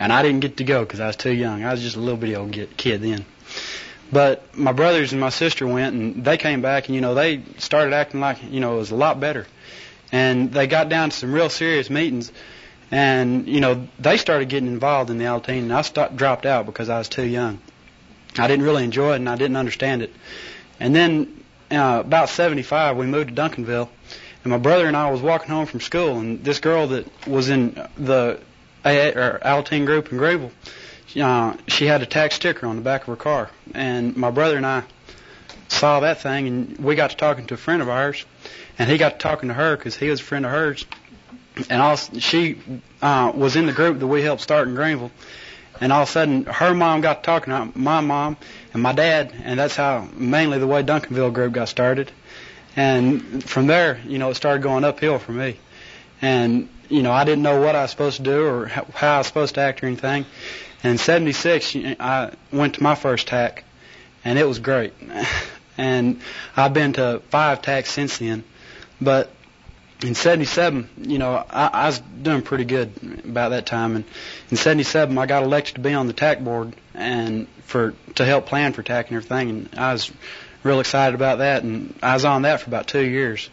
and 0.00 0.12
I 0.12 0.22
didn't 0.22 0.40
get 0.40 0.56
to 0.58 0.64
go 0.64 0.80
because 0.80 1.00
I 1.00 1.08
was 1.08 1.16
too 1.16 1.32
young. 1.32 1.64
I 1.64 1.72
was 1.72 1.82
just 1.82 1.96
a 1.96 2.00
little 2.00 2.18
bitty 2.18 2.36
old 2.36 2.52
kid 2.76 3.02
then. 3.02 3.24
But 4.12 4.56
my 4.56 4.72
brothers 4.72 5.12
and 5.12 5.20
my 5.20 5.30
sister 5.30 5.66
went, 5.66 5.94
and 5.94 6.24
they 6.24 6.36
came 6.36 6.62
back, 6.62 6.86
and 6.86 6.94
you 6.94 7.00
know 7.00 7.14
they 7.14 7.42
started 7.58 7.92
acting 7.92 8.20
like 8.20 8.42
you 8.42 8.60
know 8.60 8.76
it 8.76 8.78
was 8.78 8.90
a 8.90 8.96
lot 8.96 9.18
better, 9.18 9.46
and 10.12 10.52
they 10.52 10.66
got 10.66 10.88
down 10.88 11.10
to 11.10 11.16
some 11.16 11.32
real 11.32 11.50
serious 11.50 11.90
meetings 11.90 12.30
and, 12.90 13.48
you 13.48 13.60
know, 13.60 13.88
they 13.98 14.16
started 14.16 14.48
getting 14.48 14.68
involved 14.68 15.10
in 15.10 15.18
the 15.18 15.24
Alateen, 15.24 15.62
and 15.62 15.72
I 15.72 15.82
stopped, 15.82 16.16
dropped 16.16 16.46
out 16.46 16.66
because 16.66 16.88
I 16.88 16.98
was 16.98 17.08
too 17.08 17.24
young. 17.26 17.58
I 18.38 18.46
didn't 18.46 18.64
really 18.64 18.84
enjoy 18.84 19.14
it, 19.14 19.16
and 19.16 19.28
I 19.28 19.36
didn't 19.36 19.56
understand 19.56 20.02
it. 20.02 20.12
And 20.78 20.94
then, 20.94 21.44
uh, 21.70 22.02
about 22.04 22.28
75, 22.28 22.96
we 22.96 23.06
moved 23.06 23.34
to 23.34 23.34
Duncanville, 23.34 23.88
and 24.44 24.50
my 24.50 24.58
brother 24.58 24.86
and 24.86 24.96
I 24.96 25.10
was 25.10 25.20
walking 25.20 25.48
home 25.48 25.66
from 25.66 25.80
school, 25.80 26.18
and 26.18 26.44
this 26.44 26.60
girl 26.60 26.86
that 26.88 27.06
was 27.26 27.48
in 27.48 27.74
the 27.96 28.38
AA, 28.84 29.10
or 29.16 29.40
Alateen 29.44 29.84
group 29.84 30.12
in 30.12 30.18
Greenville, 30.18 30.52
uh, 31.16 31.56
she 31.68 31.86
had 31.86 32.02
a 32.02 32.06
TAC 32.06 32.32
sticker 32.32 32.66
on 32.66 32.76
the 32.76 32.82
back 32.82 33.02
of 33.02 33.06
her 33.08 33.16
car. 33.16 33.50
And 33.74 34.16
my 34.16 34.30
brother 34.30 34.56
and 34.56 34.66
I 34.66 34.84
saw 35.68 36.00
that 36.00 36.20
thing, 36.20 36.46
and 36.46 36.78
we 36.78 36.94
got 36.94 37.10
to 37.10 37.16
talking 37.16 37.46
to 37.46 37.54
a 37.54 37.58
friend 37.58 37.82
of 37.82 37.88
ours, 37.88 38.24
and 38.78 38.88
he 38.88 38.98
got 38.98 39.12
to 39.12 39.18
talking 39.18 39.48
to 39.48 39.54
her 39.54 39.76
because 39.76 39.96
he 39.96 40.08
was 40.08 40.20
a 40.20 40.24
friend 40.24 40.44
of 40.44 40.52
hers 40.52 40.86
and 41.70 41.80
all 41.82 41.96
she 41.96 42.58
uh, 43.00 43.32
was 43.34 43.56
in 43.56 43.66
the 43.66 43.72
group 43.72 43.98
that 43.98 44.06
we 44.06 44.22
helped 44.22 44.42
start 44.42 44.68
in 44.68 44.74
Greenville. 44.74 45.10
And 45.80 45.92
all 45.92 46.02
of 46.02 46.08
a 46.08 46.12
sudden, 46.12 46.44
her 46.44 46.74
mom 46.74 47.02
got 47.02 47.22
talking 47.22 47.52
to 47.52 47.78
my 47.78 48.00
mom 48.00 48.36
and 48.72 48.82
my 48.82 48.92
dad, 48.92 49.34
and 49.42 49.58
that's 49.58 49.76
how 49.76 50.08
mainly 50.14 50.58
the 50.58 50.66
way 50.66 50.82
Duncanville 50.82 51.32
group 51.34 51.52
got 51.52 51.68
started. 51.68 52.10
And 52.76 53.44
from 53.44 53.66
there, 53.66 54.00
you 54.06 54.18
know, 54.18 54.30
it 54.30 54.36
started 54.36 54.62
going 54.62 54.84
uphill 54.84 55.18
for 55.18 55.32
me. 55.32 55.58
And 56.22 56.68
you 56.88 57.02
know, 57.02 57.12
I 57.12 57.24
didn't 57.24 57.42
know 57.42 57.60
what 57.60 57.74
I 57.74 57.82
was 57.82 57.90
supposed 57.90 58.18
to 58.18 58.22
do 58.22 58.46
or 58.46 58.66
how 58.66 59.16
I 59.16 59.18
was 59.18 59.26
supposed 59.26 59.56
to 59.56 59.60
act 59.60 59.82
or 59.82 59.86
anything. 59.86 60.24
And 60.82 60.92
in 60.92 60.98
'76, 60.98 61.76
I 62.00 62.32
went 62.52 62.74
to 62.74 62.82
my 62.82 62.94
first 62.94 63.28
TAC, 63.28 63.64
and 64.24 64.38
it 64.38 64.46
was 64.46 64.58
great. 64.58 64.92
and 65.78 66.20
I've 66.56 66.74
been 66.74 66.94
to 66.94 67.22
five 67.30 67.62
TACs 67.62 67.86
since 67.88 68.18
then. 68.18 68.44
But 69.00 69.30
in 70.02 70.14
77, 70.14 70.88
you 71.02 71.18
know, 71.18 71.44
I, 71.50 71.66
I 71.66 71.86
was 71.86 71.98
doing 71.98 72.42
pretty 72.42 72.64
good 72.64 72.92
about 73.24 73.50
that 73.50 73.66
time. 73.66 73.96
And 73.96 74.04
in 74.50 74.56
77, 74.56 75.16
I 75.16 75.26
got 75.26 75.42
elected 75.42 75.76
to 75.76 75.80
be 75.80 75.94
on 75.94 76.06
the 76.06 76.12
TAC 76.12 76.40
board 76.40 76.74
and 76.94 77.48
for 77.64 77.94
to 78.16 78.24
help 78.24 78.46
plan 78.46 78.72
for 78.72 78.82
TAC 78.82 79.08
and 79.08 79.16
everything. 79.16 79.50
And 79.50 79.78
I 79.78 79.92
was 79.92 80.12
real 80.62 80.80
excited 80.80 81.14
about 81.14 81.38
that. 81.38 81.62
And 81.62 81.94
I 82.02 82.14
was 82.14 82.24
on 82.24 82.42
that 82.42 82.60
for 82.60 82.68
about 82.68 82.86
two 82.86 83.04
years. 83.04 83.48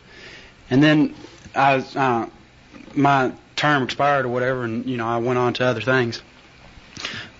And 0.70 0.84
then 0.84 1.16
I 1.56 1.76
uh, 1.96 2.30
my 2.96 3.34
term 3.56 3.84
expired 3.84 4.26
or 4.26 4.30
whatever, 4.30 4.64
and 4.64 4.86
you 4.86 4.98
know, 4.98 5.08
I 5.08 5.18
went 5.18 5.40
on 5.40 5.54
to 5.56 5.66
other 5.66 5.82
things. 5.82 6.22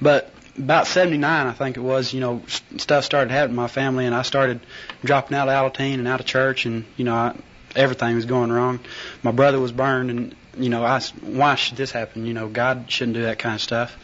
But 0.04 0.30
about 0.58 0.86
79, 0.86 1.48
I 1.48 1.52
think 1.54 1.78
it 1.78 1.80
was, 1.80 2.14
you 2.14 2.20
know, 2.20 2.44
stuff 2.78 3.06
started 3.06 3.32
happening 3.32 3.52
in 3.52 3.56
my 3.56 3.68
family, 3.68 4.06
and 4.06 4.14
I 4.14 4.22
started 4.22 4.60
dropping 5.04 5.38
out 5.38 5.48
of 5.48 5.54
Alateen 5.74 5.96
and 5.96 6.08
out 6.08 6.20
of 6.20 6.26
church, 6.26 6.66
and 6.66 6.86
you 6.98 7.06
know, 7.06 7.16
I 7.16 7.36
everything 7.76 8.16
was 8.16 8.26
going 8.26 8.52
wrong. 8.52 8.80
My 9.24 9.32
brother 9.32 9.60
was 9.60 9.72
burned, 9.72 10.12
and 10.12 10.36
you 10.58 10.70
know, 10.70 10.84
I 10.84 11.00
why 11.22 11.56
should 11.56 11.78
this 11.78 11.92
happen? 11.92 12.26
You 12.26 12.34
know, 12.34 12.48
God 12.48 12.86
shouldn't 12.90 13.16
do 13.16 13.24
that 13.24 13.40
kind 13.40 13.56
of 13.56 13.62
stuff. 13.62 13.98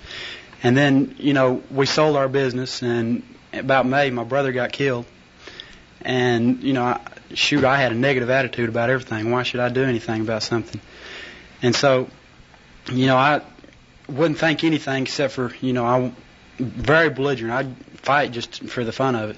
And 0.64 0.76
then, 0.76 1.16
you 1.20 1.34
know, 1.34 1.62
we 1.72 1.86
sold 1.86 2.16
our 2.16 2.28
business, 2.28 2.82
and 2.82 3.24
about 3.54 3.86
May, 3.86 4.10
my 4.10 4.24
brother 4.24 4.52
got 4.52 4.72
killed. 4.72 5.06
And 6.02 6.64
you 6.64 6.74
know, 6.74 6.84
I, 6.84 7.02
shoot, 7.34 7.64
I 7.66 7.78
had 7.78 7.92
a 7.92 7.96
negative 7.96 8.30
attitude 8.30 8.70
about 8.70 8.90
everything. 8.90 9.32
Why 9.32 9.44
should 9.44 9.60
I 9.60 9.70
do 9.70 9.84
anything 9.84 10.22
about 10.22 10.44
something? 10.44 10.80
And 11.62 11.76
so, 11.76 12.08
you 12.92 13.06
know, 13.06 13.18
I 13.18 13.42
wouldn't 14.10 14.40
think 14.40 14.64
anything 14.64 15.04
except 15.04 15.34
for, 15.34 15.54
you 15.62 15.74
know, 15.74 15.86
I'm 15.86 16.16
very 16.58 17.10
belligerent. 17.10 17.54
I'd 17.54 17.76
fight 18.02 18.32
just 18.32 18.64
for 18.64 18.84
the 18.84 18.92
fun 18.92 19.16
of 19.16 19.32
it. 19.32 19.38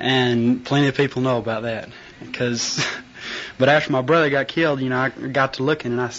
And 0.00 0.64
plenty 0.64 0.88
of 0.88 0.96
people 0.96 1.22
know 1.22 1.38
about 1.38 1.62
that 1.64 1.88
because 2.20 2.86
But 3.58 3.68
after 3.68 3.92
my 3.92 4.02
brother 4.02 4.30
got 4.30 4.48
killed, 4.48 4.80
you 4.80 4.88
know, 4.88 4.98
I 4.98 5.08
got 5.10 5.54
to 5.54 5.62
looking 5.62 5.92
and 5.92 6.00
I, 6.00 6.12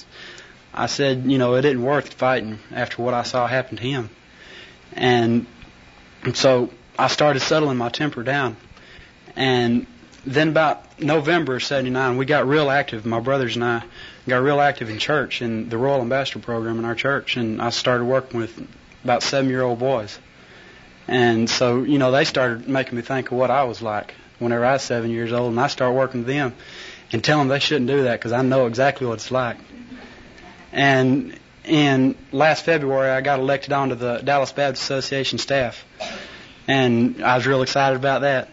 I 0.73 0.85
said, 0.87 1.23
you 1.25 1.37
know, 1.37 1.55
it 1.55 1.65
isn't 1.65 1.81
worth 1.81 2.13
fighting 2.13 2.59
after 2.71 3.01
what 3.01 3.13
I 3.13 3.23
saw 3.23 3.47
happen 3.47 3.77
to 3.77 3.83
him. 3.83 4.09
And 4.93 5.45
so 6.33 6.71
I 6.97 7.07
started 7.07 7.39
settling 7.39 7.77
my 7.77 7.89
temper 7.89 8.23
down. 8.23 8.57
And 9.35 9.87
then 10.25 10.49
about 10.49 10.99
November 10.99 11.55
of 11.55 11.63
79, 11.63 12.17
we 12.17 12.25
got 12.25 12.47
real 12.47 12.69
active. 12.69 13.05
My 13.05 13.21
brothers 13.21 13.55
and 13.55 13.63
I 13.63 13.83
got 14.29 14.43
real 14.43 14.61
active 14.61 14.89
in 14.89 14.97
church 14.97 15.41
in 15.41 15.69
the 15.69 15.77
Royal 15.77 16.01
Ambassador 16.01 16.39
program 16.39 16.79
in 16.79 16.85
our 16.85 16.95
church. 16.95 17.37
And 17.37 17.61
I 17.61 17.69
started 17.69 18.05
working 18.05 18.39
with 18.39 18.67
about 19.03 19.23
seven 19.23 19.49
year 19.49 19.61
old 19.61 19.79
boys. 19.79 20.17
And 21.07 21.49
so, 21.49 21.83
you 21.83 21.97
know, 21.97 22.11
they 22.11 22.25
started 22.25 22.67
making 22.67 22.95
me 22.95 23.01
think 23.01 23.31
of 23.31 23.37
what 23.37 23.51
I 23.51 23.63
was 23.63 23.81
like 23.81 24.13
whenever 24.37 24.65
I 24.65 24.73
was 24.73 24.83
seven 24.83 25.09
years 25.09 25.31
old. 25.31 25.51
And 25.51 25.59
I 25.59 25.67
started 25.67 25.93
working 25.93 26.21
with 26.21 26.27
them 26.27 26.53
and 27.11 27.23
tell 27.23 27.39
them 27.39 27.47
they 27.47 27.59
shouldn't 27.59 27.87
do 27.87 28.03
that 28.03 28.19
because 28.19 28.31
I 28.31 28.41
know 28.41 28.67
exactly 28.67 29.07
what 29.07 29.15
it's 29.15 29.31
like. 29.31 29.57
And 30.71 31.37
in 31.65 32.15
last 32.31 32.65
February, 32.65 33.09
I 33.09 33.21
got 33.21 33.39
elected 33.39 33.73
onto 33.73 33.95
the 33.95 34.17
Dallas 34.19 34.51
Baptist 34.51 34.83
Association 34.83 35.39
staff, 35.39 35.85
and 36.67 37.23
I 37.23 37.35
was 37.35 37.47
real 37.47 37.61
excited 37.61 37.95
about 37.95 38.21
that. 38.21 38.49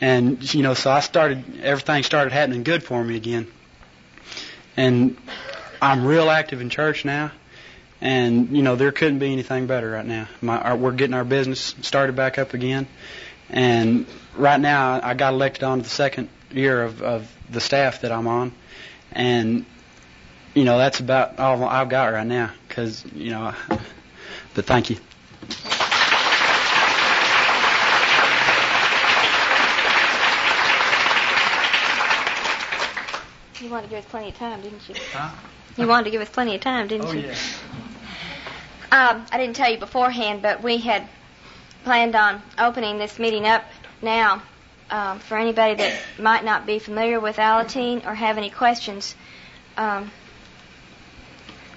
And 0.00 0.52
you 0.54 0.62
know, 0.62 0.74
so 0.74 0.90
I 0.90 1.00
started 1.00 1.60
everything 1.62 2.02
started 2.02 2.32
happening 2.32 2.62
good 2.62 2.82
for 2.82 3.02
me 3.02 3.16
again. 3.16 3.48
And 4.78 5.16
I'm 5.82 6.06
real 6.06 6.30
active 6.30 6.60
in 6.60 6.70
church 6.70 7.04
now, 7.04 7.32
and 8.00 8.56
you 8.56 8.62
know 8.62 8.76
there 8.76 8.92
couldn't 8.92 9.18
be 9.18 9.32
anything 9.32 9.66
better 9.66 9.90
right 9.90 10.06
now. 10.06 10.28
My, 10.40 10.56
our, 10.56 10.76
we're 10.76 10.92
getting 10.92 11.14
our 11.14 11.24
business 11.24 11.74
started 11.82 12.14
back 12.14 12.38
up 12.38 12.54
again, 12.54 12.86
and 13.50 14.06
right 14.36 14.60
now 14.60 15.00
I 15.02 15.14
got 15.14 15.34
elected 15.34 15.64
onto 15.64 15.82
the 15.82 15.90
second 15.90 16.28
year 16.52 16.80
of, 16.84 17.02
of 17.02 17.36
the 17.50 17.60
staff 17.60 18.02
that 18.02 18.12
I'm 18.12 18.28
on, 18.28 18.52
and 19.10 19.66
you 20.54 20.62
know 20.62 20.78
that's 20.78 21.00
about 21.00 21.40
all 21.40 21.64
I've 21.64 21.88
got 21.88 22.12
right 22.12 22.24
now. 22.24 22.52
Because 22.68 23.04
you 23.16 23.30
know, 23.30 23.54
but 24.54 24.64
thank 24.64 24.90
you. 24.90 24.98
Wanted 33.70 33.84
to 33.84 33.88
give 33.90 34.04
us 34.04 34.10
plenty 34.10 34.28
of 34.28 34.36
time, 34.36 34.60
didn't 34.60 34.88
you? 34.88 34.94
Huh? 35.12 35.30
You 35.76 35.86
wanted 35.86 36.04
to 36.04 36.10
give 36.10 36.20
us 36.20 36.28
plenty 36.30 36.54
of 36.54 36.60
time, 36.60 36.88
didn't 36.88 37.06
Oh 37.08 37.12
you? 37.12 37.20
yeah. 37.20 37.34
Um, 38.90 39.26
I 39.30 39.36
didn't 39.38 39.54
tell 39.56 39.70
you 39.70 39.78
beforehand, 39.78 40.42
but 40.42 40.62
we 40.62 40.78
had 40.78 41.06
planned 41.84 42.16
on 42.16 42.42
opening 42.58 42.98
this 42.98 43.18
meeting 43.18 43.46
up 43.46 43.64
now 44.02 44.42
um, 44.90 45.18
for 45.20 45.36
anybody 45.36 45.74
that 45.74 45.92
might 46.18 46.44
not 46.44 46.66
be 46.66 46.78
familiar 46.78 47.20
with 47.20 47.36
Alateen 47.36 48.06
or 48.06 48.14
have 48.14 48.38
any 48.38 48.50
questions. 48.50 49.14
Um, 49.76 50.10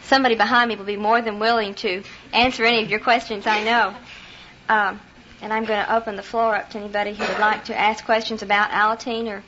somebody 0.03 0.35
behind 0.35 0.69
me 0.69 0.75
will 0.75 0.85
be 0.85 0.97
more 0.97 1.21
than 1.21 1.39
willing 1.39 1.73
to 1.75 2.03
answer 2.33 2.63
any 2.65 2.81
of 2.83 2.89
your 2.89 2.99
questions, 2.99 3.45
I 3.45 3.63
know. 3.63 3.93
Um, 4.69 4.99
and 5.41 5.51
I'm 5.51 5.65
going 5.65 5.83
to 5.85 5.95
open 5.95 6.15
the 6.15 6.23
floor 6.23 6.55
up 6.55 6.69
to 6.71 6.77
anybody 6.79 7.13
who 7.13 7.25
would 7.27 7.39
like 7.39 7.65
to 7.65 7.77
ask 7.77 8.05
questions 8.05 8.41
about 8.41 8.69
Alateen 8.71 9.27
or 9.27 9.43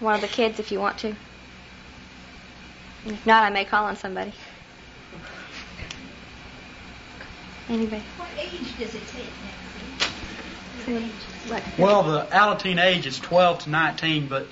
one 0.00 0.14
of 0.14 0.20
the 0.20 0.28
kids 0.28 0.58
if 0.58 0.72
you 0.72 0.80
want 0.80 0.98
to. 0.98 1.14
And 3.06 3.14
if 3.14 3.24
not, 3.24 3.44
I 3.44 3.50
may 3.50 3.64
call 3.64 3.84
on 3.84 3.94
somebody. 3.94 4.32
Anybody? 7.68 8.02
What 8.16 8.28
age 8.36 8.76
does 8.78 8.96
it 8.96 9.06
take? 9.06 9.26
What? 11.46 11.62
Well, 11.78 12.02
the 12.02 12.26
Alateen 12.32 12.82
age 12.82 13.06
is 13.06 13.20
12 13.20 13.60
to 13.60 13.70
19, 13.70 14.26
but 14.26 14.48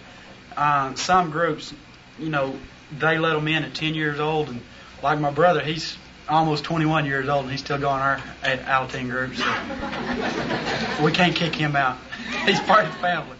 uh, 0.56 0.94
some 0.94 1.30
groups, 1.30 1.74
you 2.16 2.28
know, 2.28 2.56
they 2.96 3.18
let 3.18 3.32
them 3.32 3.48
in 3.48 3.64
at 3.64 3.74
10 3.74 3.94
years 3.94 4.20
old, 4.20 4.48
and 4.48 4.60
like 5.02 5.18
my 5.18 5.32
brother, 5.32 5.60
he's 5.60 5.96
almost 6.28 6.62
21 6.62 7.06
years 7.06 7.28
old, 7.28 7.42
and 7.42 7.50
he's 7.50 7.60
still 7.60 7.78
going 7.78 8.00
our 8.00 8.18
Alateen 8.44 9.10
group, 9.10 9.34
so 9.34 9.44
we 11.04 11.10
can't 11.10 11.34
kick 11.34 11.56
him 11.56 11.74
out. 11.74 11.98
He's 12.46 12.60
part 12.60 12.84
of 12.84 12.92
the 12.92 12.98
family. 12.98 13.36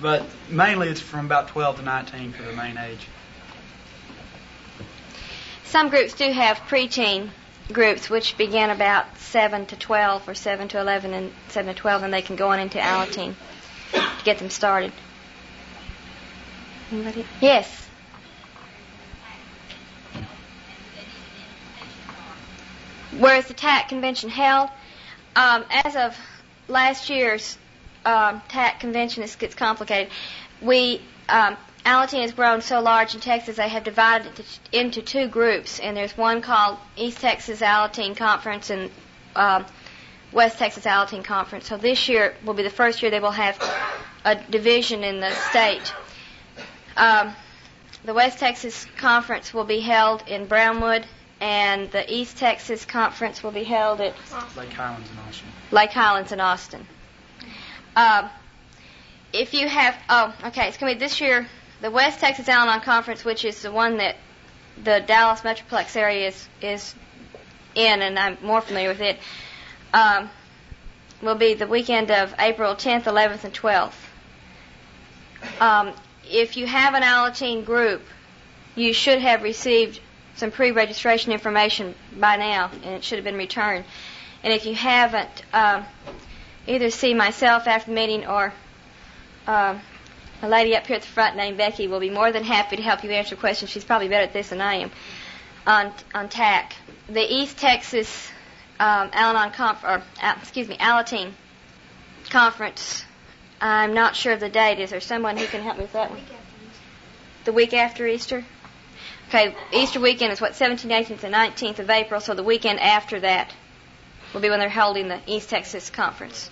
But 0.00 0.24
mainly, 0.48 0.88
it's 0.88 1.00
from 1.00 1.26
about 1.26 1.48
12 1.48 1.76
to 1.76 1.82
19 1.82 2.32
for 2.32 2.42
the 2.42 2.52
main 2.52 2.76
age. 2.78 3.06
Some 5.72 5.88
groups 5.88 6.12
do 6.12 6.30
have 6.30 6.58
preteen 6.68 7.30
groups, 7.72 8.10
which 8.10 8.36
begin 8.36 8.68
about 8.68 9.06
7 9.16 9.64
to 9.64 9.76
12 9.76 10.28
or 10.28 10.34
7 10.34 10.68
to 10.68 10.78
11 10.78 11.14
and 11.14 11.32
7 11.48 11.74
to 11.74 11.80
12, 11.80 12.02
and 12.02 12.12
they 12.12 12.20
can 12.20 12.36
go 12.36 12.50
on 12.50 12.60
into 12.60 12.76
Alateen 12.76 13.32
to 13.92 14.24
get 14.24 14.36
them 14.36 14.50
started. 14.50 14.92
Anybody? 16.92 17.24
Yes. 17.40 17.88
Where 23.16 23.38
is 23.38 23.46
the 23.46 23.54
TAC 23.54 23.88
convention 23.88 24.28
held? 24.28 24.68
Um, 25.34 25.64
as 25.70 25.96
of 25.96 26.14
last 26.68 27.08
year's 27.08 27.56
um, 28.04 28.42
TAC 28.48 28.78
convention, 28.78 29.22
this 29.22 29.36
gets 29.36 29.54
complicated. 29.54 30.12
We 30.60 31.00
um, 31.30 31.56
Alateen 31.84 32.22
has 32.22 32.32
grown 32.32 32.60
so 32.60 32.80
large 32.80 33.14
in 33.14 33.20
Texas, 33.20 33.56
they 33.56 33.68
have 33.68 33.82
divided 33.82 34.38
it 34.38 34.60
into 34.70 35.02
two 35.02 35.26
groups, 35.26 35.80
and 35.80 35.96
there's 35.96 36.16
one 36.16 36.40
called 36.40 36.78
East 36.96 37.20
Texas 37.20 37.60
Alateen 37.60 38.16
Conference 38.16 38.70
and 38.70 38.90
um, 39.34 39.66
West 40.30 40.58
Texas 40.58 40.84
Alateen 40.84 41.24
Conference. 41.24 41.66
So 41.68 41.76
this 41.76 42.08
year 42.08 42.36
will 42.44 42.54
be 42.54 42.62
the 42.62 42.70
first 42.70 43.02
year 43.02 43.10
they 43.10 43.20
will 43.20 43.32
have 43.32 43.58
a 44.24 44.36
division 44.36 45.02
in 45.02 45.18
the 45.18 45.32
state. 45.32 45.92
Um, 46.96 47.34
the 48.04 48.14
West 48.14 48.38
Texas 48.38 48.86
Conference 48.96 49.52
will 49.52 49.64
be 49.64 49.80
held 49.80 50.22
in 50.28 50.46
Brownwood, 50.46 51.04
and 51.40 51.90
the 51.90 52.12
East 52.12 52.36
Texas 52.36 52.84
Conference 52.84 53.42
will 53.42 53.50
be 53.50 53.64
held 53.64 54.00
at 54.00 54.14
Lake 54.56 54.72
Highlands 54.72 55.10
in 55.10 55.18
Austin. 55.18 55.48
Lake 55.72 55.90
Highlands 55.90 56.32
and 56.32 56.40
Austin. 56.40 56.86
Um, 57.96 58.30
if 59.32 59.52
you 59.54 59.68
have, 59.68 59.96
oh, 60.08 60.34
okay, 60.46 60.68
it's 60.68 60.78
going 60.78 60.92
to 60.92 60.98
be 60.98 61.04
this 61.04 61.20
year, 61.20 61.48
the 61.82 61.90
West 61.90 62.20
Texas 62.20 62.48
Al-Anon 62.48 62.80
Conference, 62.80 63.24
which 63.24 63.44
is 63.44 63.60
the 63.62 63.72
one 63.72 63.96
that 63.98 64.16
the 64.82 65.02
Dallas 65.04 65.40
Metroplex 65.40 65.96
area 65.96 66.28
is, 66.28 66.48
is 66.62 66.94
in, 67.74 68.00
and 68.02 68.16
I'm 68.18 68.38
more 68.40 68.60
familiar 68.60 68.88
with 68.88 69.00
it, 69.00 69.18
um, 69.92 70.30
will 71.20 71.34
be 71.34 71.54
the 71.54 71.66
weekend 71.66 72.10
of 72.12 72.32
April 72.38 72.74
10th, 72.76 73.02
11th, 73.04 73.44
and 73.44 73.52
12th. 73.52 73.92
Um, 75.60 75.92
if 76.30 76.56
you 76.56 76.68
have 76.68 76.94
an 76.94 77.02
Alateen 77.02 77.64
group, 77.64 78.02
you 78.76 78.92
should 78.92 79.18
have 79.18 79.42
received 79.42 80.00
some 80.36 80.52
pre-registration 80.52 81.32
information 81.32 81.96
by 82.18 82.36
now, 82.36 82.70
and 82.84 82.94
it 82.94 83.02
should 83.02 83.18
have 83.18 83.24
been 83.24 83.36
returned. 83.36 83.84
And 84.44 84.52
if 84.52 84.66
you 84.66 84.74
haven't, 84.74 85.42
um, 85.52 85.84
either 86.68 86.90
see 86.90 87.12
myself 87.12 87.66
after 87.66 87.90
the 87.90 87.94
meeting 87.94 88.24
or 88.26 88.52
um, 89.48 89.80
a 90.42 90.48
lady 90.48 90.76
up 90.76 90.86
here 90.86 90.96
at 90.96 91.02
the 91.02 91.08
front 91.08 91.36
named 91.36 91.56
Becky 91.56 91.86
will 91.88 92.00
be 92.00 92.10
more 92.10 92.32
than 92.32 92.42
happy 92.44 92.76
to 92.76 92.82
help 92.82 93.04
you 93.04 93.10
answer 93.10 93.36
questions. 93.36 93.70
She's 93.70 93.84
probably 93.84 94.08
better 94.08 94.24
at 94.24 94.32
this 94.32 94.50
than 94.50 94.60
I 94.60 94.74
am 94.74 94.90
on 95.66 95.92
on 96.14 96.28
TAC. 96.28 96.74
The 97.08 97.22
East 97.32 97.58
Texas 97.58 98.28
um, 98.80 99.10
Al-Anon 99.12 99.52
conf- 99.52 99.84
or 99.84 100.02
uh, 100.22 100.34
excuse 100.40 100.68
me 100.68 100.76
Alateen 100.76 101.32
conference. 102.30 103.04
I'm 103.60 103.94
not 103.94 104.16
sure 104.16 104.32
of 104.32 104.40
the 104.40 104.48
date. 104.48 104.80
Is 104.80 104.90
there 104.90 105.00
someone 105.00 105.36
who 105.36 105.46
can 105.46 105.62
help 105.62 105.76
me 105.76 105.84
with 105.84 105.92
that 105.92 106.10
one? 106.10 106.20
The 107.44 107.52
week 107.52 107.72
after 107.74 108.06
Easter. 108.06 108.44
Okay, 109.28 109.54
Easter 109.72 110.00
weekend 110.00 110.32
is 110.32 110.40
what 110.40 110.52
17th, 110.52 110.90
18th, 110.90 111.22
and 111.24 111.34
19th 111.34 111.78
of 111.78 111.88
April. 111.88 112.20
So 112.20 112.34
the 112.34 112.42
weekend 112.42 112.80
after 112.80 113.20
that 113.20 113.54
will 114.34 114.40
be 114.40 114.50
when 114.50 114.58
they're 114.58 114.68
holding 114.68 115.08
the 115.08 115.20
East 115.26 115.48
Texas 115.50 115.90
conference. 115.90 116.50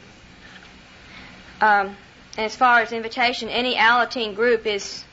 Um, 1.60 1.96
and 2.36 2.46
as 2.46 2.56
far 2.56 2.80
as 2.80 2.92
invitation, 2.92 3.48
any 3.48 3.74
Alateen 3.74 4.34
group 4.34 4.66
is 4.66 5.04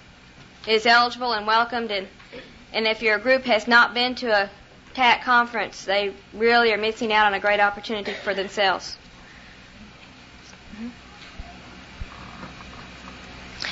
is 0.68 0.86
eligible 0.86 1.34
and 1.34 1.48
welcomed, 1.48 1.92
and 1.92 2.08
and 2.74 2.88
if 2.88 3.02
your 3.02 3.18
group 3.18 3.44
has 3.44 3.68
not 3.68 3.94
been 3.94 4.16
to 4.16 4.28
a 4.28 4.50
TAC 4.94 5.24
conference, 5.24 5.86
they 5.86 6.14
really 6.34 6.74
are 6.74 6.78
missing 6.78 7.14
out 7.14 7.28
on 7.28 7.34
a 7.34 7.40
great 7.40 7.60
opportunity 7.60 8.14
for 8.14 8.34
themselves. 8.34 8.98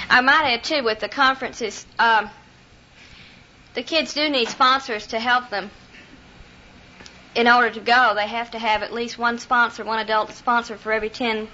I 0.09 0.21
might 0.21 0.53
add 0.53 0.63
too 0.63 0.83
with 0.83 0.99
the 0.99 1.09
conferences, 1.09 1.85
um, 1.97 2.29
the 3.73 3.83
kids 3.83 4.13
do 4.13 4.29
need 4.29 4.47
sponsors 4.47 5.07
to 5.07 5.19
help 5.19 5.49
them. 5.49 5.71
In 7.35 7.47
order 7.49 7.69
to 7.71 7.79
go, 7.81 8.13
they 8.15 8.27
have 8.27 8.51
to 8.51 8.59
have 8.59 8.81
at 8.81 8.93
least 8.93 9.17
one 9.17 9.39
sponsor, 9.39 9.83
one 9.83 9.99
adult 9.99 10.31
sponsor 10.31 10.77
for 10.77 10.93
every 10.93 11.09
ten 11.09 11.47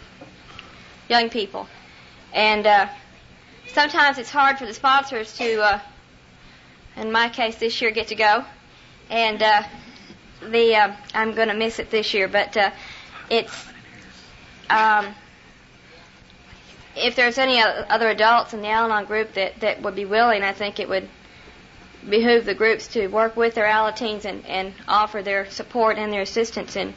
young 1.09 1.29
people. 1.29 1.67
And 2.33 2.65
uh, 2.65 2.87
sometimes 3.67 4.17
it's 4.17 4.29
hard 4.29 4.57
for 4.57 4.65
the 4.65 4.73
sponsors 4.73 5.35
to, 5.37 5.61
uh, 5.61 5.79
in 6.97 7.11
my 7.11 7.29
case 7.29 7.57
this 7.57 7.81
year, 7.81 7.91
get 7.91 8.07
to 8.07 8.15
go. 8.15 8.45
And 9.09 9.41
uh, 9.41 9.63
the 10.49 10.75
uh, 10.75 10.95
I'm 11.13 11.33
going 11.33 11.49
to 11.49 11.53
miss 11.53 11.79
it 11.79 11.89
this 11.91 12.13
year, 12.13 12.27
but 12.27 12.55
uh, 12.55 12.71
it's 13.29 13.65
um, 14.69 15.13
if 16.95 17.15
there's 17.15 17.37
any 17.37 17.61
other 17.61 18.09
adults 18.09 18.53
in 18.53 18.61
the 18.61 18.69
Al-Anon 18.69 19.05
group 19.05 19.33
that 19.33 19.59
that 19.59 19.81
would 19.81 19.95
be 19.95 20.05
willing, 20.05 20.43
I 20.43 20.53
think 20.53 20.79
it 20.79 20.89
would 20.89 21.07
behoove 22.09 22.45
the 22.45 22.55
groups 22.55 22.87
to 22.87 23.07
work 23.07 23.35
with 23.37 23.55
their 23.55 23.65
Alateens 23.65 24.25
and 24.25 24.45
and 24.45 24.73
offer 24.87 25.21
their 25.21 25.49
support 25.49 25.97
and 25.97 26.11
their 26.11 26.21
assistance 26.21 26.75
in 26.75 26.93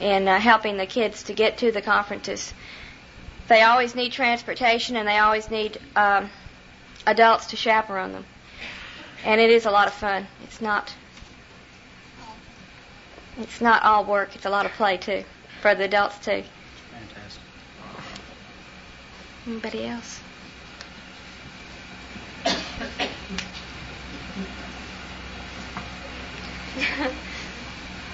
in 0.00 0.28
uh, 0.28 0.38
helping 0.38 0.76
the 0.76 0.86
kids 0.86 1.24
to 1.24 1.32
get 1.32 1.58
to 1.58 1.72
the 1.72 1.82
conferences 1.82 2.52
they 3.48 3.62
always 3.62 3.94
need 3.94 4.12
transportation 4.12 4.96
and 4.96 5.08
they 5.08 5.18
always 5.18 5.50
need 5.50 5.78
um, 5.96 6.30
adults 7.06 7.46
to 7.46 7.56
chaperone 7.56 8.12
them. 8.12 8.24
And 9.24 9.40
it 9.40 9.50
is 9.50 9.66
a 9.66 9.70
lot 9.70 9.88
of 9.88 9.94
fun. 9.94 10.26
It's 10.44 10.60
not 10.60 10.94
it's 13.40 13.60
not 13.60 13.84
all 13.84 14.04
work. 14.04 14.34
It's 14.34 14.46
a 14.46 14.50
lot 14.50 14.66
of 14.66 14.72
play 14.72 14.96
too 14.96 15.24
for 15.60 15.74
the 15.74 15.84
adults 15.84 16.18
too. 16.18 16.42
Fantastic. 16.92 17.42
Anybody 19.46 19.86
else? 19.86 20.20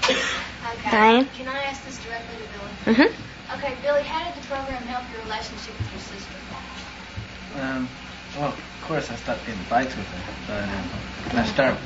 Okay. 0.64 0.90
Diane? 0.90 1.26
Can 1.36 1.48
I 1.48 1.62
ask 1.64 1.84
this 1.84 1.98
directly 2.04 2.36
to 2.36 2.92
Billy? 2.92 2.96
Mm-hmm. 2.96 3.33
Okay, 3.52 3.76
Billy, 3.82 4.02
how 4.02 4.24
did 4.32 4.42
the 4.42 4.46
program 4.46 4.82
help 4.84 5.04
your 5.12 5.20
relationship 5.22 5.78
with 5.78 5.90
your 5.92 6.00
sister? 6.00 6.34
Um, 7.60 7.88
well, 8.36 8.48
of 8.48 8.62
course, 8.82 9.10
I 9.10 9.16
stopped 9.16 9.44
getting 9.46 9.60
fights 9.62 9.94
with 9.94 10.06
her, 10.06 10.20
but 10.48 10.64
um, 10.64 10.90
I 11.38 11.44
start. 11.46 11.76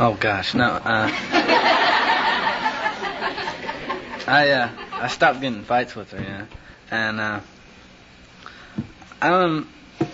Oh 0.00 0.14
gosh, 0.14 0.54
no. 0.54 0.64
Uh, 0.64 1.10
I 4.28 4.50
uh, 4.50 4.68
I 4.92 5.08
stopped 5.08 5.40
getting 5.40 5.64
fights 5.64 5.96
with 5.96 6.12
her, 6.12 6.20
yeah, 6.22 6.44
and 6.88 7.18
uh, 7.18 7.40
I 9.20 9.28
um, 9.28 9.68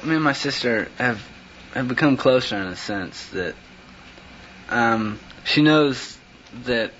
me 0.04 0.14
and 0.14 0.24
my 0.24 0.32
sister 0.32 0.88
have 0.96 1.22
have 1.74 1.86
become 1.86 2.16
closer 2.16 2.56
in 2.56 2.66
a 2.68 2.76
sense 2.76 3.26
that 3.30 3.54
um, 4.70 5.20
she 5.44 5.60
knows 5.60 6.16
that 6.62 6.92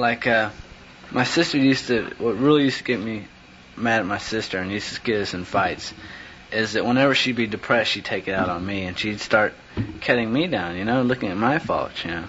like 0.00 0.26
uh, 0.26 0.50
my 1.10 1.24
sister 1.24 1.58
used 1.58 1.88
to 1.88 2.04
what 2.18 2.36
really 2.36 2.64
used 2.64 2.78
to 2.78 2.84
get 2.84 3.00
me 3.00 3.26
mad 3.76 4.00
at 4.00 4.06
my 4.06 4.18
sister 4.18 4.58
and 4.58 4.70
used 4.70 4.94
to 4.94 5.00
get 5.00 5.20
us 5.20 5.34
in 5.34 5.44
fights 5.44 5.92
is 6.52 6.72
that 6.72 6.84
whenever 6.84 7.14
she'd 7.14 7.36
be 7.36 7.46
depressed, 7.46 7.92
she'd 7.92 8.04
take 8.04 8.26
it 8.26 8.32
out 8.32 8.48
on 8.48 8.64
me, 8.66 8.82
and 8.84 8.98
she'd 8.98 9.20
start 9.20 9.54
cutting 10.00 10.32
me 10.32 10.48
down, 10.48 10.76
you 10.76 10.84
know, 10.84 11.02
looking 11.02 11.28
at 11.28 11.36
my 11.36 11.60
faults, 11.60 12.04
you 12.04 12.10
know. 12.10 12.24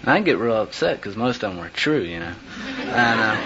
And 0.00 0.10
I'd 0.10 0.24
get 0.24 0.38
real 0.38 0.60
upset 0.60 0.96
because 0.96 1.16
most 1.16 1.44
of 1.44 1.50
them 1.52 1.60
were 1.60 1.68
true, 1.68 2.00
you 2.00 2.18
know. 2.18 2.34
And, 2.78 3.20
uh, 3.20 3.36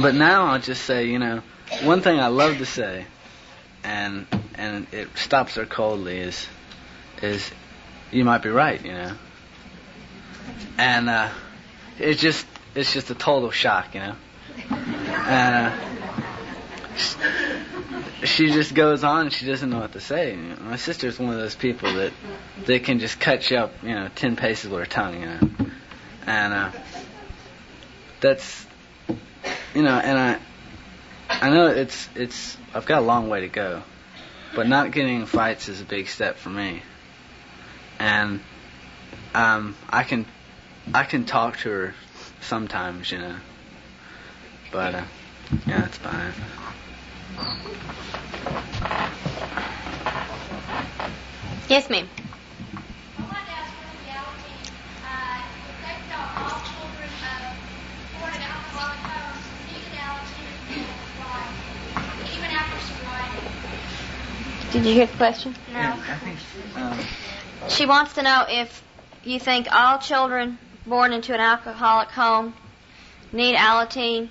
but 0.00 0.14
now 0.14 0.46
I'll 0.46 0.60
just 0.60 0.84
say, 0.84 1.06
you 1.06 1.18
know, 1.18 1.42
one 1.82 2.00
thing 2.00 2.20
I 2.20 2.28
love 2.28 2.58
to 2.58 2.66
say, 2.66 3.04
and 3.84 4.26
and 4.54 4.86
it 4.92 5.08
stops 5.16 5.56
her 5.56 5.66
coldly 5.66 6.18
is, 6.18 6.46
is, 7.20 7.50
you 8.12 8.24
might 8.24 8.42
be 8.42 8.48
right, 8.48 8.82
you 8.82 8.92
know. 8.92 9.12
And 10.78 11.08
uh, 11.08 11.30
it's 11.98 12.20
just 12.20 12.46
it's 12.74 12.92
just 12.92 13.10
a 13.10 13.14
total 13.14 13.50
shock, 13.50 13.94
you 13.94 14.00
know. 14.00 14.16
And 14.70 15.54
uh, 15.54 15.76
she 18.24 18.50
just 18.50 18.74
goes 18.74 19.04
on. 19.04 19.30
She 19.30 19.46
doesn't 19.46 19.68
know 19.68 19.80
what 19.80 19.92
to 19.92 20.00
say. 20.00 20.36
My 20.60 20.76
sister's 20.76 21.18
one 21.18 21.30
of 21.30 21.38
those 21.38 21.54
people 21.54 21.92
that 21.94 22.12
they 22.64 22.78
can 22.78 22.98
just 22.98 23.18
cut 23.20 23.50
you 23.50 23.58
up, 23.58 23.72
you 23.82 23.94
know, 23.94 24.08
ten 24.14 24.36
paces 24.36 24.70
with 24.70 24.80
her 24.80 24.86
tongue, 24.86 25.20
you 25.20 25.26
know. 25.26 25.50
And 26.26 26.52
uh, 26.52 26.70
that's, 28.20 28.66
you 29.74 29.82
know, 29.82 29.98
and 29.98 30.18
I, 30.18 30.38
I 31.28 31.50
know 31.50 31.66
it's 31.66 32.08
it's. 32.14 32.56
I've 32.74 32.86
got 32.86 33.02
a 33.02 33.04
long 33.04 33.28
way 33.28 33.40
to 33.40 33.48
go, 33.48 33.82
but 34.54 34.66
not 34.66 34.92
getting 34.92 35.26
fights 35.26 35.68
is 35.68 35.80
a 35.80 35.84
big 35.84 36.08
step 36.08 36.36
for 36.36 36.50
me. 36.50 36.82
And 37.98 38.40
um, 39.34 39.76
I 39.88 40.02
can, 40.04 40.26
I 40.94 41.04
can 41.04 41.24
talk 41.24 41.58
to 41.58 41.70
her 41.70 41.94
sometimes, 42.40 43.10
you 43.10 43.18
know. 43.18 43.36
But 44.70 44.94
uh, 44.94 45.04
yeah, 45.66 45.84
it's 45.86 45.98
fine. 45.98 46.32
Yes, 51.68 51.88
ma'am. 51.88 52.08
I 53.18 53.22
wanted 53.22 53.44
to 53.46 53.52
ask 53.52 53.72
for 53.72 53.86
the 53.96 54.10
Alateen. 54.10 54.64
Uh, 55.02 55.40
they 55.80 55.96
thought 56.08 56.28
all 56.36 56.60
children 56.68 57.10
of 57.22 58.20
born 58.20 58.32
in 58.34 58.42
alcoholic 58.42 59.00
homes 59.00 59.44
needed 59.66 59.92
Alateen 59.96 60.48
and 62.20 62.28
even 62.28 62.50
after 62.50 62.78
sobriety. 62.80 63.46
Did 64.72 64.86
you 64.86 64.92
hear 64.94 65.06
the 65.06 65.16
question? 65.16 65.54
No. 65.72 65.80
I 65.80 66.18
think. 66.18 66.38
Um, 66.76 66.98
She 67.68 67.86
wants 67.86 68.14
to 68.14 68.22
know 68.22 68.44
if 68.48 68.82
you 69.24 69.38
think 69.38 69.68
all 69.70 69.98
children 69.98 70.58
born 70.86 71.12
into 71.12 71.34
an 71.34 71.40
alcoholic 71.40 72.08
home 72.08 72.54
need 73.32 73.54
Alateen, 73.56 74.28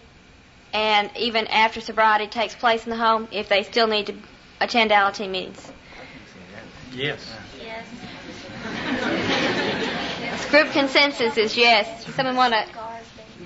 and 0.73 1.09
even 1.17 1.47
after 1.47 1.81
sobriety 1.81 2.27
takes 2.27 2.55
place 2.55 2.83
in 2.85 2.89
the 2.91 2.97
home, 2.97 3.27
if 3.31 3.49
they 3.49 3.63
still 3.63 3.87
need 3.87 4.07
to 4.07 4.15
attend 4.59 4.91
Alateen 4.91 5.31
meetings. 5.31 5.71
Yes. 6.93 7.33
Yes. 7.59 7.85
Group 10.49 10.71
consensus 10.71 11.37
is 11.37 11.55
yes. 11.57 12.05
Someone 12.15 12.35
want 12.35 12.53
to? 12.53 12.65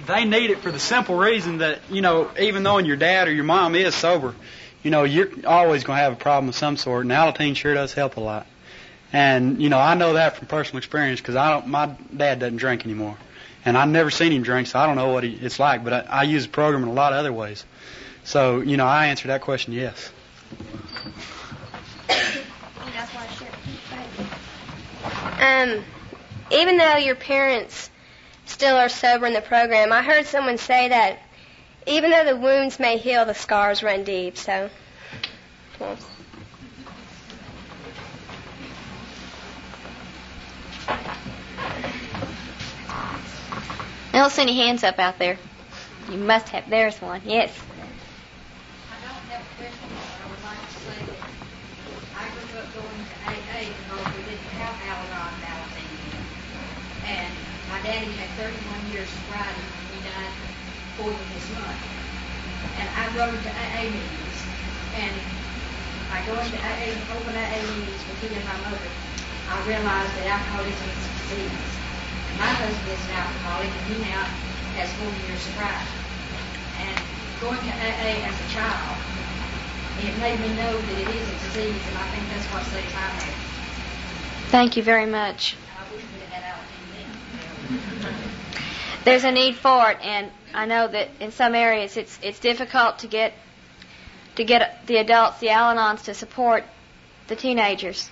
They 0.08 0.26
need 0.26 0.50
it 0.50 0.60
for 0.60 0.72
the 0.72 0.80
simple 0.80 1.16
reason 1.16 1.60
that, 1.60 1.80
you 1.90 2.02
know, 2.02 2.30
even 2.40 2.64
though 2.64 2.80
your 2.80 2.98
dad 2.98 3.28
or 3.28 3.32
your 3.32 3.44
mom 3.44 3.76
is 3.76 3.96
sober, 3.96 4.36
you 4.84 4.92
know, 4.92 5.04
you're 5.04 5.30
always 5.48 5.84
going 5.84 5.98
to 5.98 6.04
have 6.04 6.14
a 6.14 6.18
problem 6.18 6.50
of 6.50 6.56
some 6.56 6.78
sort, 6.78 7.06
and 7.06 7.12
Alateen 7.12 7.56
sure 7.56 7.74
does 7.74 7.94
help 7.94 8.18
a 8.18 8.20
lot. 8.20 8.46
And, 9.16 9.62
you 9.62 9.70
know, 9.70 9.80
I 9.80 9.94
know 9.94 10.12
that 10.16 10.36
from 10.36 10.48
personal 10.48 10.80
experience 10.80 11.22
because 11.22 11.38
I 11.38 11.52
don't, 11.52 11.68
my 11.68 11.86
dad 12.18 12.40
doesn't 12.40 12.58
drink 12.58 12.84
anymore. 12.84 13.16
And 13.64 13.78
I've 13.78 13.88
never 13.88 14.12
seen 14.12 14.34
him 14.34 14.44
drink, 14.44 14.68
so 14.68 14.78
I 14.78 14.86
don't 14.88 14.98
know 14.98 15.08
what 15.14 15.24
he, 15.24 15.32
it's 15.32 15.58
like, 15.58 15.86
but 15.86 15.94
I, 15.94 16.00
I 16.02 16.24
use 16.24 16.44
the 16.44 16.52
program 16.52 16.84
in 16.84 16.90
a 16.90 16.92
lot 16.92 17.14
of 17.14 17.20
other 17.20 17.32
ways. 17.32 17.64
So, 18.26 18.60
you 18.60 18.76
know, 18.76 18.86
I 18.86 19.08
answer 19.08 19.30
that 19.30 19.40
question 19.40 19.72
yes. 19.72 20.12
Um, 25.40 25.86
even 26.52 26.78
though 26.78 26.98
your 26.98 27.16
parents 27.16 27.90
still 28.44 28.76
are 28.76 28.90
sober 28.90 29.28
in 29.28 29.34
the 29.34 29.40
program, 29.40 29.94
I 29.94 30.04
heard 30.04 30.26
someone 30.26 30.58
say 30.58 30.90
that 30.90 31.20
even 31.88 32.12
though 32.12 32.26
the 32.26 32.36
wounds 32.36 32.82
may 32.82 32.98
heal, 32.98 33.24
the 33.24 33.34
scars 33.34 33.82
run 33.82 34.04
deep. 34.04 34.36
So, 34.36 34.70
well, 35.80 35.98
I 40.88 41.18
don't 44.14 44.32
see 44.32 44.44
any 44.44 44.58
hands 44.58 44.84
up 44.84 45.00
out 45.00 45.20
there. 45.20 45.38
You 46.12 46.18
must 46.18 46.50
have. 46.50 46.70
There's 46.70 47.02
one. 47.02 47.22
Yes. 47.26 47.52
I 48.92 48.96
don't 49.02 49.14
have 49.30 49.42
a 49.42 49.46
question, 49.58 49.90
I 50.24 50.30
I 52.16 52.30
grew 52.30 52.60
up 52.60 52.74
going 52.74 53.06
to 53.06 53.16
AA. 53.26 53.74
And 57.06 57.34
my 57.70 57.82
daddy 57.82 58.12
had 58.14 58.30
31 58.38 58.92
years 58.92 59.10
he 59.94 60.00
died 60.02 60.32
four 60.98 61.12
of 61.12 61.28
his 61.34 61.50
month. 61.54 61.82
And 62.80 62.90
I. 62.90 63.06
And 64.96 65.16
to 66.52 66.58
AA, 66.58 66.96
open 67.18 67.36
AA 67.36 67.60
meetings 67.76 68.02
with 68.08 68.22
he 68.22 68.36
and 68.36 68.46
my 68.46 68.58
mother, 68.70 68.88
I 69.48 69.56
realized 69.68 70.14
that 70.18 70.26
alcoholism 70.26 70.90
is 70.90 71.02
a 71.06 71.12
disease. 71.22 71.66
My 72.42 72.50
husband 72.50 72.90
is 72.92 73.04
an 73.08 73.16
alcoholic, 73.16 73.70
and 73.70 73.86
he 73.94 73.96
now 74.02 74.26
has 74.82 74.90
40 74.98 75.14
years 75.30 75.42
sobriety. 75.46 75.96
And 76.82 76.98
going 77.40 77.62
to 77.62 77.72
AA 77.78 78.26
as 78.26 78.36
a 78.36 78.48
child, 78.50 78.98
it 80.02 80.18
made 80.20 80.40
me 80.42 80.50
know 80.58 80.74
that 80.76 80.98
it 80.98 81.10
is 81.16 81.26
a 81.30 81.38
disease, 81.46 81.82
and 81.88 81.96
I 81.98 82.06
think 82.12 82.26
that's 82.34 82.48
what 82.52 82.64
saves 82.74 82.94
my 82.94 83.06
marriage. 83.06 83.46
Thank 84.50 84.78
you 84.78 84.84
very 84.84 85.06
much. 85.06 85.56
I 85.78 85.94
wish 85.94 86.04
we'd 86.04 86.22
have 86.26 86.42
had 86.42 86.58
Alateen 86.58 86.88
then. 87.72 88.62
There's 89.06 89.24
a 89.24 89.32
need 89.32 89.56
for 89.56 89.92
it, 89.92 89.98
and 90.02 90.32
I 90.54 90.66
know 90.66 90.88
that 90.88 91.10
in 91.20 91.32
some 91.32 91.56
areas 91.56 91.98
it's 91.98 92.18
it's 92.22 92.40
difficult 92.40 93.00
to 93.00 93.08
get 93.08 93.34
to 94.36 94.44
get 94.44 94.86
the 94.88 94.98
adults, 94.98 95.40
the 95.40 95.50
Al-Anons, 95.50 96.04
to 96.04 96.14
support 96.14 96.64
the 97.28 97.36
teenagers. 97.36 98.10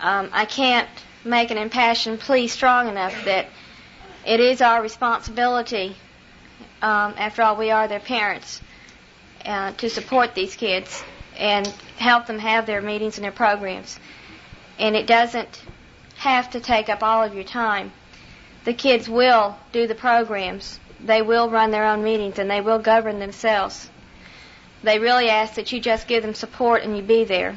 Um, 0.00 0.30
I 0.32 0.44
can't 0.44 0.88
make 1.24 1.50
an 1.50 1.58
impassioned 1.58 2.20
plea 2.20 2.48
strong 2.48 2.88
enough 2.88 3.24
that 3.24 3.46
it 4.26 4.40
is 4.40 4.60
our 4.62 4.82
responsibility. 4.82 5.96
Um, 6.82 7.14
after 7.16 7.42
all, 7.42 7.56
we 7.56 7.70
are 7.70 7.88
their 7.88 8.00
parents 8.00 8.60
uh, 9.44 9.72
to 9.72 9.90
support 9.90 10.34
these 10.34 10.54
kids 10.54 11.02
and 11.36 11.66
help 11.96 12.26
them 12.26 12.38
have 12.38 12.66
their 12.66 12.80
meetings 12.80 13.16
and 13.16 13.24
their 13.24 13.32
programs. 13.32 13.98
And 14.78 14.94
it 14.94 15.06
doesn't 15.06 15.62
have 16.16 16.50
to 16.50 16.60
take 16.60 16.88
up 16.88 17.02
all 17.02 17.22
of 17.24 17.34
your 17.34 17.44
time 17.44 17.92
the 18.68 18.74
kids 18.74 19.08
will 19.08 19.56
do 19.72 19.86
the 19.86 19.94
programs. 19.94 20.78
They 21.00 21.22
will 21.22 21.48
run 21.48 21.70
their 21.70 21.86
own 21.86 22.04
meetings 22.04 22.38
and 22.38 22.50
they 22.50 22.60
will 22.60 22.78
govern 22.78 23.18
themselves. 23.18 23.88
They 24.82 24.98
really 24.98 25.30
ask 25.30 25.54
that 25.54 25.72
you 25.72 25.80
just 25.80 26.06
give 26.06 26.22
them 26.22 26.34
support 26.34 26.82
and 26.82 26.94
you 26.94 27.02
be 27.02 27.24
there. 27.24 27.56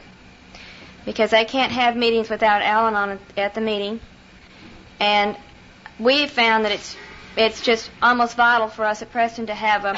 Because 1.06 1.32
they 1.32 1.46
can't 1.46 1.72
have 1.72 1.96
meetings 1.96 2.30
without 2.30 2.62
Al-Anon 2.62 3.20
at 3.38 3.54
the 3.54 3.62
meeting. 3.62 4.00
And 5.00 5.36
we've 6.00 6.30
found 6.30 6.66
that 6.66 6.72
it's 6.72 6.96
it's 7.36 7.62
just 7.62 7.90
almost 8.02 8.36
vital 8.36 8.68
for 8.68 8.84
us 8.86 9.02
at 9.02 9.12
Preston 9.12 9.48
to 9.48 9.54
have 9.54 9.86
a, 9.86 9.98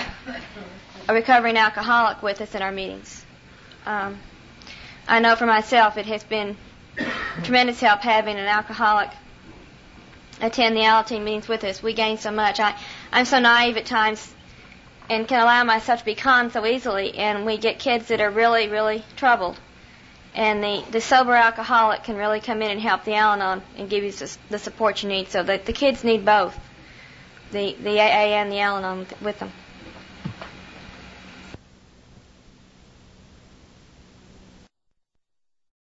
a 1.10 1.14
recovering 1.14 1.58
alcoholic 1.58 2.22
with 2.22 2.40
us 2.42 2.54
in 2.54 2.62
our 2.62 2.72
meetings. 2.72 3.26
Um, 3.86 4.20
I 5.08 5.20
know 5.20 5.36
for 5.36 5.48
myself 5.48 5.98
it 5.98 6.06
has 6.06 6.24
been 6.24 6.56
tremendous 7.44 7.80
help 7.80 8.02
having 8.02 8.38
an 8.38 8.46
alcoholic 8.46 9.10
attend 10.42 10.76
the 10.76 10.82
Alateen 10.82 11.24
meetings 11.24 11.48
with 11.48 11.64
us. 11.64 11.82
We 11.82 11.94
gain 11.94 12.18
so 12.18 12.32
much. 12.32 12.60
I, 12.60 12.78
I'm 13.12 13.26
so 13.26 13.40
naive 13.40 13.78
at 13.78 13.86
times 13.86 14.34
and 15.10 15.28
can 15.28 15.42
allow 15.42 15.64
myself 15.64 16.00
to 16.00 16.06
be 16.06 16.16
calm 16.16 16.50
so 16.52 16.66
easily, 16.66 17.16
and 17.18 17.46
we 17.46 17.58
get 17.58 17.80
kids 17.80 18.08
that 18.08 18.22
are 18.22 18.30
really, 18.30 18.70
really 18.70 19.04
troubled. 19.16 19.60
And 20.36 20.64
the, 20.64 20.84
the 20.90 21.02
sober 21.02 21.34
alcoholic 21.34 22.04
can 22.04 22.16
really 22.16 22.40
come 22.40 22.62
in 22.62 22.72
and 22.72 22.80
help 22.82 23.04
the 23.04 23.14
Al-Anon 23.14 23.62
and 23.78 23.90
give 23.90 24.04
you 24.04 24.12
the, 24.50 24.60
support 24.60 25.04
you 25.04 25.10
need. 25.10 25.30
So 25.30 25.44
the, 25.44 25.62
the 25.64 25.74
kids 25.74 26.04
need 26.04 26.26
both, 26.26 26.58
the, 27.52 27.76
the 27.80 28.00
AA 28.00 28.34
and 28.42 28.52
the 28.52 28.60
Al-Anon 28.60 29.06
with 29.22 29.40
them. 29.40 29.52